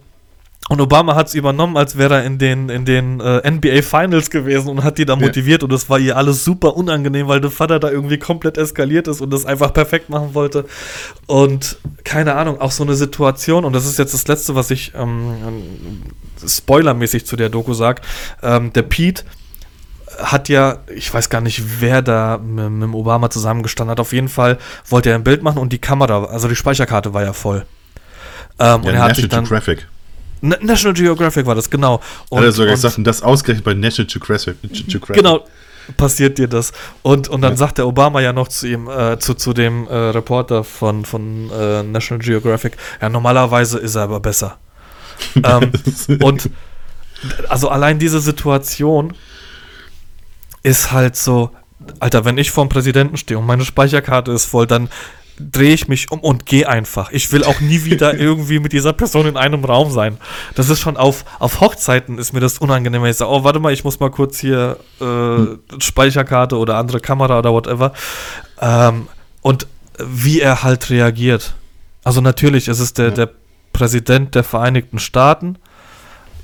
[0.70, 4.30] und Obama hat es übernommen, als wäre er in den, in den äh, NBA Finals
[4.30, 5.62] gewesen und hat die da motiviert.
[5.62, 5.64] Ja.
[5.66, 9.20] Und es war ihr alles super unangenehm, weil der Vater da irgendwie komplett eskaliert ist
[9.20, 10.66] und das einfach perfekt machen wollte.
[11.26, 14.92] Und keine Ahnung, auch so eine Situation, und das ist jetzt das Letzte, was ich
[14.94, 16.04] ähm,
[16.46, 18.02] spoilermäßig zu der Doku sage.
[18.40, 19.24] Ähm, der Pete
[20.22, 24.00] hat ja, ich weiß gar nicht, wer da mit, mit Obama zusammengestanden hat.
[24.00, 24.58] Auf jeden Fall
[24.88, 27.64] wollte er ein Bild machen und die Kamera, also die Speicherkarte war ja voll.
[28.58, 29.86] Ähm, ja, und er hat sich dann, Geographic.
[30.42, 32.00] National Geographic war das, genau.
[32.28, 34.56] Und, hat er sogar gesagt, und das ausgerechnet bei National Geographic.
[34.62, 35.16] Geographic.
[35.16, 35.44] Genau,
[35.96, 36.72] passiert dir das.
[37.02, 37.56] Und, und dann ja.
[37.56, 41.50] sagt der Obama ja noch zu ihm, äh, zu, zu dem äh, Reporter von, von
[41.50, 44.58] äh, National Geographic, ja, normalerweise ist er aber besser.
[45.44, 45.72] ähm,
[46.22, 46.48] und
[47.48, 49.14] also allein diese Situation
[50.62, 51.50] ist halt so,
[51.98, 54.88] Alter, wenn ich vorm Präsidenten stehe und meine Speicherkarte ist voll, dann
[55.40, 57.10] drehe ich mich um und gehe einfach.
[57.12, 60.18] Ich will auch nie wieder irgendwie mit dieser Person in einem Raum sein.
[60.54, 63.58] Das ist schon auf, auf Hochzeiten ist mir das unangenehm, wenn ich sage, oh, warte
[63.58, 65.60] mal, ich muss mal kurz hier äh, hm.
[65.78, 67.92] Speicherkarte oder andere Kamera oder whatever.
[68.60, 69.08] Ähm,
[69.40, 69.66] und
[69.98, 71.54] wie er halt reagiert.
[72.04, 73.30] Also natürlich, es ist der, der
[73.72, 75.56] Präsident der Vereinigten Staaten.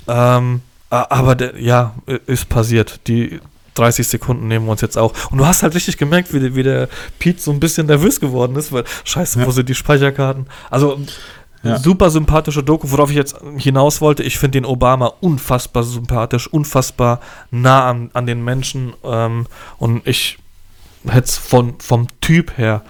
[0.07, 1.93] Ähm, aber der, ja,
[2.27, 3.01] ist passiert.
[3.07, 3.39] Die
[3.77, 5.13] 30 Sekunden nehmen wir uns jetzt auch.
[5.31, 8.55] Und du hast halt richtig gemerkt, wie, wie der Pete so ein bisschen nervös geworden
[8.55, 9.45] ist, weil, scheiße, ja.
[9.45, 10.47] wo sind die Speicherkarten?
[10.69, 10.99] Also,
[11.63, 11.79] ja.
[11.79, 14.23] super sympathische Doku, worauf ich jetzt hinaus wollte.
[14.23, 17.19] Ich finde den Obama unfassbar sympathisch, unfassbar
[17.51, 18.93] nah an, an den Menschen.
[19.03, 19.47] Ähm,
[19.77, 20.37] und ich
[21.05, 22.83] hätte es vom Typ her,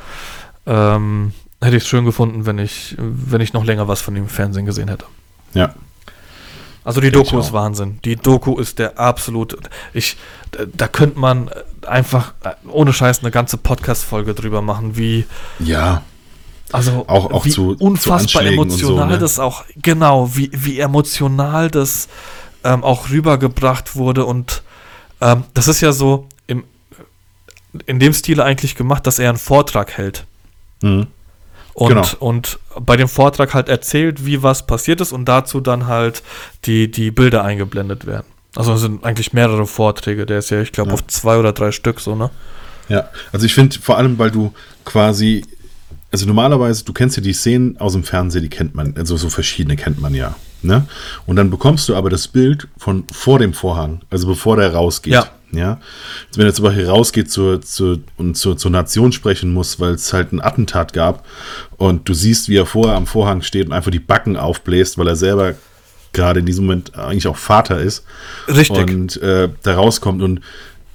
[0.65, 4.23] ähm, hätte ich es schön gefunden, wenn ich, wenn ich noch länger was von ihm
[4.23, 5.05] im Fernsehen gesehen hätte.
[5.53, 5.73] Ja,
[6.88, 7.99] also die Doku ist Wahnsinn.
[8.05, 9.57] Die Doku ist der absolute.
[9.93, 10.15] Ich,
[10.73, 11.49] da könnte man
[11.85, 12.33] einfach
[12.69, 15.25] ohne Scheiß eine ganze Podcast-Folge drüber machen, wie.
[15.59, 16.03] Ja.
[16.71, 19.19] Also auch, auch wie zu, unfassbar zu emotional so, ne?
[19.19, 22.07] das auch, genau, wie, wie emotional das
[22.63, 24.23] ähm, auch rübergebracht wurde.
[24.23, 24.63] Und
[25.19, 26.63] ähm, das ist ja so im,
[27.85, 30.25] in dem Stile eigentlich gemacht, dass er einen Vortrag hält.
[30.81, 31.07] Mhm.
[31.78, 32.07] Und, genau.
[32.17, 36.23] und bei dem Vortrag halt erzählt, wie was passiert ist und dazu dann halt
[36.65, 38.25] die, die Bilder eingeblendet werden.
[38.55, 40.25] Also es sind eigentlich mehrere Vorträge.
[40.25, 40.93] Der ist ja, ich glaube, Ja.
[40.95, 42.32] auf zwei oder drei Stück so, ne?
[42.89, 44.53] Ja, also ich finde vor allem, weil du
[44.86, 45.45] quasi,
[46.11, 49.30] also normalerweise, du kennst ja die Szenen aus dem Fernsehen, die kennt man, also so
[49.30, 50.34] verschiedene kennt man ja.
[50.63, 50.88] Ne?
[51.28, 55.13] Und dann bekommst du aber das Bild von vor dem Vorhang, also bevor der rausgeht.
[55.13, 55.28] Ja.
[55.51, 55.79] Ja.
[56.35, 60.11] Wenn er zum Beispiel rausgeht zur, zur, und zur, zur Nation sprechen muss, weil es
[60.11, 61.25] halt ein Attentat gab
[61.77, 65.07] und du siehst, wie er vorher am Vorhang steht und einfach die Backen aufbläst, weil
[65.07, 65.55] er selber
[66.13, 68.03] gerade in diesem Moment eigentlich auch Vater ist
[68.47, 68.77] Richtig.
[68.77, 70.21] und äh, da rauskommt.
[70.21, 70.41] Und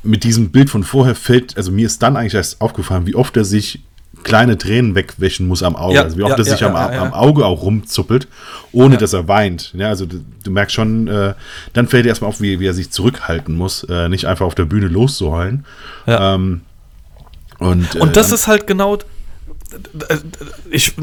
[0.02, 3.36] mit diesem Bild von vorher fällt, also mir ist dann eigentlich erst aufgefallen, wie oft
[3.36, 3.82] er sich
[4.22, 5.94] kleine Tränen wegwäschen muss am Auge.
[5.94, 8.28] Ja, also wie oft ja, er sich ja, am, am Auge auch rumzuppelt,
[8.72, 9.72] ohne dass er weint.
[9.76, 11.34] Ja, also du, du merkst schon, äh,
[11.72, 14.54] dann fällt dir erstmal auf, wie, wie er sich zurückhalten muss, äh, nicht einfach auf
[14.54, 15.64] der Bühne loszuheulen.
[16.06, 16.60] Ähm,
[17.58, 18.98] und, Und äh, das ist halt genau,
[20.70, 20.94] ich,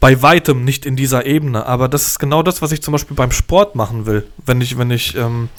[0.00, 3.16] bei weitem nicht in dieser Ebene, aber das ist genau das, was ich zum Beispiel
[3.16, 4.26] beim Sport machen will.
[4.44, 5.50] Wenn ich, wenn ich ähm,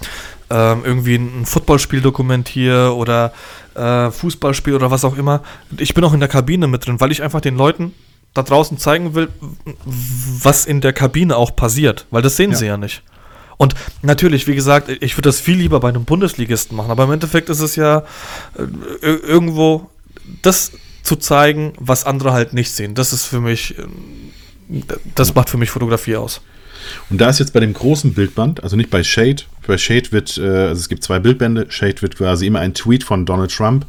[0.49, 3.33] ähm, irgendwie ein Footballspiel dokumentiere oder
[3.75, 5.41] äh, Fußballspiel oder was auch immer.
[5.77, 7.93] Ich bin auch in der Kabine mit drin, weil ich einfach den Leuten
[8.33, 9.27] da draußen zeigen will,
[9.85, 12.57] was in der Kabine auch passiert, weil das sehen Ja.
[12.57, 13.01] sie ja nicht.
[13.57, 17.11] Und natürlich, wie gesagt, ich würde das viel lieber bei einem Bundesligisten machen, aber im
[17.11, 17.99] Endeffekt ist es ja
[18.57, 18.61] äh,
[19.05, 19.89] ir- irgendwo
[20.41, 20.71] das
[21.03, 22.95] zu zeigen, was andere halt nicht sehen.
[22.95, 24.83] Das ist für mich, ähm,
[25.15, 26.41] das macht für mich Fotografie aus.
[27.09, 30.37] Und da ist jetzt bei dem großen Bildband, also nicht bei Shade, bei Shade wird,
[30.37, 33.85] äh, also es gibt zwei Bildbände, Shade wird quasi immer ein Tweet von Donald Trump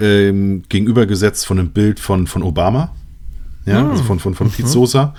[0.00, 2.92] ähm, gegenübergesetzt von einem Bild von, von Obama.
[3.66, 5.12] Ja, also von, von, von Pete Sosa.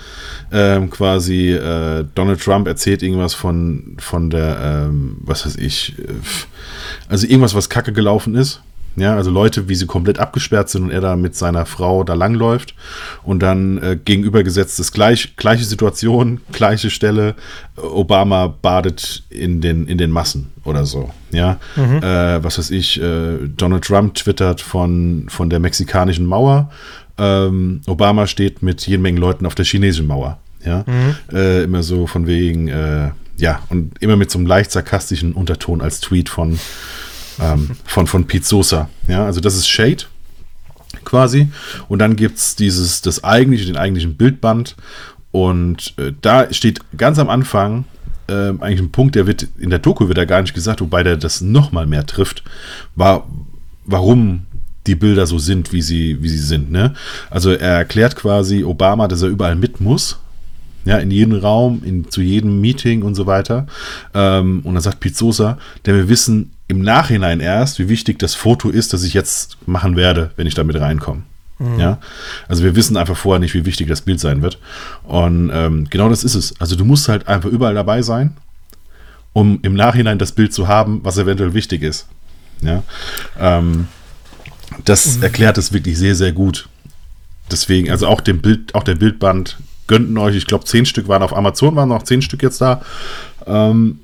[0.50, 6.04] Ähm, quasi äh, Donald Trump erzählt irgendwas von, von der, ähm, was weiß ich, äh,
[7.08, 8.62] also irgendwas, was kacke gelaufen ist.
[8.96, 12.14] Ja, also Leute, wie sie komplett abgesperrt sind und er da mit seiner Frau da
[12.14, 12.74] langläuft
[13.22, 17.34] und dann äh, gegenübergesetzt ist gleich, gleiche Situation, gleiche Stelle,
[17.76, 21.10] Obama badet in den, in den Massen oder so.
[21.30, 26.70] Ja, äh, was weiß ich, äh, Donald Trump twittert von, von der mexikanischen Mauer,
[27.18, 30.38] ähm, Obama steht mit jede Menge Leuten auf der chinesischen Mauer.
[30.64, 30.84] Ja,
[31.32, 35.80] äh, immer so von wegen, äh, ja, und immer mit so einem leicht sarkastischen Unterton
[35.80, 36.58] als Tweet von,
[37.40, 38.88] ähm, von, von Pete Sosa.
[39.06, 40.04] Ja, also das ist Shade
[41.04, 41.48] quasi.
[41.88, 44.76] Und dann gibt es dieses, das eigentliche, den eigentlichen Bildband.
[45.30, 47.84] Und äh, da steht ganz am Anfang
[48.28, 51.16] ähm, eigentlich ein Punkt, der wird in der Doku wird gar nicht gesagt, wobei der
[51.16, 52.42] das nochmal mehr trifft,
[52.94, 53.26] war,
[53.84, 54.42] warum
[54.86, 56.70] die Bilder so sind, wie sie, wie sie sind.
[56.70, 56.94] Ne?
[57.30, 60.18] Also er erklärt quasi Obama, dass er überall mit muss.
[60.84, 63.66] Ja, in jeden Raum, in, zu jedem Meeting und so weiter.
[64.14, 68.68] Ähm, und dann sagt Pete denn wir wissen im Nachhinein erst, wie wichtig das Foto
[68.68, 71.22] ist, das ich jetzt machen werde, wenn ich damit reinkomme.
[71.76, 71.98] Ja,
[72.46, 74.60] also wir wissen einfach vorher nicht, wie wichtig das Bild sein wird.
[75.02, 76.54] Und ähm, genau das ist es.
[76.60, 78.36] Also du musst halt einfach überall dabei sein,
[79.32, 82.06] um im Nachhinein das Bild zu haben, was eventuell wichtig ist.
[82.60, 82.84] Ja,
[83.40, 83.88] ähm,
[84.84, 86.68] das erklärt es wirklich sehr, sehr gut.
[87.50, 89.56] Deswegen, also auch dem Bild, auch der Bildband
[89.88, 92.82] gönnten euch, ich glaube, zehn Stück waren auf Amazon, waren noch zehn Stück jetzt da.
[93.46, 94.00] Ähm,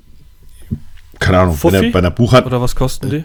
[1.19, 1.85] keine Ahnung, wenn Fuffi?
[1.87, 2.53] er bei einer Buchhandlung.
[2.53, 3.23] Oder was kosten die?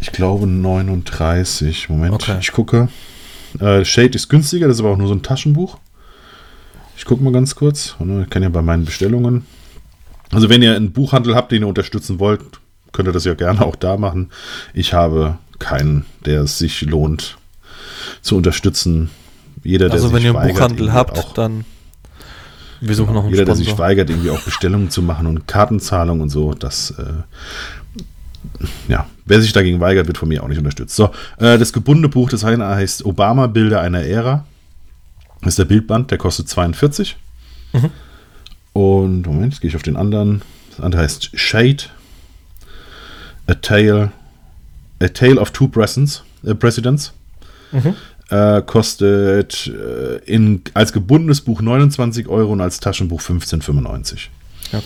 [0.00, 1.88] Ich glaube 39.
[1.88, 2.36] Moment, Okay.
[2.40, 2.88] ich gucke.
[3.60, 5.78] Äh, Shade ist günstiger, das ist aber auch nur so ein Taschenbuch.
[6.96, 7.96] Ich gucke mal ganz kurz.
[8.22, 9.46] Ich kann ja bei meinen Bestellungen.
[10.32, 12.40] Also wenn ihr einen Buchhandel habt, den ihr unterstützen wollt,
[12.92, 14.30] könnt ihr das ja gerne auch da machen.
[14.74, 17.36] Ich habe keinen, der es sich lohnt
[18.22, 19.10] zu unterstützen.
[19.62, 21.64] Jeder, der Also sich wenn ihr einen Buchhandel habt, auch, dann
[22.82, 23.86] wir suchen noch einen jeder, der sich Sponsor.
[23.86, 27.22] weigert, irgendwie auch Bestellungen zu machen und Kartenzahlung und so, das äh,
[28.88, 30.96] ja, wer sich dagegen weigert, wird von mir auch nicht unterstützt.
[30.96, 34.44] So, äh, das gebundene Buch, das eine heißt Obama Bilder einer Ära.
[35.40, 37.16] Das ist der Bildband, der kostet 42.
[37.72, 37.90] Mhm.
[38.72, 40.42] Und Moment, jetzt gehe ich auf den anderen.
[40.70, 41.84] Das andere heißt Shade.
[43.46, 44.12] A Tale,
[45.00, 46.24] A Tale of Two Presidents.
[46.44, 47.12] Äh, Presidents.
[47.72, 47.94] Mhm.
[48.32, 54.28] Äh, kostet äh, in, als gebundenes Buch 29 Euro und als Taschenbuch 15,95.
[54.72, 54.80] Okay.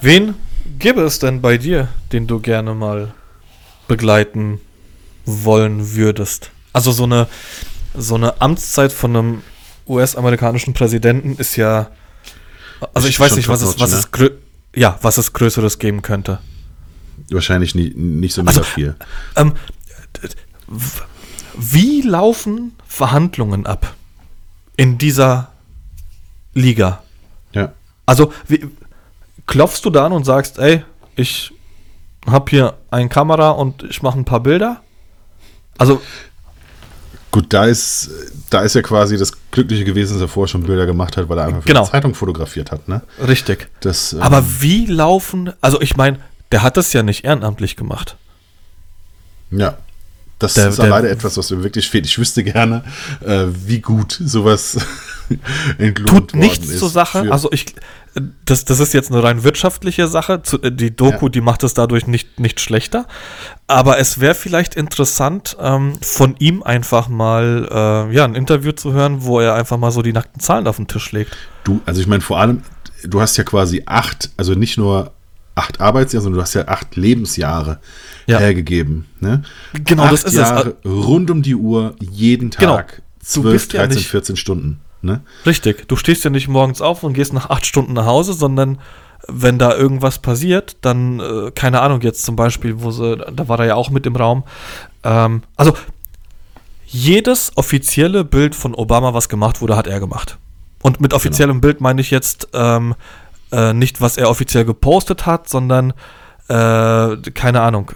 [0.00, 0.34] Wen
[0.80, 3.14] gäbe es denn bei dir, den du gerne mal
[3.86, 4.60] begleiten
[5.24, 6.50] wollen würdest?
[6.72, 7.28] Also so eine,
[7.96, 9.42] so eine Amtszeit von einem
[9.86, 11.92] US-amerikanischen Präsidenten ist ja.
[12.92, 13.98] Also Ist ich weiß nicht, was es, was ne?
[14.26, 14.32] es
[14.74, 16.40] ja, was es Größeres geben könnte.
[17.30, 18.96] Wahrscheinlich nie, nicht so mega Also, viel.
[19.36, 19.52] Ähm,
[21.56, 23.94] wie laufen Verhandlungen ab
[24.76, 25.48] in dieser
[26.54, 27.02] Liga?
[27.52, 27.72] Ja.
[28.06, 28.66] Also, wie,
[29.46, 30.84] klopfst du da an und sagst, ey,
[31.16, 31.52] ich
[32.26, 34.82] habe hier eine Kamera und ich mache ein paar Bilder?
[35.78, 36.00] Also,
[37.30, 38.10] Gut, da ist,
[38.48, 41.36] da ist ja quasi das Glückliche gewesen, dass er vorher schon Bilder gemacht hat, weil
[41.38, 41.84] er einfach für Genau.
[41.84, 43.02] die Zeitung fotografiert hat, ne?
[43.26, 43.68] Richtig.
[43.80, 46.20] Das, ähm, Aber wie laufen, also ich meine,
[46.52, 48.16] der hat das ja nicht ehrenamtlich gemacht.
[49.50, 49.76] Ja.
[50.38, 52.06] Das Der- ist der- leider etwas, was mir wirklich fehlt.
[52.06, 52.84] Ich wüsste gerne,
[53.24, 54.78] äh, wie gut sowas
[56.06, 57.24] Tut nichts zur Sache.
[57.24, 57.74] für- Also ich,
[58.44, 60.40] das, das ist jetzt eine rein wirtschaftliche Sache.
[60.62, 61.30] Äh, Die Doku, Ja.
[61.30, 63.06] die macht es dadurch nicht, nicht schlechter.
[63.66, 67.68] Aber es wäre vielleicht interessant, ähm, von ihm einfach mal
[68.10, 70.76] äh, ja, ein Interview zu hören, wo er einfach mal so die nackten Zahlen auf
[70.76, 71.36] den Tisch legt.
[71.64, 72.62] Du, also ich meine, vor allem,
[73.04, 75.12] du hast ja quasi acht, also nicht nur
[75.54, 77.80] acht Arbeitsjahre, sondern du hast ja acht Lebensjahre
[78.28, 78.38] Ja.
[78.38, 79.06] hergegeben.
[79.20, 79.42] Ne?
[79.84, 80.90] Genau, acht das ist Jahre es.
[80.90, 82.76] rund um die Uhr, jeden Genau.
[82.76, 83.02] Tag.
[83.20, 84.80] Du 12, bist ja 13, nicht- 14 Stunden.
[85.02, 85.20] Ne?
[85.46, 85.86] Richtig.
[85.88, 88.78] Du stehst ja nicht morgens auf und gehst nach acht Stunden nach Hause, sondern
[89.28, 93.58] wenn da irgendwas passiert, dann, äh, keine Ahnung, jetzt zum Beispiel, wo sie, da war
[93.60, 94.44] er ja auch mit im Raum.
[95.04, 95.74] Ähm, also,
[96.86, 100.38] jedes offizielle Bild von Obama, was gemacht wurde, hat er gemacht.
[100.82, 102.94] Und mit offiziellem Bild meine ich jetzt ähm,
[103.52, 105.92] äh, nicht, was er offiziell gepostet hat, sondern,
[106.48, 107.92] äh, keine Ahnung,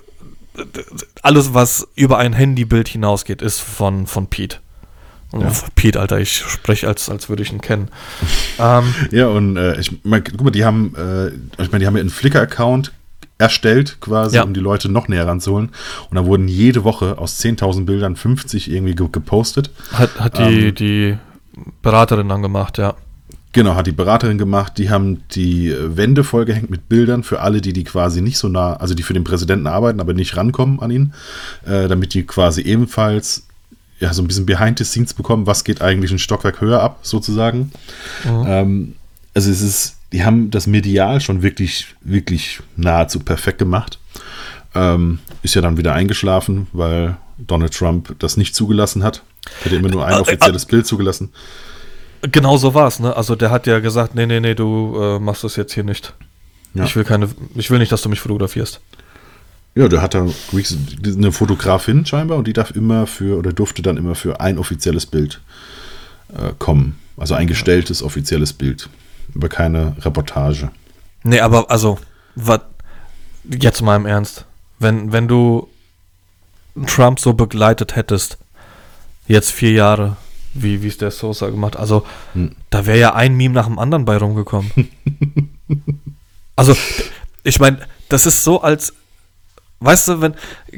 [1.22, 4.58] alles, was über ein Handybild hinausgeht, ist von, von Pete.
[5.32, 5.50] Ja.
[5.74, 7.88] Pete, Alter, ich spreche, als, als würde ich ihn kennen.
[8.58, 11.28] ähm, Ja, und äh, ich mein, guck mal, die haben, äh,
[11.62, 12.92] ich meine, die haben ja einen Flickr-Account
[13.38, 14.42] erstellt, quasi, Ja.
[14.44, 15.70] um die Leute noch näher ranzuholen.
[16.10, 19.70] Und da wurden jede Woche aus 10.000 Bildern 50 irgendwie ge gepostet.
[19.92, 20.74] hat hat die, Ähm.
[20.74, 21.18] die
[21.80, 22.94] Beraterin dann gemacht, ja.
[23.52, 24.78] Genau, hat die Beraterin gemacht.
[24.78, 28.74] Die haben die Wände vollgehängt mit Bildern für alle, die die quasi nicht so nah,
[28.74, 31.12] also die für den Präsidenten arbeiten, aber nicht rankommen an ihn,
[31.66, 33.46] äh, damit die quasi ebenfalls
[34.00, 37.00] ja so ein bisschen Behind the Scenes bekommen, was geht eigentlich ein Stockwerk höher ab,
[37.02, 37.70] sozusagen.
[38.46, 38.94] Ähm,
[39.34, 43.98] also es ist, die haben das medial schon wirklich, wirklich nahezu perfekt gemacht.
[44.74, 49.22] Ähm, ist ja dann wieder eingeschlafen, weil Donald Trump das nicht zugelassen hat.
[49.62, 51.30] Hätte immer nur ein Äh, äh, offizielles Bild zugelassen.
[52.22, 53.16] Genau so war es, ne?
[53.16, 56.14] Also der hat ja gesagt, nee, nee, nee, du äh, machst das jetzt hier nicht.
[56.74, 56.84] Ja.
[56.84, 58.80] Ich will keine, ich will nicht, dass du mich fotografierst.
[59.74, 60.26] Ja, der hat da
[61.04, 65.06] eine Fotografin scheinbar und die darf immer für oder durfte dann immer für ein offizielles
[65.06, 65.40] Bild
[66.28, 66.98] äh, kommen.
[67.16, 68.88] Also ein gestelltes offizielles Bild.
[69.34, 70.70] Aber keine Reportage.
[71.22, 71.98] Nee, aber also,
[72.34, 72.60] was,
[73.44, 74.44] jetzt mal im Ernst.
[74.78, 75.68] Wenn, wenn du
[76.86, 78.38] Trump so begleitet hättest,
[79.26, 80.16] jetzt vier Jahre,
[80.54, 82.04] wie wie es der Sosa gemacht, also
[82.34, 82.54] Hm.
[82.70, 84.70] da wäre ja ein Meme nach dem anderen bei rumgekommen.
[86.56, 86.76] also,
[87.42, 88.92] ich meine, das ist so als,
[89.80, 90.34] weißt du, wenn,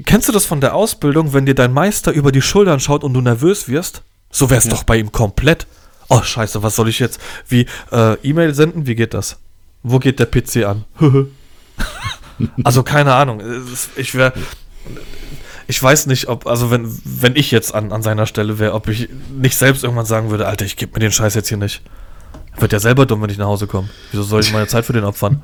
[0.07, 3.15] kennst du das von der Ausbildung, wenn dir dein Meister über die Schultern schaut und
[3.15, 4.03] du nervös wirst?
[4.31, 5.67] So wär's doch bei ihm komplett.
[6.09, 7.21] Oh, scheiße, was soll ich jetzt?
[7.49, 8.87] Wie, äh, E-Mail senden?
[8.87, 9.39] Wie geht das?
[9.83, 10.85] Wo geht der PC an?
[12.65, 13.43] also, keine Ahnung.
[13.97, 14.33] Ich wäre.
[15.67, 18.89] Ich weiß nicht, ob, also wenn, wenn ich jetzt an, an seiner Stelle wäre, ob
[18.89, 21.83] ich nicht selbst irgendwann sagen würde, Alter, ich gebe mir den Scheiß jetzt hier nicht.
[22.57, 23.89] Wird ja selber dumm, wenn ich nach Hause komme.
[24.13, 25.43] Wieso soll ich meine Zeit für den opfern?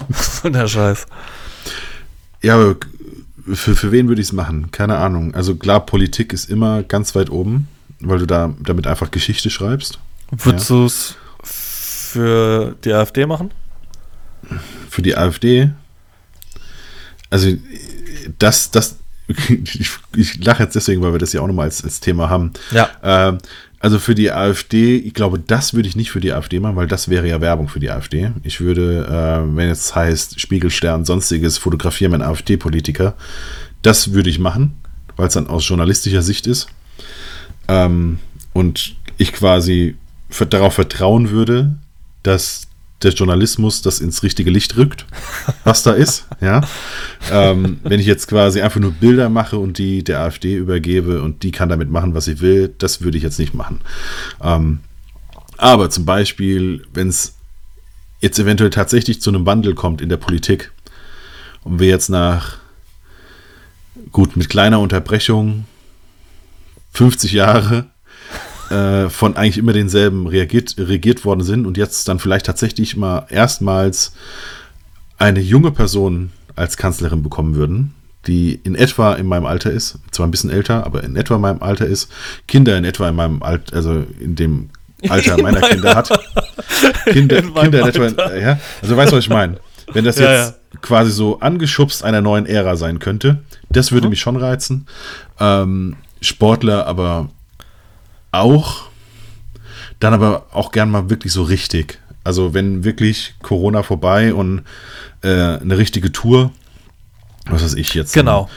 [0.44, 1.06] Der Scheiß?
[2.42, 2.76] Ja, aber
[3.54, 4.70] für, für wen würde ich es machen?
[4.70, 5.34] Keine Ahnung.
[5.34, 7.68] Also klar, Politik ist immer ganz weit oben,
[8.00, 9.98] weil du da damit einfach Geschichte schreibst.
[10.30, 13.50] Würdest du es für die AfD machen?
[14.90, 15.70] Für die AfD.
[17.30, 17.52] Also
[18.38, 18.96] das, das,
[19.28, 22.52] ich, ich lache jetzt deswegen, weil wir das ja auch nochmal als, als Thema haben.
[22.72, 22.88] Ja.
[23.02, 23.38] Ähm,
[23.80, 26.88] also für die AfD, ich glaube, das würde ich nicht für die AfD machen, weil
[26.88, 28.32] das wäre ja Werbung für die AfD.
[28.42, 33.14] Ich würde, äh, wenn es heißt Spiegelstern, sonstiges, fotografieren einen AfD-Politiker,
[33.82, 34.76] das würde ich machen,
[35.16, 36.68] weil es dann aus journalistischer Sicht ist.
[37.68, 38.18] Ähm,
[38.52, 39.96] und ich quasi
[40.50, 41.76] darauf vertrauen würde,
[42.22, 42.67] dass
[43.02, 45.06] der Journalismus das ins richtige Licht rückt,
[45.64, 46.26] was da ist.
[46.40, 46.60] Ja?
[47.32, 51.42] Ähm, wenn ich jetzt quasi einfach nur Bilder mache und die der AfD übergebe und
[51.42, 53.80] die kann damit machen, was sie will, das würde ich jetzt nicht machen.
[54.40, 54.78] Ähm,
[55.56, 57.34] aber zum Beispiel, wenn es
[58.20, 60.70] jetzt eventuell tatsächlich zu einem Wandel kommt in der Politik
[61.64, 62.58] und wir jetzt nach,
[64.12, 65.64] gut, mit kleiner Unterbrechung,
[66.92, 67.86] 50 Jahre
[68.70, 73.26] äh, von eigentlich immer denselben reagiert, regiert worden sind und jetzt dann vielleicht tatsächlich mal
[73.30, 74.12] erstmals
[75.18, 77.94] eine junge Person als Kanzlerin bekommen würden,
[78.26, 81.40] die in etwa in meinem Alter ist, zwar ein bisschen älter, aber in etwa in
[81.40, 82.10] meinem Alter ist,
[82.46, 84.70] Kinder in etwa in meinem Alter, also in dem
[85.08, 86.08] Alter In meiner Kinder hat.
[87.04, 88.36] Kinder, In Kinder in etwa, Alter.
[88.38, 89.58] ja, also weißt du, was ich meine?
[89.92, 94.20] Wenn das Ja, jetzt quasi so angeschubst einer neuen Ära sein könnte, das würde mich
[94.20, 94.86] schon reizen.
[95.40, 97.30] Ähm, Sportler aber
[98.32, 98.88] auch,
[100.00, 102.00] dann aber auch gern mal wirklich so richtig.
[102.24, 104.62] Also wenn wirklich Corona vorbei und
[105.22, 106.52] äh, eine richtige Tour,
[107.46, 108.48] was weiß ich jetzt, Genau.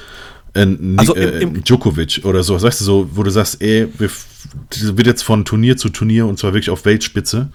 [0.54, 3.88] Äh, also im, im äh, Djokovic oder so, weißt du, so, wo du sagst, ey,
[3.98, 4.10] wir,
[4.98, 7.50] wird jetzt von Turnier zu Turnier und zwar wirklich auf Weltspitze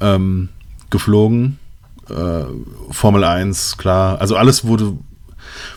[0.00, 0.48] ähm,
[0.90, 1.58] geflogen.
[2.10, 2.44] Äh,
[2.90, 4.20] Formel 1, klar.
[4.20, 5.02] Also alles, wo, du,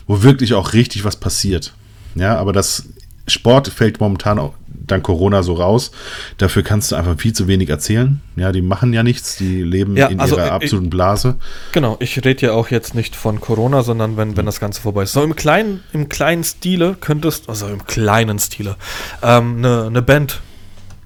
[0.06, 1.72] wo wirklich auch richtig was passiert.
[2.14, 2.88] Ja, aber das
[3.26, 4.54] Sport fällt momentan auch
[4.86, 5.90] dank Corona so raus.
[6.38, 8.20] Dafür kannst du einfach viel zu wenig erzählen.
[8.36, 11.36] Ja, die machen ja nichts, die leben ja, in also ihrer absoluten Blase.
[11.72, 15.04] Genau, ich rede ja auch jetzt nicht von Corona, sondern wenn, wenn das Ganze vorbei
[15.04, 15.12] ist.
[15.12, 18.76] So im kleinen, im kleinen Stile könntest, also im kleinen Stile,
[19.22, 20.40] ähm, eine, eine Band,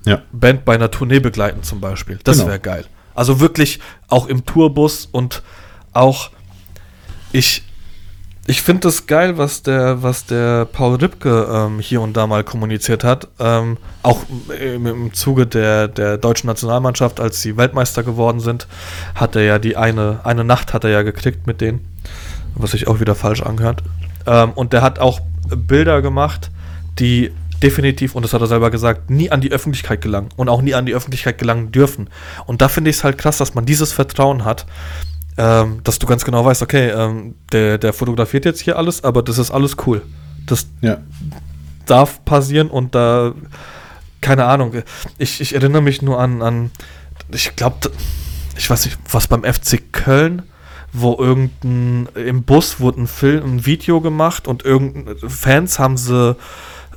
[0.04, 0.22] ja.
[0.32, 2.18] Band bei einer Tournee begleiten zum Beispiel.
[2.24, 2.48] Das genau.
[2.48, 2.84] wäre geil.
[3.14, 5.42] Also wirklich auch im Tourbus und
[5.92, 6.30] auch
[7.32, 7.65] ich
[8.48, 12.44] ich finde das geil, was der, was der Paul Ripke ähm, hier und da mal
[12.44, 13.26] kommuniziert hat.
[13.40, 14.20] Ähm, auch
[14.60, 18.68] im, im Zuge der, der deutschen Nationalmannschaft, als sie Weltmeister geworden sind,
[19.16, 21.84] hat er ja die eine, eine Nacht hat er ja gekriegt mit denen,
[22.54, 23.82] was sich auch wieder falsch angehört.
[24.26, 26.50] Ähm, und der hat auch Bilder gemacht,
[27.00, 27.32] die
[27.62, 30.74] definitiv, und das hat er selber gesagt, nie an die Öffentlichkeit gelangen und auch nie
[30.74, 32.10] an die Öffentlichkeit gelangen dürfen.
[32.46, 34.66] Und da finde ich es halt krass, dass man dieses Vertrauen hat,
[35.38, 39.22] ähm, dass du ganz genau weißt, okay, ähm, der, der fotografiert jetzt hier alles, aber
[39.22, 40.02] das ist alles cool.
[40.46, 40.98] Das ja.
[41.84, 43.34] darf passieren und da,
[44.20, 44.82] keine Ahnung,
[45.18, 46.70] ich, ich erinnere mich nur an, an
[47.32, 47.90] ich glaube,
[48.56, 50.42] ich weiß nicht, was beim FC Köln,
[50.92, 56.36] wo irgendein, im Bus wurde ein Film, ein Video gemacht und irgendein, Fans haben sie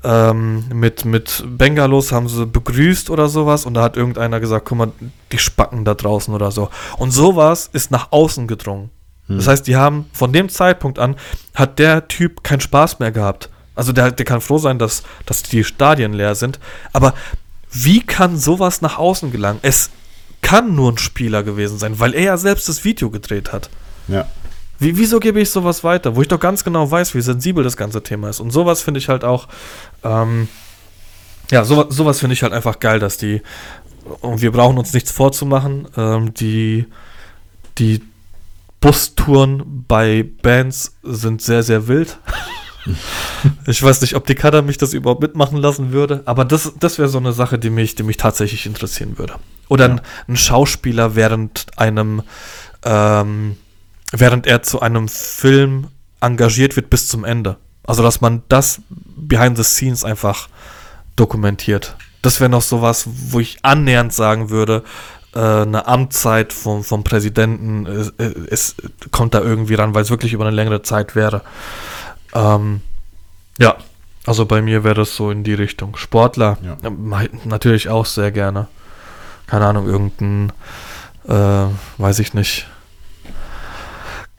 [0.04, 4.78] ähm, mit, mit Bengalos haben sie begrüßt oder sowas und da hat irgendeiner gesagt, guck
[4.78, 4.92] mal,
[5.32, 6.70] die spacken da draußen oder so.
[6.98, 8.90] Und sowas ist nach außen gedrungen.
[9.28, 9.38] Hm.
[9.38, 11.16] Das heißt, die haben von dem Zeitpunkt an,
[11.54, 13.50] hat der Typ keinen Spaß mehr gehabt.
[13.76, 16.60] Also der, der kann froh sein, dass, dass die Stadien leer sind.
[16.92, 17.14] Aber
[17.72, 19.60] wie kann sowas nach außen gelangen?
[19.62, 19.90] Es
[20.42, 23.70] kann nur ein Spieler gewesen sein, weil er ja selbst das Video gedreht hat.
[24.08, 24.28] Ja.
[24.80, 27.78] Wie, wieso gebe ich sowas weiter, wo ich doch ganz genau weiß, wie sensibel das
[27.78, 28.40] ganze Thema ist?
[28.40, 29.48] Und sowas finde ich halt auch,
[30.04, 30.48] ähm,
[31.52, 33.42] ja, sowas, sowas finde ich halt einfach geil, dass die,
[34.22, 36.86] und wir brauchen uns nichts vorzumachen, ähm, die,
[37.78, 38.02] die
[38.80, 42.18] Bustouren bei Bands sind sehr, sehr wild.
[43.68, 46.98] ich weiß nicht, ob die Kader mich das überhaupt mitmachen lassen würde, aber das, das
[46.98, 49.36] wäre so eine Sache, die mich, die mich tatsächlich interessieren würde.
[49.68, 49.94] Oder ja.
[49.96, 52.24] ein, ein, Schauspieler während einem
[52.84, 53.58] ähm,
[54.12, 55.88] während er zu einem Film
[56.22, 57.58] engagiert wird bis zum Ende.
[57.86, 60.50] Also, dass man das behind the scenes einfach
[61.16, 61.96] dokumentiert.
[62.22, 64.84] Das wäre noch sowas, wo ich annähernd sagen würde,
[65.34, 67.86] äh, eine Amtszeit vom, vom Präsidenten,
[68.18, 68.76] äh, es
[69.12, 71.42] kommt da irgendwie ran, weil es wirklich über eine längere Zeit wäre.
[72.34, 72.82] Ähm,
[73.58, 73.76] ja,
[74.26, 75.96] also bei mir wäre das so in die Richtung.
[75.98, 76.78] Sportler, ja.
[77.46, 78.68] natürlich auch sehr gerne.
[79.48, 80.52] Keine Ahnung, irgendein,
[81.28, 82.68] äh, weiß ich nicht,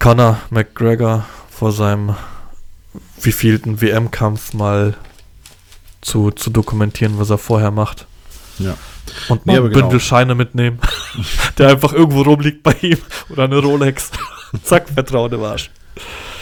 [0.01, 2.17] Conor McGregor vor seinem
[3.21, 4.95] wievielten WM-Kampf mal
[6.01, 8.07] zu, zu dokumentieren, was er vorher macht.
[8.59, 8.77] Ja.
[9.29, 9.99] Und mal nee, ein Bündel genau.
[9.99, 10.79] Scheine mitnehmen,
[11.59, 12.99] der einfach irgendwo rumliegt bei ihm
[13.29, 14.11] oder eine Rolex.
[14.65, 15.71] Zack, Vertrauen im Arsch.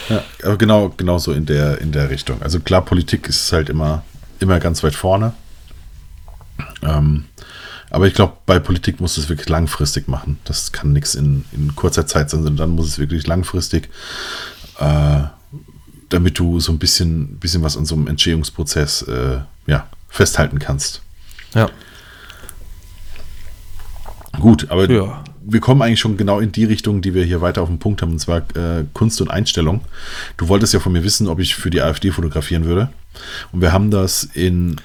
[0.09, 2.41] Ja, aber genau, genau so in der, in der Richtung.
[2.41, 4.05] Also klar, Politik ist halt immer,
[4.39, 5.33] immer ganz weit vorne.
[6.83, 7.25] Ähm,
[7.91, 10.39] aber ich glaube, bei Politik muss es wirklich langfristig machen.
[10.45, 13.89] Das kann nichts in, in kurzer Zeit sein, sondern dann muss es wirklich langfristig,
[14.79, 15.23] äh,
[16.09, 21.03] damit du so ein bisschen, bisschen was an so einem Entstehungsprozess äh, ja, festhalten kannst.
[21.55, 21.71] Ja.
[24.39, 25.25] Gut, aber ja.
[25.43, 28.03] wir kommen eigentlich schon genau in die Richtung, die wir hier weiter auf dem Punkt
[28.03, 29.81] haben, und zwar äh, Kunst und Einstellung.
[30.37, 32.91] Du wolltest ja von mir wissen, ob ich für die AfD fotografieren würde.
[33.51, 34.77] Und wir haben das in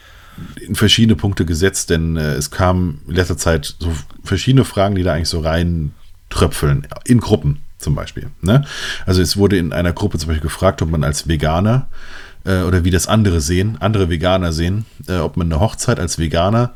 [0.60, 3.92] in verschiedene Punkte gesetzt, denn äh, es kamen in letzter Zeit so
[4.24, 5.92] verschiedene Fragen, die da eigentlich so rein
[6.30, 8.30] tröpfeln, in Gruppen zum Beispiel.
[8.42, 8.66] Ne?
[9.06, 11.88] Also es wurde in einer Gruppe zum Beispiel gefragt, ob man als Veganer
[12.46, 16.18] äh, oder wie das andere sehen, andere Veganer sehen, äh, ob man eine Hochzeit als
[16.18, 16.74] Veganer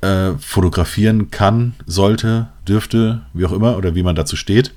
[0.00, 4.72] äh, fotografieren kann, sollte, dürfte, wie auch immer, oder wie man dazu steht,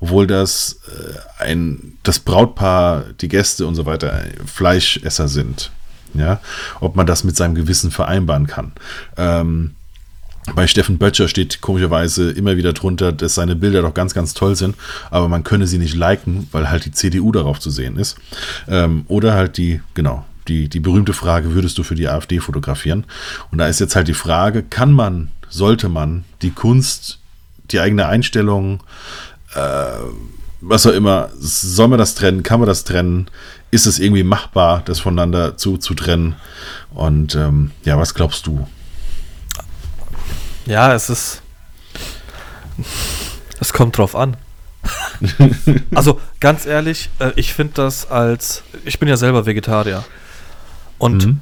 [0.00, 5.70] obwohl das äh, ein das Brautpaar, die Gäste und so weiter Fleischesser sind
[6.14, 6.40] ja,
[6.80, 8.72] ob man das mit seinem Gewissen vereinbaren kann.
[9.16, 9.74] Ähm,
[10.54, 14.56] bei Steffen Böttcher steht komischerweise immer wieder drunter, dass seine Bilder doch ganz, ganz toll
[14.56, 14.76] sind,
[15.10, 18.16] aber man könne sie nicht liken, weil halt die CDU darauf zu sehen ist.
[18.68, 23.04] Ähm, oder halt die, genau, die, die berühmte Frage, würdest du für die AfD fotografieren?
[23.50, 27.20] Und da ist jetzt halt die Frage, kann man, sollte man die Kunst,
[27.70, 28.82] die eigene Einstellung,
[29.54, 29.88] äh,
[30.66, 33.30] was auch immer, soll man das trennen, kann man das trennen?
[33.74, 36.36] ist es irgendwie machbar, das voneinander zu, zu trennen?
[36.94, 38.68] Und ähm, ja, was glaubst du?
[40.64, 41.42] Ja, es ist.
[43.60, 44.36] Es kommt drauf an.
[45.94, 50.04] also ganz ehrlich, äh, ich finde das als, ich bin ja selber Vegetarier
[50.98, 51.40] und mhm.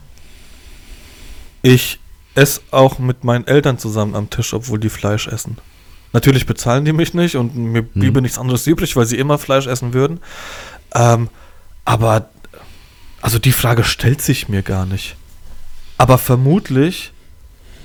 [1.61, 1.99] ich
[2.35, 5.59] esse auch mit meinen Eltern zusammen am Tisch, obwohl die Fleisch essen.
[6.13, 7.89] Natürlich bezahlen die mich nicht und mir mhm.
[7.95, 10.21] bliebe nichts anderes übrig, weil sie immer Fleisch essen würden.
[10.95, 11.29] Ähm,
[11.85, 12.29] aber,
[13.23, 15.17] also die Frage stellt sich mir gar nicht.
[15.99, 17.13] Aber vermutlich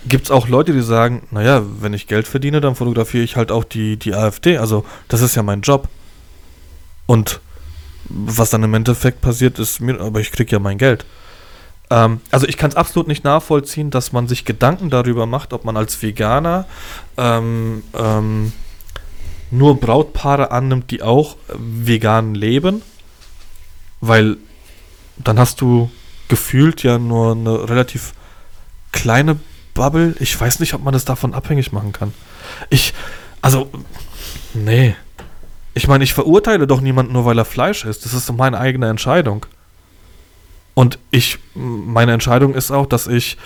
[0.08, 3.52] gibt es auch Leute, die sagen, naja, wenn ich Geld verdiene, dann fotografiere ich halt
[3.52, 4.58] auch die, die AfD.
[4.58, 5.88] Also das ist ja mein Job.
[7.06, 7.40] Und
[8.10, 11.06] was dann im Endeffekt passiert, ist mir, aber ich kriege ja mein Geld.
[11.90, 15.66] Ähm, also ich kann es absolut nicht nachvollziehen, dass man sich Gedanken darüber macht, ob
[15.66, 16.66] man als Veganer
[17.18, 18.54] ähm, ähm,
[19.52, 22.82] nur Brautpaare annimmt, die auch vegan leben.
[24.02, 24.38] Weil
[25.18, 25.90] dann hast du
[26.28, 28.14] gefühlt ja nur eine relativ
[28.92, 29.38] kleine
[29.74, 30.16] Bubble.
[30.20, 32.14] Ich weiß nicht, ob man das davon abhängig machen kann.
[32.70, 32.94] Ich,
[33.42, 33.70] also,
[34.54, 34.96] nee.
[35.74, 38.06] Ich meine, ich verurteile doch niemanden nur, weil er Fleisch isst.
[38.06, 39.46] Das ist meine eigene Entscheidung.
[40.78, 43.38] Und ich, meine Entscheidung ist auch, dass ich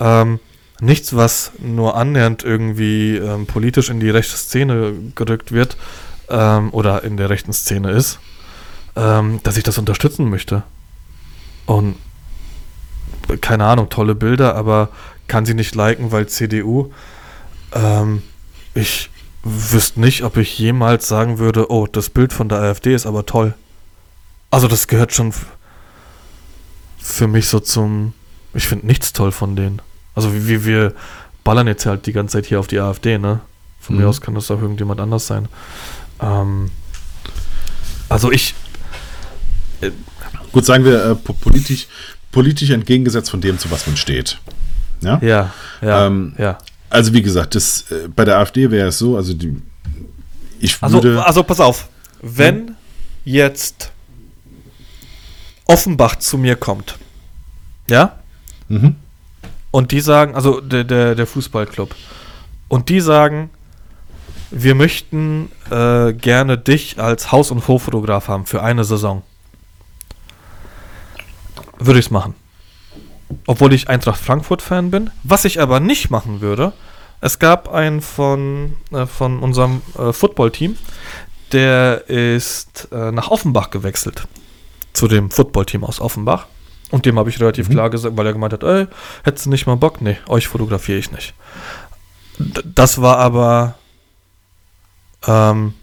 [0.00, 0.40] ähm,
[0.80, 5.76] nichts, was nur annähernd irgendwie ähm, politisch in die rechte Szene gerückt wird
[6.28, 8.18] ähm, oder in der rechten Szene ist,
[8.96, 10.64] ähm, dass ich das unterstützen möchte.
[11.66, 11.94] Und
[13.40, 14.88] keine Ahnung, tolle Bilder, aber
[15.28, 16.90] kann sie nicht liken, weil CDU.
[17.72, 18.24] Ähm,
[18.74, 19.10] ich
[19.44, 23.26] wüsste nicht, ob ich jemals sagen würde, oh, das Bild von der AfD ist aber
[23.26, 23.54] toll.
[24.50, 25.32] Also das gehört schon
[27.04, 28.14] für mich so zum.
[28.54, 29.82] Ich finde nichts toll von denen.
[30.14, 30.94] Also wie, wir
[31.44, 33.40] ballern jetzt halt die ganze Zeit hier auf die AfD, ne?
[33.78, 34.02] Von mhm.
[34.02, 35.48] mir aus kann das auch irgendjemand anders sein.
[36.20, 36.70] Ähm,
[38.08, 38.54] also ich.
[39.82, 39.90] Äh,
[40.50, 41.88] Gut, sagen wir äh, politisch,
[42.32, 44.38] politisch entgegengesetzt von dem, zu was man steht.
[45.02, 45.52] Ja, ja,
[45.82, 46.06] ja.
[46.06, 46.58] Ähm, ja.
[46.88, 49.60] Also wie gesagt, das, äh, bei der AfD wäre es so, also die,
[50.60, 51.10] ich also, würde...
[51.10, 51.88] Also, also pass auf,
[52.22, 52.76] wenn hm?
[53.24, 53.90] jetzt
[55.66, 56.98] Offenbach zu mir kommt,
[57.88, 58.18] ja,
[58.68, 58.96] mhm.
[59.70, 61.94] und die sagen, also der, der, der Fußballclub,
[62.68, 63.50] und die sagen,
[64.50, 69.22] wir möchten äh, gerne dich als Haus- und Hoffotograf haben für eine Saison.
[71.78, 72.34] Würde ich es machen
[73.46, 75.10] obwohl ich Eintracht Frankfurt-Fan bin.
[75.22, 76.72] Was ich aber nicht machen würde,
[77.20, 80.76] es gab einen von, äh, von unserem äh, Football-Team,
[81.52, 84.26] der ist äh, nach Offenbach gewechselt.
[84.94, 86.46] Zu dem Football-Team aus Offenbach.
[86.90, 87.72] Und dem habe ich relativ mhm.
[87.72, 88.86] klar gesagt, weil er gemeint hat, ey,
[89.24, 90.00] hättest du nicht mal Bock?
[90.00, 91.34] Nee, euch fotografiere ich nicht.
[92.38, 93.74] D das war aber
[95.26, 95.74] ähm,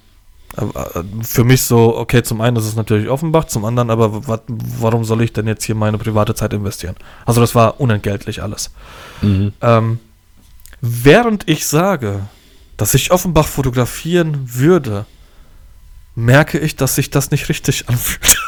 [1.21, 5.05] für mich so, okay, zum einen ist es natürlich Offenbach, zum anderen aber, wat, warum
[5.05, 6.95] soll ich denn jetzt hier meine private Zeit investieren?
[7.25, 8.71] Also das war unentgeltlich alles.
[9.21, 9.53] Mhm.
[9.61, 9.99] Ähm,
[10.81, 12.27] während ich sage,
[12.75, 15.05] dass ich Offenbach fotografieren würde,
[16.15, 18.40] merke ich, dass sich das nicht richtig anfühlt.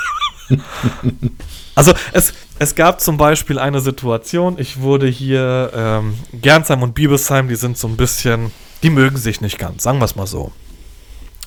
[1.76, 7.48] also es, es gab zum Beispiel eine Situation, ich wurde hier, ähm, Gernsheim und Biebesheim,
[7.48, 8.52] die sind so ein bisschen,
[8.84, 10.52] die mögen sich nicht ganz, sagen wir es mal so.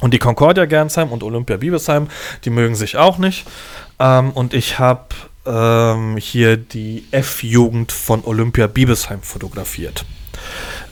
[0.01, 2.09] Und die Concordia Gernsheim und Olympia Biebesheim,
[2.45, 3.47] die mögen sich auch nicht.
[3.99, 5.07] Ähm, und ich habe
[5.47, 10.05] ähm, hier die F-Jugend von Olympia Biebesheim fotografiert.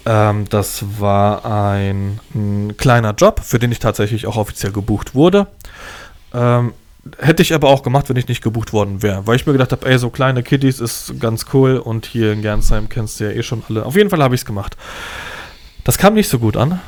[0.07, 5.49] Ähm, das war ein, ein, kleiner Job, für den ich tatsächlich auch offiziell gebucht wurde.
[6.33, 6.73] Ähm,
[7.19, 9.73] hätte ich aber auch gemacht, wenn ich nicht gebucht worden wäre, weil ich mir gedacht
[9.73, 13.31] habe, ey, so kleine Kiddies ist ganz cool und hier in Gernsheim kennst du ja
[13.31, 13.85] eh schon alle.
[13.85, 14.77] Auf jeden Fall habe ich es gemacht.
[15.85, 16.81] Das kam nicht so gut an.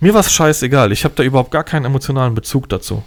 [0.00, 0.92] Mir war es scheißegal.
[0.92, 3.02] Ich habe da überhaupt gar keinen emotionalen Bezug dazu.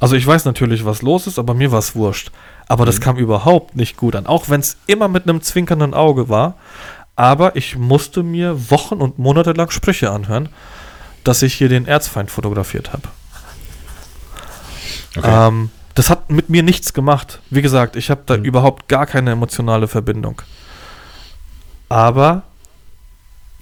[0.00, 2.30] Also ich weiß natürlich, was los ist, aber mir war es wurscht.
[2.66, 2.86] Aber mhm.
[2.86, 4.26] das kam überhaupt nicht gut an.
[4.26, 6.54] Auch wenn es immer mit einem zwinkernden Auge war.
[7.16, 10.50] Aber ich musste mir Wochen und Monate lang Sprüche anhören,
[11.24, 13.08] dass ich hier den Erzfeind fotografiert habe.
[15.18, 15.48] Okay.
[15.48, 17.40] Ähm, das hat mit mir nichts gemacht.
[17.50, 18.44] Wie gesagt, ich habe da mhm.
[18.44, 20.42] überhaupt gar keine emotionale Verbindung.
[21.88, 22.44] Aber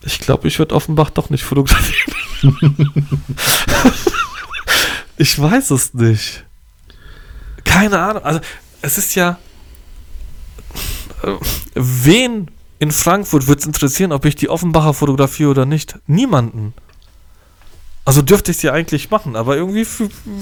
[0.02, 2.14] ich glaube, ich würde Offenbach doch nicht fotografieren.
[5.16, 6.44] ich weiß es nicht.
[7.64, 8.22] Keine Ahnung.
[8.22, 8.40] Also,
[8.82, 9.38] es ist ja.
[11.22, 11.32] Äh,
[11.74, 15.98] wen in Frankfurt würde es interessieren, ob ich die Offenbacher fotografiere oder nicht?
[16.06, 16.74] Niemanden.
[18.06, 19.84] Also dürfte ich es ja eigentlich machen, aber irgendwie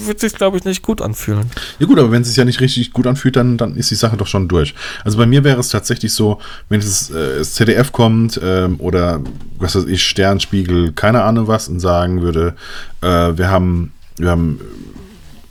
[0.05, 1.49] wird sich, glaube ich, nicht gut anfühlen.
[1.79, 3.95] Ja gut, aber wenn es sich ja nicht richtig gut anfühlt, dann, dann ist die
[3.95, 4.75] Sache doch schon durch.
[5.03, 6.39] Also bei mir wäre es tatsächlich so,
[6.69, 9.19] wenn es äh, das ZDF kommt ähm, oder
[9.57, 12.53] was weiß ich, Sternspiegel, keine Ahnung was, und sagen würde,
[13.01, 14.61] äh, wir haben, wir haben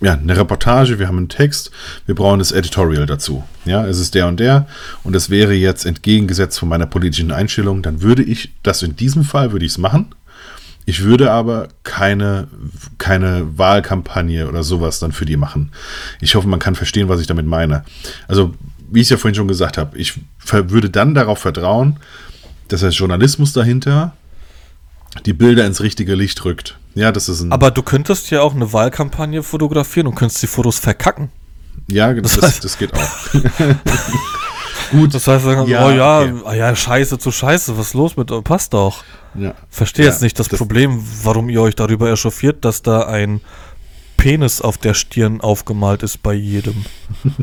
[0.01, 1.73] ja, eine Reportage, wir haben einen Text,
[2.07, 3.43] wir brauchen das Editorial dazu.
[3.65, 4.69] Ja, es ist der und der
[5.03, 9.25] und es wäre jetzt entgegengesetzt von meiner politischen Einstellung, dann würde ich das in diesem
[9.25, 10.15] Fall, würde ich es machen
[10.87, 12.49] Ich würde aber keine,
[12.99, 15.73] keine Wahlkampagne oder sowas dann für die machen.
[16.21, 17.85] Ich hoffe, man kann verstehen, was ich damit meine.
[18.29, 18.55] Also,
[18.91, 21.99] wie ich es ja vorhin schon gesagt habe, ich würde dann darauf vertrauen,
[22.69, 24.15] dass der Journalismus dahinter
[25.25, 26.79] die Bilder ins richtige Licht rückt.
[26.95, 27.53] Ja, das ist ein.
[27.53, 31.31] Aber du könntest ja auch eine Wahlkampagne fotografieren und könntest die Fotos verkacken.
[31.89, 33.01] Ja, das, das, das geht auch.
[34.91, 35.15] Gut.
[35.15, 36.35] Das heißt, sagen, ja, oh ja, okay.
[36.45, 39.03] ah ja, scheiße zu scheiße, was ist los mit, passt doch.
[39.35, 39.55] Ja.
[39.71, 43.41] Verstehe ja, jetzt nicht das, das, Problem, warum ihr euch darüber echauffiert, dass da ein
[44.17, 46.85] Penis auf der Stirn aufgemalt ist bei jedem.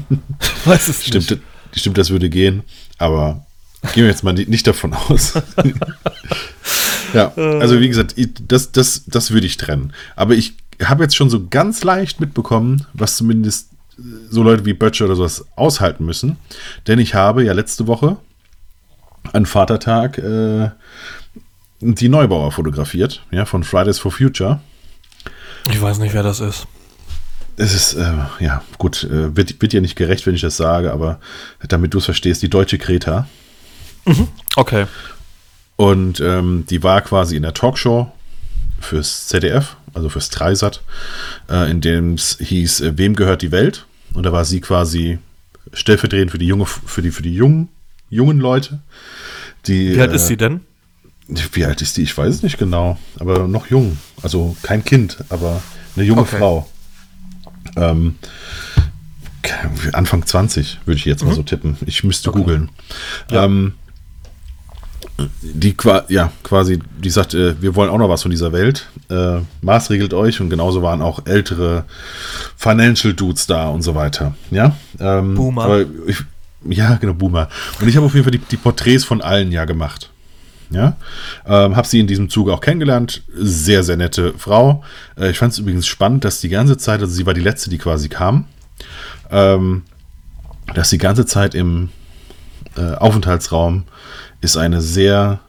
[0.66, 1.42] weiß es stimmt, nicht.
[1.76, 2.64] Stimmt, das würde gehen,
[2.98, 3.46] aber
[3.94, 5.34] gehen wir jetzt mal nicht davon aus.
[7.14, 8.16] ja, also wie gesagt,
[8.48, 9.94] das, das, das würde ich trennen.
[10.16, 13.70] Aber ich habe jetzt schon so ganz leicht mitbekommen, was zumindest
[14.30, 16.38] so Leute wie Böttcher oder sowas aushalten müssen.
[16.88, 18.18] Denn ich habe ja letzte Woche
[19.34, 20.72] an Vatertag äh,
[21.82, 24.60] die Neubauer fotografiert, ja, von Fridays for Future.
[25.70, 26.68] Ich weiß nicht, wer das ist.
[27.58, 30.92] Es ist, äh, ja, gut, äh, wird, wird dir nicht gerecht, wenn ich das sage,
[30.94, 31.20] aber
[31.68, 33.28] damit du es verstehst, die deutsche Kreta.
[34.06, 34.28] Mhm.
[34.56, 34.86] Okay.
[35.76, 38.12] Und ähm, die war quasi in der Talkshow
[38.80, 40.82] fürs ZDF, also fürs Dreisat,
[41.50, 43.86] äh, in dem es hieß, äh, wem gehört die Welt?
[44.14, 45.20] Und da war sie quasi
[45.74, 47.70] stellvertretend für die junge, für die, für die jungen,
[48.10, 48.80] jungen Leute.
[49.68, 50.62] Die, Wie alt äh, ist sie denn?
[51.54, 52.04] Wie alt ist die?
[52.04, 53.98] Ich weiß es nicht genau, aber noch jung.
[54.22, 55.62] Also kein Kind, aber
[55.96, 56.38] eine junge okay.
[56.38, 56.70] Frau.
[57.76, 58.16] Ähm,
[59.94, 61.30] Anfang 20 würde ich jetzt mhm.
[61.30, 61.78] mal so tippen.
[61.86, 62.40] Ich müsste okay.
[62.40, 62.70] googeln.
[63.30, 63.46] Ja.
[63.46, 63.74] Ähm,
[65.42, 65.76] die
[66.10, 68.88] ja, quasi, die sagt, äh, wir wollen auch noch was von dieser Welt.
[69.10, 71.86] Äh, maßregelt euch und genauso waren auch ältere
[72.58, 74.36] Financial Dudes da und so weiter.
[74.50, 74.76] Ja.
[75.00, 75.86] Ähm, Boomer.
[76.08, 76.24] Ich,
[76.70, 77.50] ja, genau, Boomer.
[77.80, 80.10] Und ich habe auf jeden Fall die, die, Porträts von allen ja gemacht.
[80.72, 80.96] Ja.
[81.46, 83.24] Ähm, habe sie in diesem Zuge auch kennengelernt.
[83.34, 84.84] Sehr, sehr nette Frau.
[85.18, 87.70] Äh, ich fand es übrigens spannend, dass die ganze Zeit, also sie war die letzte,
[87.70, 88.46] die quasi kam,
[89.30, 89.84] ähm,
[90.74, 91.90] dass die ganze Zeit im
[92.78, 93.84] äh, Aufenthaltsraum
[94.40, 95.42] es eine sehr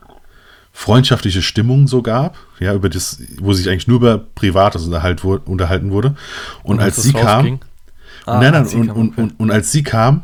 [0.72, 5.90] freundschaftliche Stimmung so gab, ja, über das, wo sich eigentlich nur über Privates unterhalt, unterhalten
[5.90, 6.16] wurde.
[6.62, 7.60] Und, und als, als sie kam,
[8.26, 10.22] ah, nein, nein, und, und, und, als sie kam,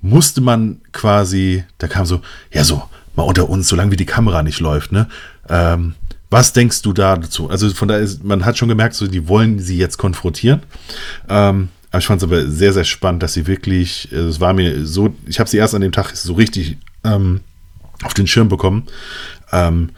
[0.00, 2.82] musste man quasi, da kam so, ja, so,
[3.14, 5.08] mal unter uns, solange wie die Kamera nicht läuft, ne?
[5.48, 5.94] Ähm,
[6.30, 7.50] was denkst du da dazu?
[7.50, 10.62] Also von daher ist, man hat schon gemerkt, so, die wollen sie jetzt konfrontieren.
[11.28, 14.54] Ähm, aber ich fand es aber sehr, sehr spannend, dass sie wirklich, äh, es war
[14.54, 17.40] mir so, ich habe sie erst an dem Tag so richtig ähm,
[18.02, 18.84] auf den Schirm bekommen,
[19.52, 19.90] ähm,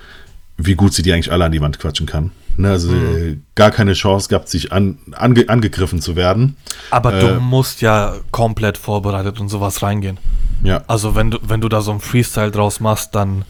[0.57, 2.33] wie gut sie die eigentlich alle an die Wand quatschen kann.
[2.57, 3.17] Ne, also mhm.
[3.17, 6.57] Äh, gar keine Chance gehabt, sich an, ange, angegriffen zu werden.
[6.91, 10.19] Aber äh, du musst ja komplett vorbereitet und sowas reingehen.
[10.65, 10.83] Ja.
[10.87, 13.45] Also wenn du, wenn du da so ein Freestyle draus machst, dann,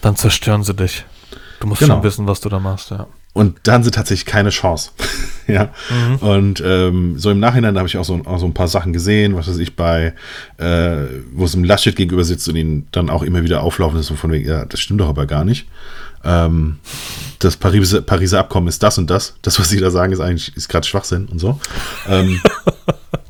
[0.00, 1.04] dann zerstören sie dich.
[1.60, 1.94] Du musst genau.
[1.94, 3.06] schon wissen, was du da machst, ja.
[3.34, 4.90] Und da haben sie tatsächlich keine Chance.
[5.48, 5.70] ja.
[5.90, 6.16] Mhm.
[6.16, 9.36] Und ähm, so im Nachhinein habe ich auch so, auch so ein paar Sachen gesehen,
[9.36, 10.14] was weiß ich, bei,
[10.56, 14.10] äh, wo es im Laschet gegenüber sitzt und ihn dann auch immer wieder auflaufen ist
[14.10, 15.66] und von wegen, ja, das stimmt doch aber gar nicht.
[16.24, 16.78] Ähm,
[17.40, 19.34] das Pariser, Pariser Abkommen ist das und das.
[19.42, 21.58] Das, was sie da sagen, ist eigentlich ist gerade Schwachsinn und so.
[22.08, 22.40] ähm,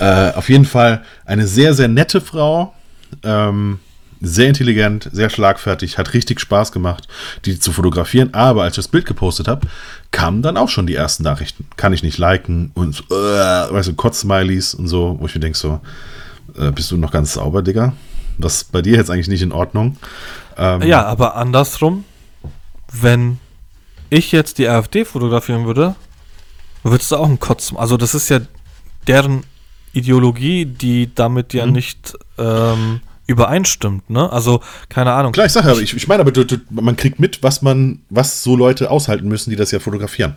[0.00, 2.74] äh, auf jeden Fall eine sehr, sehr nette Frau.
[3.22, 3.78] Ähm,
[4.22, 7.08] sehr intelligent, sehr schlagfertig, hat richtig Spaß gemacht,
[7.46, 8.34] die zu fotografieren.
[8.34, 9.66] Aber als ich das Bild gepostet habe,
[10.10, 11.66] kamen dann auch schon die ersten Nachrichten.
[11.76, 15.56] Kann ich nicht liken und äh, weißt du, Kotz-Smileys und so, wo ich mir denke,
[15.56, 15.80] so,
[16.58, 17.94] äh, bist du noch ganz sauber, Digga?
[18.36, 19.96] Was bei dir jetzt eigentlich nicht in Ordnung.
[20.56, 22.04] Ähm, ja, aber andersrum,
[22.92, 23.38] wenn
[24.10, 25.94] ich jetzt die AfD fotografieren würde,
[26.82, 27.72] würdest du auch einen Kotz.
[27.74, 28.40] Also, das ist ja
[29.06, 29.44] deren
[29.92, 31.72] Ideologie, die damit ja mhm.
[31.72, 34.30] nicht ähm, übereinstimmt, ne?
[34.30, 35.32] Also, keine Ahnung.
[35.32, 38.00] Klar, ich sage aber, ich, ich meine aber, du, du, man kriegt mit, was man,
[38.10, 40.36] was so Leute aushalten müssen, die das ja fotografieren.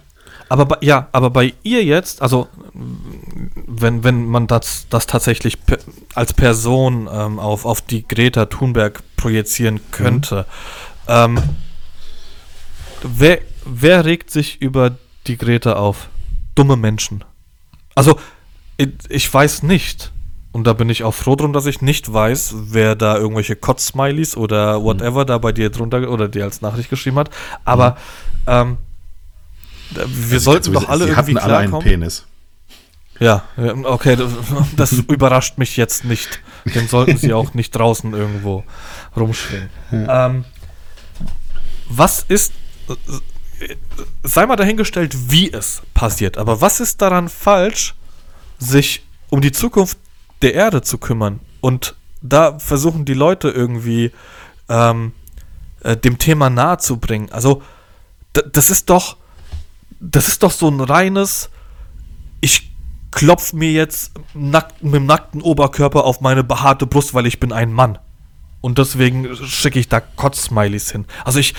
[0.50, 5.80] Aber bei, ja, aber bei ihr jetzt, also wenn, wenn man das, das tatsächlich pe
[6.14, 10.46] als Person ähm, auf, auf die Greta Thunberg projizieren könnte,
[11.08, 11.14] mhm.
[11.14, 11.40] ähm,
[13.02, 14.92] wer, wer regt sich über
[15.26, 16.10] die Greta auf?
[16.54, 17.24] Dumme Menschen.
[17.96, 18.20] Also,
[18.78, 20.12] ich, weiß nicht.
[20.52, 24.38] Und da bin ich auch froh drum, dass ich nicht weiß, wer da irgendwelche Kotz-Smileys
[24.38, 24.84] oder mhm.
[24.84, 25.28] whatever mhm.
[25.28, 27.30] da bei dir drunter oder dir als Nachricht geschrieben hat.
[27.66, 27.98] Aber mhm.
[28.48, 28.78] ähm,
[29.90, 32.26] wir also sollten doch alle sie irgendwie hatten alle einen Penis.
[33.20, 33.44] Ja,
[33.84, 34.32] okay, das,
[34.76, 36.41] das überrascht mich jetzt nicht.
[36.66, 38.64] Den sollten sie auch nicht draußen irgendwo
[39.16, 39.70] rumschwingen.
[39.91, 40.28] Ja.
[40.28, 40.45] Ähm,
[41.90, 42.54] was ist,
[44.24, 47.95] sei mal dahingestellt, wie es passiert, aber was ist daran falsch,
[48.64, 49.98] sich um die Zukunft
[50.41, 51.40] der Erde zu kümmern.
[51.61, 54.11] Und da versuchen die Leute irgendwie
[54.69, 55.14] ähm,
[55.81, 57.31] äh, dem Thema nahe zu bringen.
[57.31, 57.61] Also
[58.34, 59.18] das ist doch,
[59.99, 61.49] das ist doch so ein reines,
[62.41, 62.73] ich
[63.11, 67.52] klopf mir jetzt nackt, mit dem nackten Oberkörper auf meine behaarte Brust, weil ich bin
[67.52, 67.99] ein Mann.
[68.60, 71.06] Und deswegen schicke ich da Kotz-Smileys hin.
[71.26, 71.53] Also ich,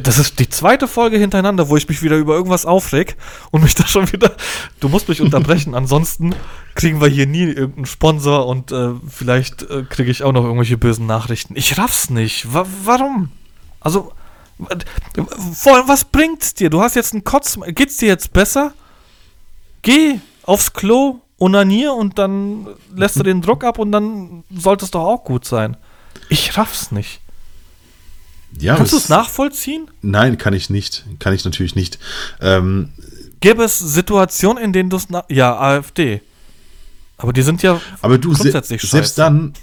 [0.00, 3.16] das ist die zweite Folge hintereinander, wo ich mich wieder über irgendwas aufreg
[3.50, 4.32] und mich da schon wieder.
[4.80, 6.34] Du musst mich unterbrechen, ansonsten
[6.74, 10.78] kriegen wir hier nie irgendeinen Sponsor und äh, vielleicht äh, kriege ich auch noch irgendwelche
[10.78, 11.54] bösen Nachrichten.
[11.56, 12.52] Ich raff's nicht.
[12.52, 13.30] Wa warum?
[13.80, 14.12] Also,
[15.54, 16.70] vor allem, was bringt's dir?
[16.70, 17.58] Du hast jetzt einen Kotz.
[17.68, 18.72] Geht's dir jetzt besser?
[19.82, 24.92] Geh aufs Klo, onanier und dann lässt du den Druck ab und dann sollte es
[24.92, 25.76] doch auch gut sein.
[26.28, 27.21] Ich raff's nicht.
[28.58, 29.90] Ja, Kannst du es nachvollziehen?
[30.02, 31.04] Nein, kann ich nicht.
[31.18, 31.98] Kann ich natürlich nicht.
[32.40, 32.92] Ähm,
[33.40, 35.08] Gäbe es Situationen, in denen du es.
[35.28, 36.20] Ja, AfD.
[37.16, 39.14] Aber die sind ja aber du, se grundsätzlich selbst scheiße.
[39.16, 39.54] dann.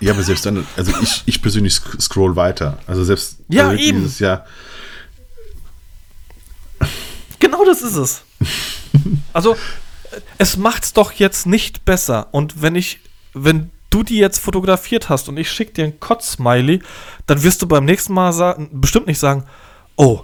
[0.00, 2.78] Ja, aber selbst dann, also ich, ich persönlich sc- scroll weiter.
[2.86, 4.00] Also selbst Ja, also eben.
[4.00, 4.44] dieses Jahr.
[7.40, 8.22] Genau das ist es.
[9.32, 12.28] Also, äh, es macht's doch jetzt nicht besser.
[12.32, 13.00] Und wenn ich,
[13.32, 16.82] wenn du die jetzt fotografiert hast und ich schick dir ein Kotz-Smiley,
[17.26, 19.44] dann wirst du beim nächsten Mal sagen, bestimmt nicht sagen,
[19.96, 20.22] oh,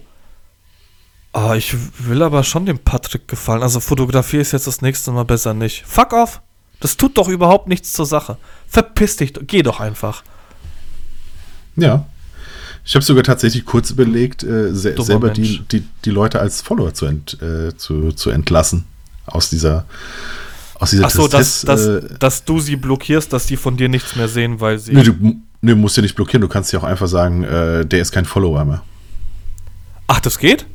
[1.32, 3.62] ah, ich will aber schon dem Patrick gefallen.
[3.62, 5.84] Also fotografiere ich jetzt das nächste Mal besser nicht.
[5.86, 6.40] Fuck off.
[6.80, 8.38] Das tut doch überhaupt nichts zur Sache.
[8.66, 10.24] Verpiss dich, doch- geh doch einfach.
[11.76, 12.06] Ja.
[12.84, 16.62] Ich habe sogar tatsächlich kurz überlegt, äh, se Dummer selber die, die, die Leute als
[16.62, 18.86] Follower zu, ent, äh, zu, zu entlassen.
[19.26, 19.84] Aus dieser,
[20.80, 23.76] aus dieser Ach so, dass, Tristesse, dass, äh, dass du sie blockierst, dass die von
[23.76, 24.92] dir nichts mehr sehen, weil sie.
[24.94, 25.14] Nee, du,
[25.60, 26.40] nee, musst ja nicht blockieren.
[26.40, 28.82] Du kannst ja auch einfach sagen, äh, der ist kein Follower mehr.
[30.08, 30.66] Ach, das geht?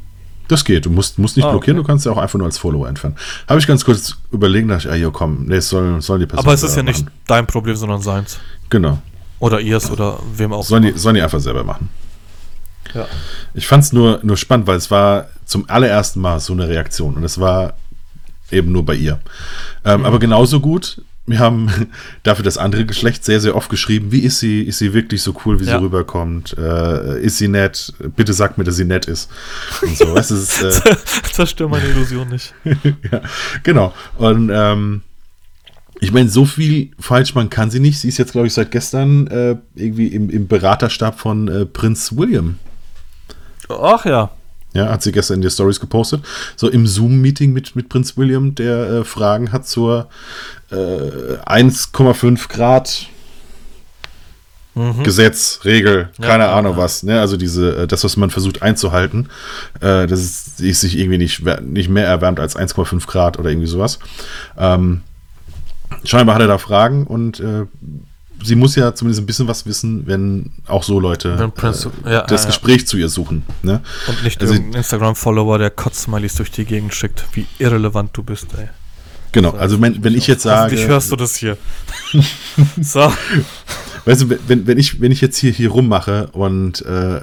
[0.48, 0.86] Das geht.
[0.86, 1.84] Du musst, musst nicht Ah, blockieren, okay.
[1.84, 3.16] du kannst ja auch einfach nur als Follower entfernen.
[3.50, 6.28] Habe ich ganz kurz überlegen, dachte ich, ah, jo, komm, nee, es soll, soll die
[6.28, 7.16] Person Aber es ist ja selber nicht machen.
[7.26, 8.38] dein Problem, sondern seins.
[8.70, 9.00] Genau.
[9.40, 10.64] Oder ihrs oder wem auch.
[10.64, 11.90] Sollen die, sollen die einfach selber machen.
[12.94, 13.08] Ja.
[13.56, 17.16] Ich fand es nur, nur spannend, weil es war zum allerersten Mal so eine Reaktion
[17.16, 17.74] und es war
[18.52, 19.20] eben nur bei ihr.
[19.84, 20.06] Ähm, Mhm.
[20.06, 21.70] Aber genauso gut, wir haben
[22.24, 25.36] dafür das andere Geschlecht sehr, sehr oft geschrieben, wie ist sie, ist sie wirklich so
[25.46, 25.78] cool, wie Ja.
[25.80, 29.30] sie rüberkommt, äh, ist sie nett, bitte sag mir, dass sie nett ist
[29.82, 30.72] und so, es ist, äh,
[31.32, 32.54] Zerstör meine Illusion nicht.
[33.12, 33.22] ja,
[33.64, 33.94] genau.
[34.18, 35.02] Und ähm,
[36.02, 38.00] ich meine, so viel falsch man kann sie nicht.
[38.00, 42.12] Sie ist jetzt, glaube ich, seit gestern äh, irgendwie im, im Beraterstab von äh, Prinz
[42.16, 42.60] William.
[43.70, 44.30] Ach ja.
[44.76, 46.24] Ja, hat sie gestern in die Stories gepostet.
[46.56, 50.10] So im Zoom-Meeting mit, mit Prinz William, der äh, Fragen hat zur
[50.70, 53.08] äh, 1,5 Grad
[54.76, 55.04] Mhm.
[55.04, 56.78] Gesetz, Regel, keine ja, Ahnung ja.
[56.80, 57.02] was.
[57.04, 57.22] Ne?
[57.22, 59.30] Also diese, äh, das, was man versucht einzuhalten,
[59.80, 63.70] äh, das ist, ist sich irgendwie nicht, nicht mehr erwärmt als 1,5 Grad oder irgendwie
[63.70, 64.00] sowas.
[64.58, 65.02] Ähm,
[66.04, 67.68] scheinbar hat er da Fragen und äh,
[68.44, 72.22] sie muss ja zumindest ein bisschen was wissen, wenn auch so Leute Prinz- äh, ja,
[72.24, 72.46] das ja, ja.
[72.48, 73.44] Gespräch zu ihr suchen.
[73.64, 73.82] Ne?
[74.08, 77.26] Und nicht Also- irgendein Instagram-Follower, der Kotz-Smileys durch die Gegend schickt.
[77.34, 78.70] Wie irrelevant du bist, ey.
[79.32, 81.58] Genau, also wenn, wenn ich jetzt sage, Hoffentlich hörst du das hier.
[82.82, 83.12] so.
[84.06, 87.20] weißt du, wenn, wenn, ich, wenn ich jetzt hier, hier rummache und äh,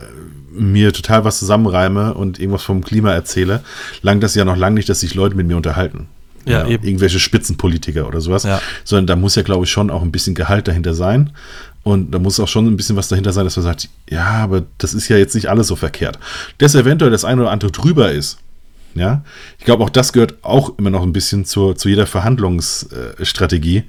[0.52, 3.64] mir total was zusammenreime und irgendwas vom Klima erzähle,
[4.02, 6.08] langt das ja noch lange nicht, dass sich Leute mit mir unterhalten.
[6.44, 6.84] Ja, eben.
[6.84, 8.42] Irgendwelche Spitzenpolitiker oder sowas.
[8.44, 8.60] Ja.
[8.84, 11.30] Sondern da muss ja, glaube ich, schon auch ein bisschen Gehalt dahinter sein.
[11.84, 14.62] Und da muss auch schon ein bisschen was dahinter sein, dass man sagt, ja, aber
[14.78, 16.18] das ist ja jetzt nicht alles so verkehrt.
[16.58, 18.38] Dass eventuell das eine oder andere drüber ist,
[18.94, 19.24] ja,
[19.58, 23.84] ich glaube, auch das gehört auch immer noch ein bisschen zur, zu jeder Verhandlungsstrategie.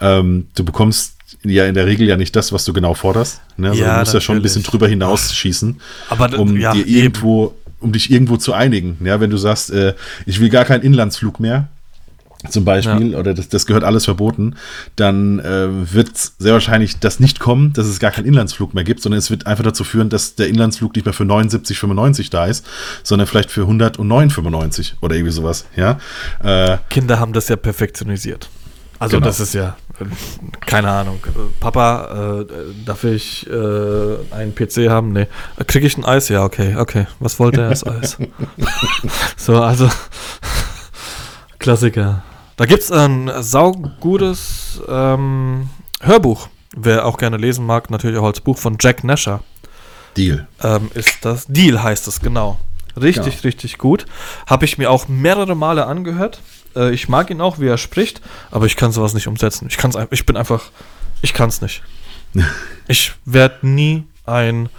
[0.00, 3.40] Ähm, du bekommst ja in der Regel ja nicht das, was du genau forderst.
[3.56, 3.70] Ne?
[3.70, 4.70] Also Ja, du musst ja schon ein bisschen natürlich.
[4.70, 8.96] drüber hinausschießen, Aber um ja, dir irgendwo, um dich irgendwo zu einigen.
[9.04, 11.68] Ja, wenn du sagst, äh, ich will gar keinen Inlandsflug mehr,
[12.48, 14.56] zum Beispiel, oder das, das gehört alles verboten,
[14.96, 19.02] dann äh, wird sehr wahrscheinlich das nicht kommen, dass es gar keinen Inlandsflug mehr gibt,
[19.02, 22.66] sondern es wird einfach dazu führen, dass der Inlandsflug nicht mehr für 79,95 da ist,
[23.02, 25.98] sondern vielleicht für 109,95 oder irgendwie sowas, ja.
[26.42, 28.48] Äh, Kinder haben das ja perfektionisiert.
[28.98, 29.26] Also Genau.
[29.26, 29.76] das ist ja,
[30.64, 31.20] keine Ahnung.
[31.26, 32.46] Äh, Papa, äh,
[32.84, 35.12] darf ich äh, einen PC haben?
[35.12, 35.26] Nee.
[35.66, 36.28] Kriege ich ein Eis?
[36.28, 37.06] Ja, okay, okay.
[37.18, 38.16] Was wollte er als Eis?
[39.36, 39.90] so, also
[41.58, 42.22] Klassiker.
[42.56, 45.68] Da gibt es ein saugutes ähm,
[46.00, 46.48] Hörbuch.
[46.74, 49.40] Wer auch gerne lesen mag, natürlich auch als Buch von Jack Nasher.
[50.16, 50.46] Deal.
[50.62, 51.46] ähm, ist das.
[51.46, 52.58] Deal heißt es, genau.
[52.96, 53.42] Richtig, Genau.
[53.44, 54.06] richtig gut.
[54.46, 56.40] Habe ich mir auch mehrere Male angehört.
[56.74, 59.66] Äh, ich mag ihn auch, wie er spricht, aber ich kann sowas nicht umsetzen.
[59.68, 60.62] Ich, kann's, ich bin einfach,
[61.20, 61.82] ich kann es nicht.
[62.88, 64.70] ich werde nie ein,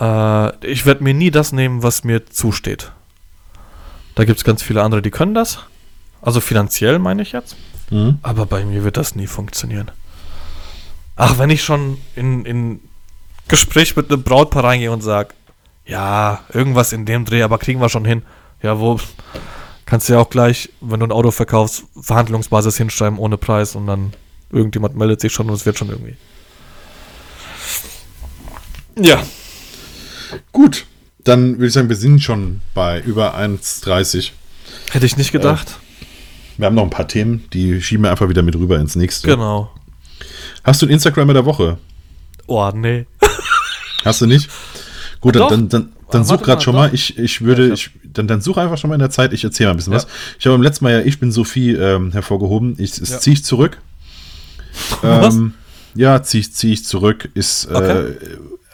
[0.00, 2.90] äh, ich werde mir nie das nehmen, was mir zusteht.
[4.16, 5.60] Da gibt es ganz viele andere, die können das.
[6.22, 7.56] Also finanziell meine ich jetzt.
[7.90, 8.18] Mhm.
[8.22, 9.90] Aber bei mir wird das nie funktionieren.
[11.16, 12.80] Ach, wenn ich schon in, in
[13.48, 15.34] Gespräch mit einem Brautpaar reingehe und sage,
[15.86, 18.22] Ja, irgendwas in dem Dreh, aber kriegen wir schon hin.
[18.62, 19.00] Ja, wo
[19.86, 23.86] kannst du ja auch gleich, wenn du ein Auto verkaufst, Verhandlungsbasis hinschreiben ohne Preis und
[23.88, 24.12] dann
[24.52, 26.16] irgendjemand meldet sich schon und es wird schon irgendwie.
[28.96, 29.20] Ja.
[30.52, 30.86] Gut,
[31.24, 34.30] dann würde ich sagen, wir sind schon bei über 1,30.
[34.92, 35.79] Hätte ich nicht gedacht.
[36.60, 39.28] Wir haben noch ein paar Themen, die schieben wir einfach wieder mit rüber ins nächste.
[39.28, 39.70] Genau.
[40.62, 41.78] Hast du ein Instagram der Woche?
[42.46, 43.06] Oh, nee.
[44.04, 44.50] Hast du nicht?
[45.22, 46.92] Gut, dann, dann, dann, dann such gerade schon mal.
[46.92, 49.32] Ich, ich würde, ja, ich, dann, dann such einfach schon mal in der Zeit.
[49.32, 50.00] Ich erzähle mal ein bisschen ja.
[50.00, 50.06] was.
[50.38, 52.74] Ich habe beim letzten Mal ja, ich bin Sophie ähm, hervorgehoben.
[52.76, 53.04] Ich, ja.
[53.04, 53.78] ziehe ich zurück.
[55.02, 55.54] Ähm,
[55.94, 57.28] ja, ziehe zieh ich zurück.
[57.34, 57.98] Ist, äh, okay.
[57.98, 58.16] äh,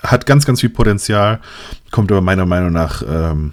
[0.03, 1.41] hat ganz, ganz viel Potenzial.
[1.91, 3.53] Kommt aber meiner Meinung nach ähm,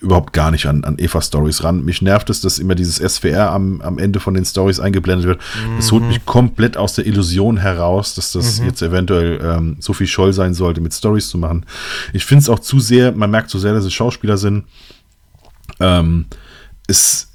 [0.00, 1.84] überhaupt gar nicht an, an Eva-Stories ran.
[1.84, 5.40] Mich nervt es, dass immer dieses SWR am, am Ende von den Stories eingeblendet wird.
[5.78, 5.96] Es mhm.
[5.96, 8.66] holt mich komplett aus der Illusion heraus, dass das mhm.
[8.66, 11.64] jetzt eventuell ähm, so viel Scholl sein sollte, mit Stories zu machen.
[12.12, 14.64] Ich finde es auch zu sehr, man merkt zu so sehr, dass es Schauspieler sind.
[15.80, 16.26] Ähm,
[16.86, 17.28] es,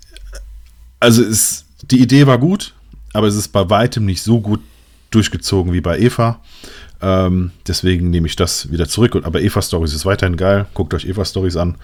[0.99, 2.73] also es, die Idee war gut,
[3.13, 4.61] aber es ist bei weitem nicht so gut
[5.09, 6.39] durchgezogen wie bei Eva.
[7.01, 9.19] Ähm, deswegen nehme ich das wieder zurück.
[9.23, 10.67] Aber Eva Stories ist weiterhin geil.
[10.73, 11.77] Guckt euch Eva Stories an.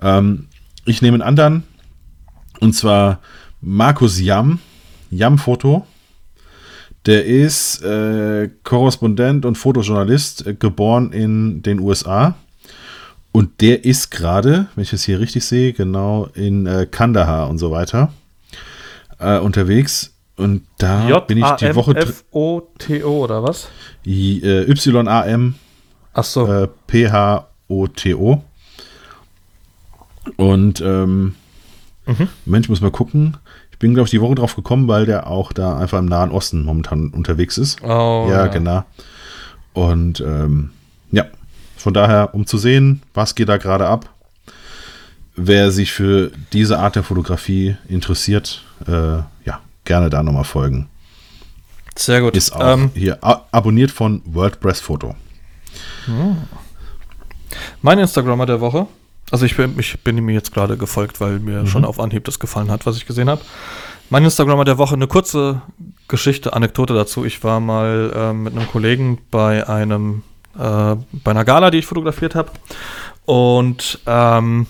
[0.00, 0.48] Ähm,
[0.84, 1.64] ich nehme einen anderen.
[2.60, 3.20] Und zwar
[3.60, 4.60] Markus Jam.
[5.10, 5.86] Jam Foto.
[7.06, 12.34] Der ist äh, Korrespondent und Fotojournalist, äh, geboren in den USA.
[13.32, 17.58] Und der ist gerade, wenn ich es hier richtig sehe, genau in äh, Kandahar und
[17.58, 18.12] so weiter
[19.18, 20.14] äh, unterwegs.
[20.40, 21.94] Und da J bin ich die Woche.
[21.94, 23.68] F-O-T-O oder was?
[24.06, 25.54] Y-A-M.
[26.14, 26.46] Ach so.
[26.46, 28.42] Äh, P-H-O-T-O.
[30.36, 31.34] Und, ähm,
[32.06, 32.28] mhm.
[32.46, 33.36] Mensch, muss mal gucken.
[33.70, 36.30] Ich bin, glaube ich, die Woche drauf gekommen, weil der auch da einfach im Nahen
[36.30, 37.82] Osten momentan unterwegs ist.
[37.82, 38.46] Oh, ja, ja.
[38.46, 38.84] genau.
[39.74, 40.70] Und, ähm,
[41.12, 41.26] ja,
[41.76, 44.08] von daher, um zu sehen, was geht da gerade ab,
[45.36, 49.18] wer sich für diese Art der Fotografie interessiert, äh,
[49.90, 50.88] gerne da nochmal folgen.
[51.96, 52.36] Sehr gut.
[52.36, 55.16] Ist auch ähm, hier abonniert von WordPress Foto.
[56.04, 56.36] Hm.
[57.82, 58.86] Mein Instagrammer der Woche.
[59.32, 61.66] Also ich bin, ich bin ihm jetzt gerade gefolgt, weil mir mhm.
[61.66, 63.42] schon auf Anhieb das gefallen hat, was ich gesehen habe.
[64.10, 65.62] Mein Instagrammer der Woche, eine kurze
[66.06, 67.24] Geschichte, Anekdote dazu.
[67.24, 70.22] Ich war mal äh, mit einem Kollegen bei einem,
[70.56, 72.52] äh, bei einer Gala, die ich fotografiert habe.
[73.24, 74.66] Und ähm,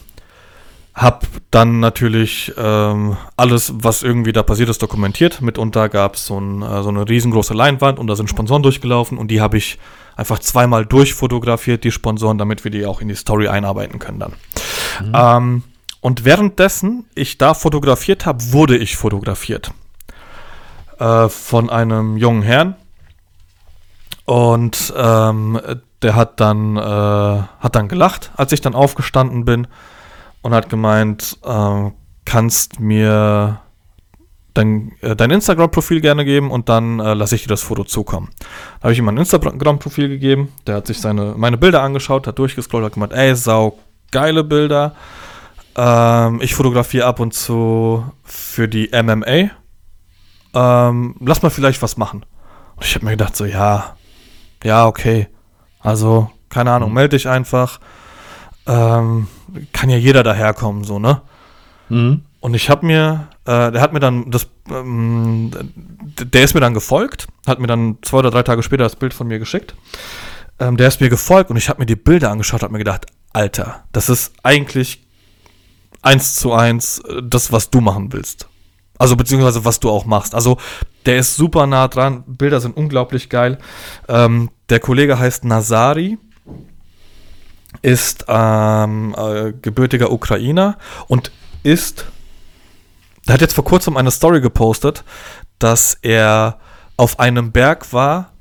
[1.01, 5.40] hab dann natürlich ähm, alles, was irgendwie da passiert ist, dokumentiert.
[5.40, 9.16] Mitunter gab es so, ein, äh, so eine riesengroße Leinwand und da sind Sponsoren durchgelaufen
[9.16, 9.78] und die habe ich
[10.14, 14.32] einfach zweimal durchfotografiert, die Sponsoren, damit wir die auch in die Story einarbeiten können dann.
[15.02, 15.12] Mhm.
[15.14, 15.62] Ähm,
[16.02, 19.72] und währenddessen ich da fotografiert habe, wurde ich fotografiert.
[20.98, 22.77] Äh, von einem jungen Herrn.
[24.27, 25.59] Und ähm,
[26.02, 29.66] der hat dann, äh, hat dann gelacht, als ich dann aufgestanden bin
[30.42, 31.90] und hat gemeint, äh,
[32.24, 33.60] kannst mir
[34.54, 38.30] dein, äh, dein Instagram-Profil gerne geben und dann äh, lasse ich dir das Foto zukommen.
[38.78, 42.38] Da habe ich ihm mein Instagram-Profil gegeben, der hat sich seine, meine Bilder angeschaut, hat
[42.38, 43.78] durchgescrollt, hat gemeint, ey, sau
[44.10, 44.94] geile Bilder.
[45.76, 49.50] Ähm, ich fotografiere ab und zu für die MMA.
[50.52, 52.24] Ähm, lass mal vielleicht was machen.
[52.76, 53.96] Und ich habe mir gedacht, so, ja,
[54.64, 55.28] ja, okay.
[55.78, 57.80] Also, keine Ahnung, melde dich einfach
[58.66, 59.28] ähm,
[59.72, 61.22] kann ja jeder daherkommen, so, ne?
[61.89, 62.22] Mhm.
[62.40, 65.51] Und ich habe mir, äh, der hat mir dann das, ähm,
[66.18, 69.12] der ist mir dann gefolgt, hat mir dann zwei oder drei Tage später das Bild
[69.12, 69.74] von mir geschickt.
[70.59, 73.06] Ähm, der ist mir gefolgt und ich habe mir die Bilder angeschaut, habe mir gedacht,
[73.32, 75.06] Alter, das ist eigentlich
[76.02, 78.48] eins zu eins äh, das, was du machen willst.
[78.98, 80.35] Also beziehungsweise was du auch machst.
[80.35, 80.59] Also
[81.06, 83.59] der ist super nah dran, Bilder sind unglaublich geil.
[84.09, 86.18] Ähm, der Kollege heißt Nazari
[87.82, 90.76] ist ähm, äh, gebürtiger Ukrainer
[91.09, 91.30] und
[91.62, 92.06] ist,
[93.26, 95.05] er hat jetzt vor kurzem eine Story gepostet,
[95.59, 96.59] dass er
[96.97, 98.32] auf einem Berg war,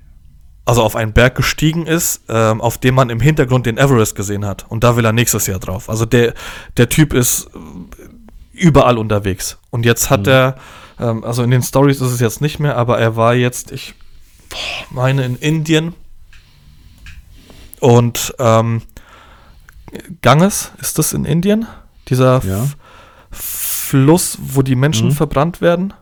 [0.65, 4.45] also auf einen Berg gestiegen ist, ähm, auf dem man im Hintergrund den Everest gesehen
[4.45, 4.65] hat.
[4.69, 5.89] Und da will er nächstes Jahr drauf.
[5.89, 6.33] Also der,
[6.77, 7.49] der Typ ist
[8.51, 9.57] überall unterwegs.
[9.69, 10.31] Und jetzt hat mhm.
[10.31, 10.55] er,
[10.99, 13.95] ähm, also in den Stories ist es jetzt nicht mehr, aber er war jetzt, ich
[14.91, 15.95] meine, in Indien.
[17.79, 18.81] Und ähm,
[20.21, 21.67] Ganges, ist das in Indien?
[22.07, 22.65] Dieser ja.
[23.31, 25.13] Fluss, wo die Menschen mhm.
[25.13, 25.93] verbrannt werden?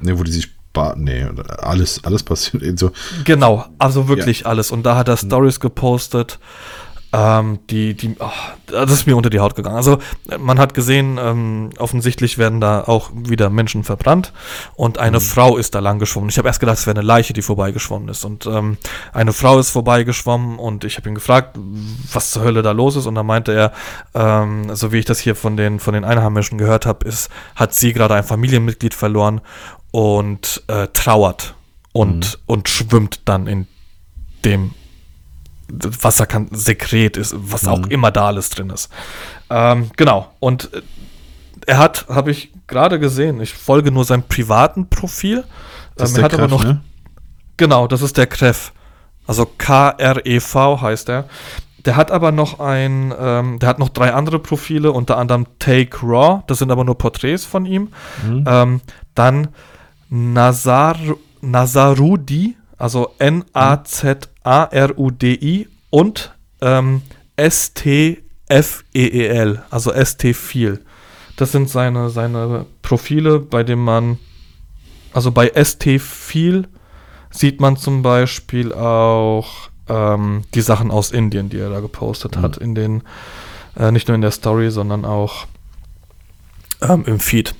[0.00, 0.58] Ne, wo die sich
[0.96, 1.26] nee,
[1.58, 2.78] alles, alles passiert.
[2.78, 2.92] So.
[3.24, 4.46] Genau, also wirklich ja.
[4.46, 4.70] alles.
[4.70, 5.26] Und da hat er mhm.
[5.26, 6.38] Stories gepostet.
[7.12, 8.30] Ähm, die, die, oh,
[8.66, 9.76] das ist mir unter die Haut gegangen.
[9.76, 9.98] Also
[10.38, 14.32] man hat gesehen, ähm, offensichtlich werden da auch wieder Menschen verbrannt
[14.74, 15.22] und eine mhm.
[15.22, 16.28] Frau ist da lang geschwommen.
[16.28, 18.24] Ich habe erst gedacht, es wäre eine Leiche, die vorbeigeschwommen ist.
[18.24, 18.76] Und ähm,
[19.14, 21.58] eine Frau ist vorbeigeschwommen und ich habe ihn gefragt,
[22.12, 23.06] was zur Hölle da los ist.
[23.06, 23.72] Und da meinte er,
[24.14, 27.74] ähm, so wie ich das hier von den, von den Einheimischen gehört habe, ist, hat
[27.74, 29.40] sie gerade ein Familienmitglied verloren
[29.92, 31.54] und äh, trauert
[31.92, 32.42] und, mhm.
[32.46, 33.66] und schwimmt dann in
[34.44, 34.72] dem
[35.68, 37.68] Wasser kann Sekret ist, was mhm.
[37.68, 38.90] auch immer da alles drin ist.
[39.50, 40.32] Ähm, genau.
[40.40, 40.82] Und äh,
[41.66, 45.44] er hat, habe ich gerade gesehen, ich folge nur seinem privaten Profil.
[45.96, 46.64] Das ähm, er hat Kref, noch.
[46.64, 46.80] Ne?
[47.56, 48.72] Genau, das ist der Kref.
[49.26, 51.24] Also K-R-E-V heißt er.
[51.84, 55.98] Der hat aber noch ein, ähm, der hat noch drei andere Profile, unter anderem Take
[56.02, 57.88] Raw, das sind aber nur Porträts von ihm.
[58.26, 58.44] Mhm.
[58.46, 58.80] Ähm,
[59.14, 59.48] dann
[60.10, 60.96] Nazar,
[61.40, 63.14] Nazarudi, also
[64.48, 67.02] N-A-Z-A-R-U-D-I und ähm,
[67.36, 68.22] S-T-F-E-E-L,
[69.70, 70.80] also S-T-Viel.
[71.36, 74.18] Das sind seine, seine Profile, bei denen man,
[75.12, 76.66] also bei ST-Viel
[77.30, 82.42] sieht man zum Beispiel auch ähm, die Sachen aus Indien, die er da gepostet mhm.
[82.42, 83.04] hat, in den,
[83.78, 85.46] äh, nicht nur in der Story, sondern auch
[86.80, 87.54] ähm, im Feed.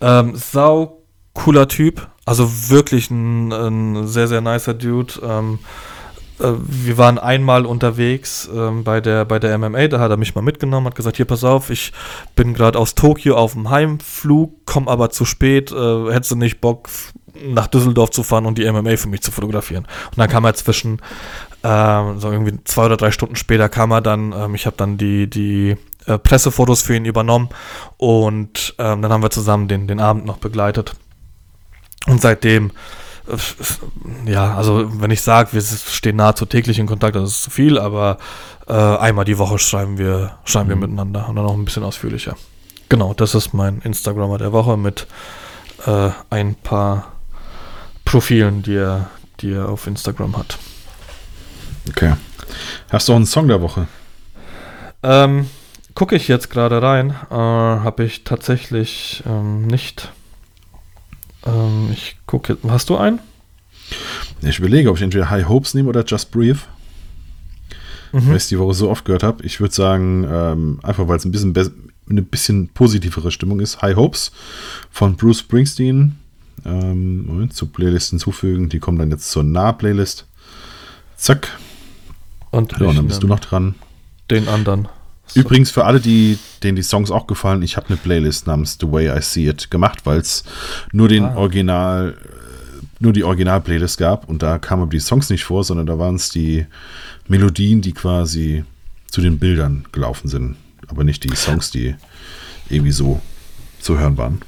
[0.00, 1.02] Ähm, sau
[1.32, 5.14] cooler Typ, also wirklich ein, ein sehr, sehr nicer Dude.
[5.22, 5.95] Ähm, äh,
[6.38, 10.42] wir waren einmal unterwegs ähm, bei, der, bei der MMA, da hat er mich mal
[10.42, 11.92] mitgenommen, hat gesagt, hier pass auf, ich
[12.34, 16.60] bin gerade aus Tokio auf dem Heimflug, komm aber zu spät, äh, hättest du nicht
[16.60, 16.88] Bock
[17.42, 19.84] nach Düsseldorf zu fahren und die MMA für mich zu fotografieren.
[20.10, 21.00] Und dann kam er zwischen,
[21.62, 24.98] äh, so irgendwie zwei oder drei Stunden später kam er dann, ähm, ich habe dann
[24.98, 25.76] die, die
[26.06, 27.48] äh, Pressefotos für ihn übernommen
[27.96, 30.94] und ähm, dann haben wir zusammen den, den Abend noch begleitet.
[32.06, 32.72] Und seitdem, äh,
[34.24, 37.78] ja, also wenn ich sage, wir stehen nahezu täglich in Kontakt, das ist zu viel,
[37.78, 38.18] aber
[38.68, 40.70] äh, einmal die Woche schreiben wir, schreiben mhm.
[40.70, 42.36] wir miteinander und dann auch ein bisschen ausführlicher.
[42.88, 45.06] Genau, das ist mein Instagrammer der Woche mit
[45.86, 47.12] äh, ein paar
[48.04, 50.58] Profilen, die er, die er auf Instagram hat.
[51.88, 52.14] Okay.
[52.90, 53.88] Hast du auch einen Song der Woche?
[55.02, 55.50] Ähm,
[55.94, 57.10] gucke ich jetzt gerade rein.
[57.30, 60.12] Äh, Habe ich tatsächlich ähm, nicht.
[61.46, 62.58] Ähm, ich gucke.
[62.68, 63.20] Hast du einen?
[64.42, 66.58] Ich überlege, ob ich entweder High Hopes nehme oder Just Breathe.
[68.12, 68.28] Mhm.
[68.28, 69.44] Weil ich die Woche so oft gehört habe.
[69.44, 71.54] Ich würde sagen, ähm, einfach weil es ein bisschen
[72.08, 73.82] eine bisschen positivere Stimmung ist.
[73.82, 74.32] High Hopes
[74.90, 76.16] von Bruce Springsteen.
[76.64, 78.68] Ähm, Moment, zur Playlist hinzufügen.
[78.68, 80.26] Die kommen dann jetzt zur Nah-Playlist.
[81.16, 81.58] Zack.
[82.50, 83.74] Und, ja, und dann bist du noch dran.
[84.30, 84.88] Den anderen.
[85.34, 88.90] Übrigens für alle, die, denen die Songs auch gefallen, ich habe eine Playlist namens The
[88.90, 90.44] Way I See It gemacht, weil es
[90.92, 91.36] nur den ah.
[91.36, 92.16] Original,
[93.00, 96.30] nur die Original-Playlist gab und da kamen die Songs nicht vor, sondern da waren es
[96.30, 96.66] die
[97.28, 98.64] Melodien, die quasi
[99.08, 100.56] zu den Bildern gelaufen sind,
[100.88, 101.94] aber nicht die Songs, die
[102.70, 103.20] irgendwie so
[103.80, 104.40] zu hören waren.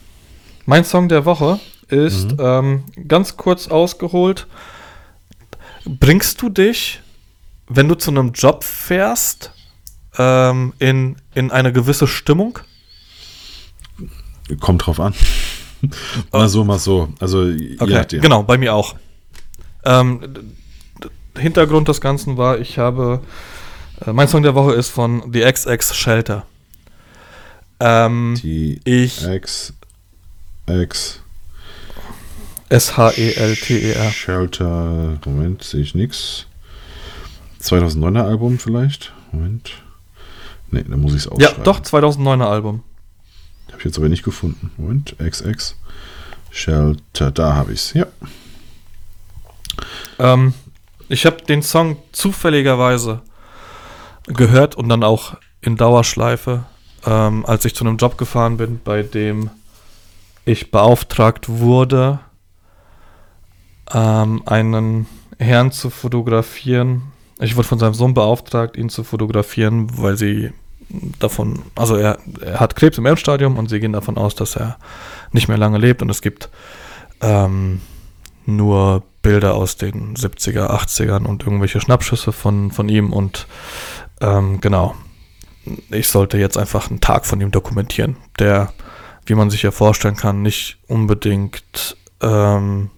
[0.65, 2.39] Mein Song der Woche ist mhm.
[2.41, 4.47] ähm, ganz kurz ausgeholt.
[5.85, 7.01] Bringst du dich,
[7.69, 9.53] wenn du zu einem Job fährst,
[10.19, 12.59] ähm, in, in eine gewisse Stimmung?
[14.61, 15.15] Kommt drauf an.
[16.33, 17.09] mal so, mal so.
[17.21, 17.43] Also,
[17.79, 18.97] okay, genau, bei mir auch.
[19.85, 20.21] Ähm,
[21.37, 23.23] Hintergrund des Ganzen war, ich habe.
[24.05, 26.47] Äh, mein Song der Woche ist von The XX Shelter.
[27.81, 29.25] Ähm, die ich.
[29.25, 29.73] X.
[30.67, 31.21] X.
[32.71, 34.11] S-H-E-L-T-E-R.
[34.11, 35.19] Shelter.
[35.25, 36.47] Moment, sehe ich nichts.
[37.63, 39.13] 2009er Album vielleicht.
[39.33, 39.73] Moment.
[40.71, 41.57] Nee, da muss ich es ausschreiben.
[41.59, 42.83] Ja, doch, 2009er Album.
[43.69, 44.71] Habe ich jetzt aber nicht gefunden.
[44.77, 45.77] Moment, XX.
[46.51, 48.07] Shelter, da habe ich es, ja.
[50.19, 50.55] Ähm,
[51.09, 53.23] ich habe den Song zufälligerweise
[54.27, 56.65] gehört und dann auch in Dauerschleife,
[57.07, 59.51] ähm, als ich zu einem Job gefahren bin, bei dem
[60.45, 62.21] ich beauftragt wurde,
[63.93, 65.07] ähm, einen
[65.39, 67.03] Herrn zu fotografieren,
[67.41, 70.53] ich wurde von seinem Sohn beauftragt, ihn zu fotografieren, weil sie
[71.19, 74.79] davon, also er, er hat Krebs im Endstadium und sie gehen davon aus, dass er
[75.33, 76.03] nicht mehr lange lebt.
[76.03, 76.49] Und es gibt
[77.21, 77.81] ähm,
[78.47, 83.13] nur Bilder aus den 70er, 80ern und irgendwelche Schnappschüsse von, von ihm.
[83.13, 83.47] Und
[84.21, 84.95] ähm, genau,
[85.91, 88.73] ich sollte jetzt einfach einen Tag von ihm dokumentieren, der,
[89.27, 92.91] wie man sich ja vorstellen kann, nicht unbedingt ähm,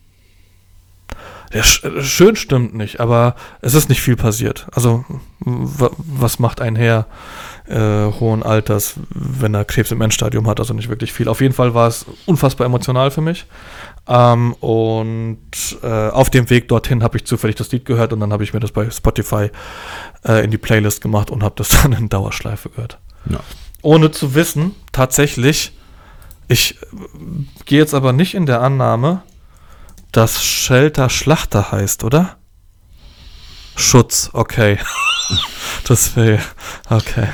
[1.52, 4.68] Der sch schön stimmt nicht, aber es ist nicht viel passiert.
[4.72, 5.04] Also,
[5.40, 7.06] was macht ein Herr
[7.66, 10.60] äh, hohen Alters, wenn er Krebs im Endstadium hat?
[10.60, 11.26] Also nicht wirklich viel.
[11.28, 13.46] Auf jeden Fall war es unfassbar emotional für mich.
[14.06, 15.38] Ähm, und
[15.82, 18.52] äh, auf dem Weg dorthin habe ich zufällig das Lied gehört und dann habe ich
[18.54, 19.50] mir das bei Spotify
[20.26, 22.98] äh, in die Playlist gemacht und habe das dann in Dauerschleife gehört.
[23.28, 23.40] Ja.
[23.82, 25.76] Ohne zu wissen, tatsächlich,
[26.46, 26.86] ich äh,
[27.64, 29.22] gehe jetzt aber nicht in der Annahme,
[30.12, 32.36] dass Shelter Schlachter heißt, oder?
[33.76, 34.78] Schutz, okay.
[35.84, 36.40] das wäre,
[36.88, 37.28] okay.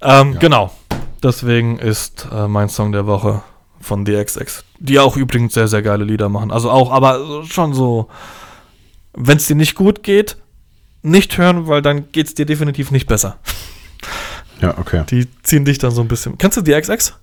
[0.00, 0.38] Ähm, ja.
[0.38, 0.72] Genau.
[1.22, 3.42] Deswegen ist äh, mein Song der Woche
[3.80, 4.64] von DXX.
[4.78, 6.50] Die auch übrigens sehr, sehr geile Lieder machen.
[6.50, 8.08] Also auch, aber schon so,
[9.14, 10.36] wenn es dir nicht gut geht,
[11.02, 13.38] nicht hören, weil dann geht es dir definitiv nicht besser.
[14.60, 15.04] Ja, okay.
[15.10, 16.38] Die ziehen dich dann so ein bisschen.
[16.38, 17.14] Kennst du DXX?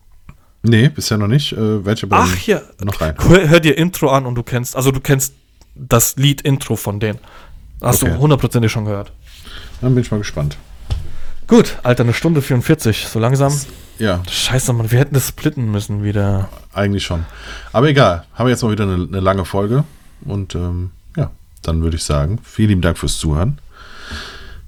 [0.61, 1.53] Nee, bisher noch nicht.
[1.53, 2.63] Äh, welche Ach, hier.
[2.83, 3.15] Noch rein.
[3.17, 5.33] Hör, hör, dir Intro an und du kennst, also du kennst
[5.75, 7.19] das Lied-Intro von denen.
[7.81, 8.13] Hast okay.
[8.13, 9.13] du hundertprozentig schon gehört.
[9.81, 10.57] Dann bin ich mal gespannt.
[11.47, 13.53] Gut, Alter, eine Stunde 44, so langsam.
[13.97, 14.21] Ja.
[14.29, 16.49] Scheiße, Mann, wir hätten das splitten müssen wieder.
[16.73, 17.25] Eigentlich schon.
[17.71, 19.83] Aber egal, haben wir jetzt mal wieder eine, eine lange Folge.
[20.25, 21.31] Und ähm, ja,
[21.61, 23.59] dann würde ich sagen, vielen lieben Dank fürs Zuhören.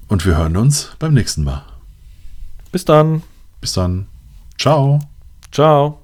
[0.08, 1.64] Und wir hören uns beim nächsten Mal.
[2.72, 3.22] Bis dann.
[3.60, 4.06] Bis dann.
[4.58, 5.00] Ciao.
[5.52, 6.00] Ciao.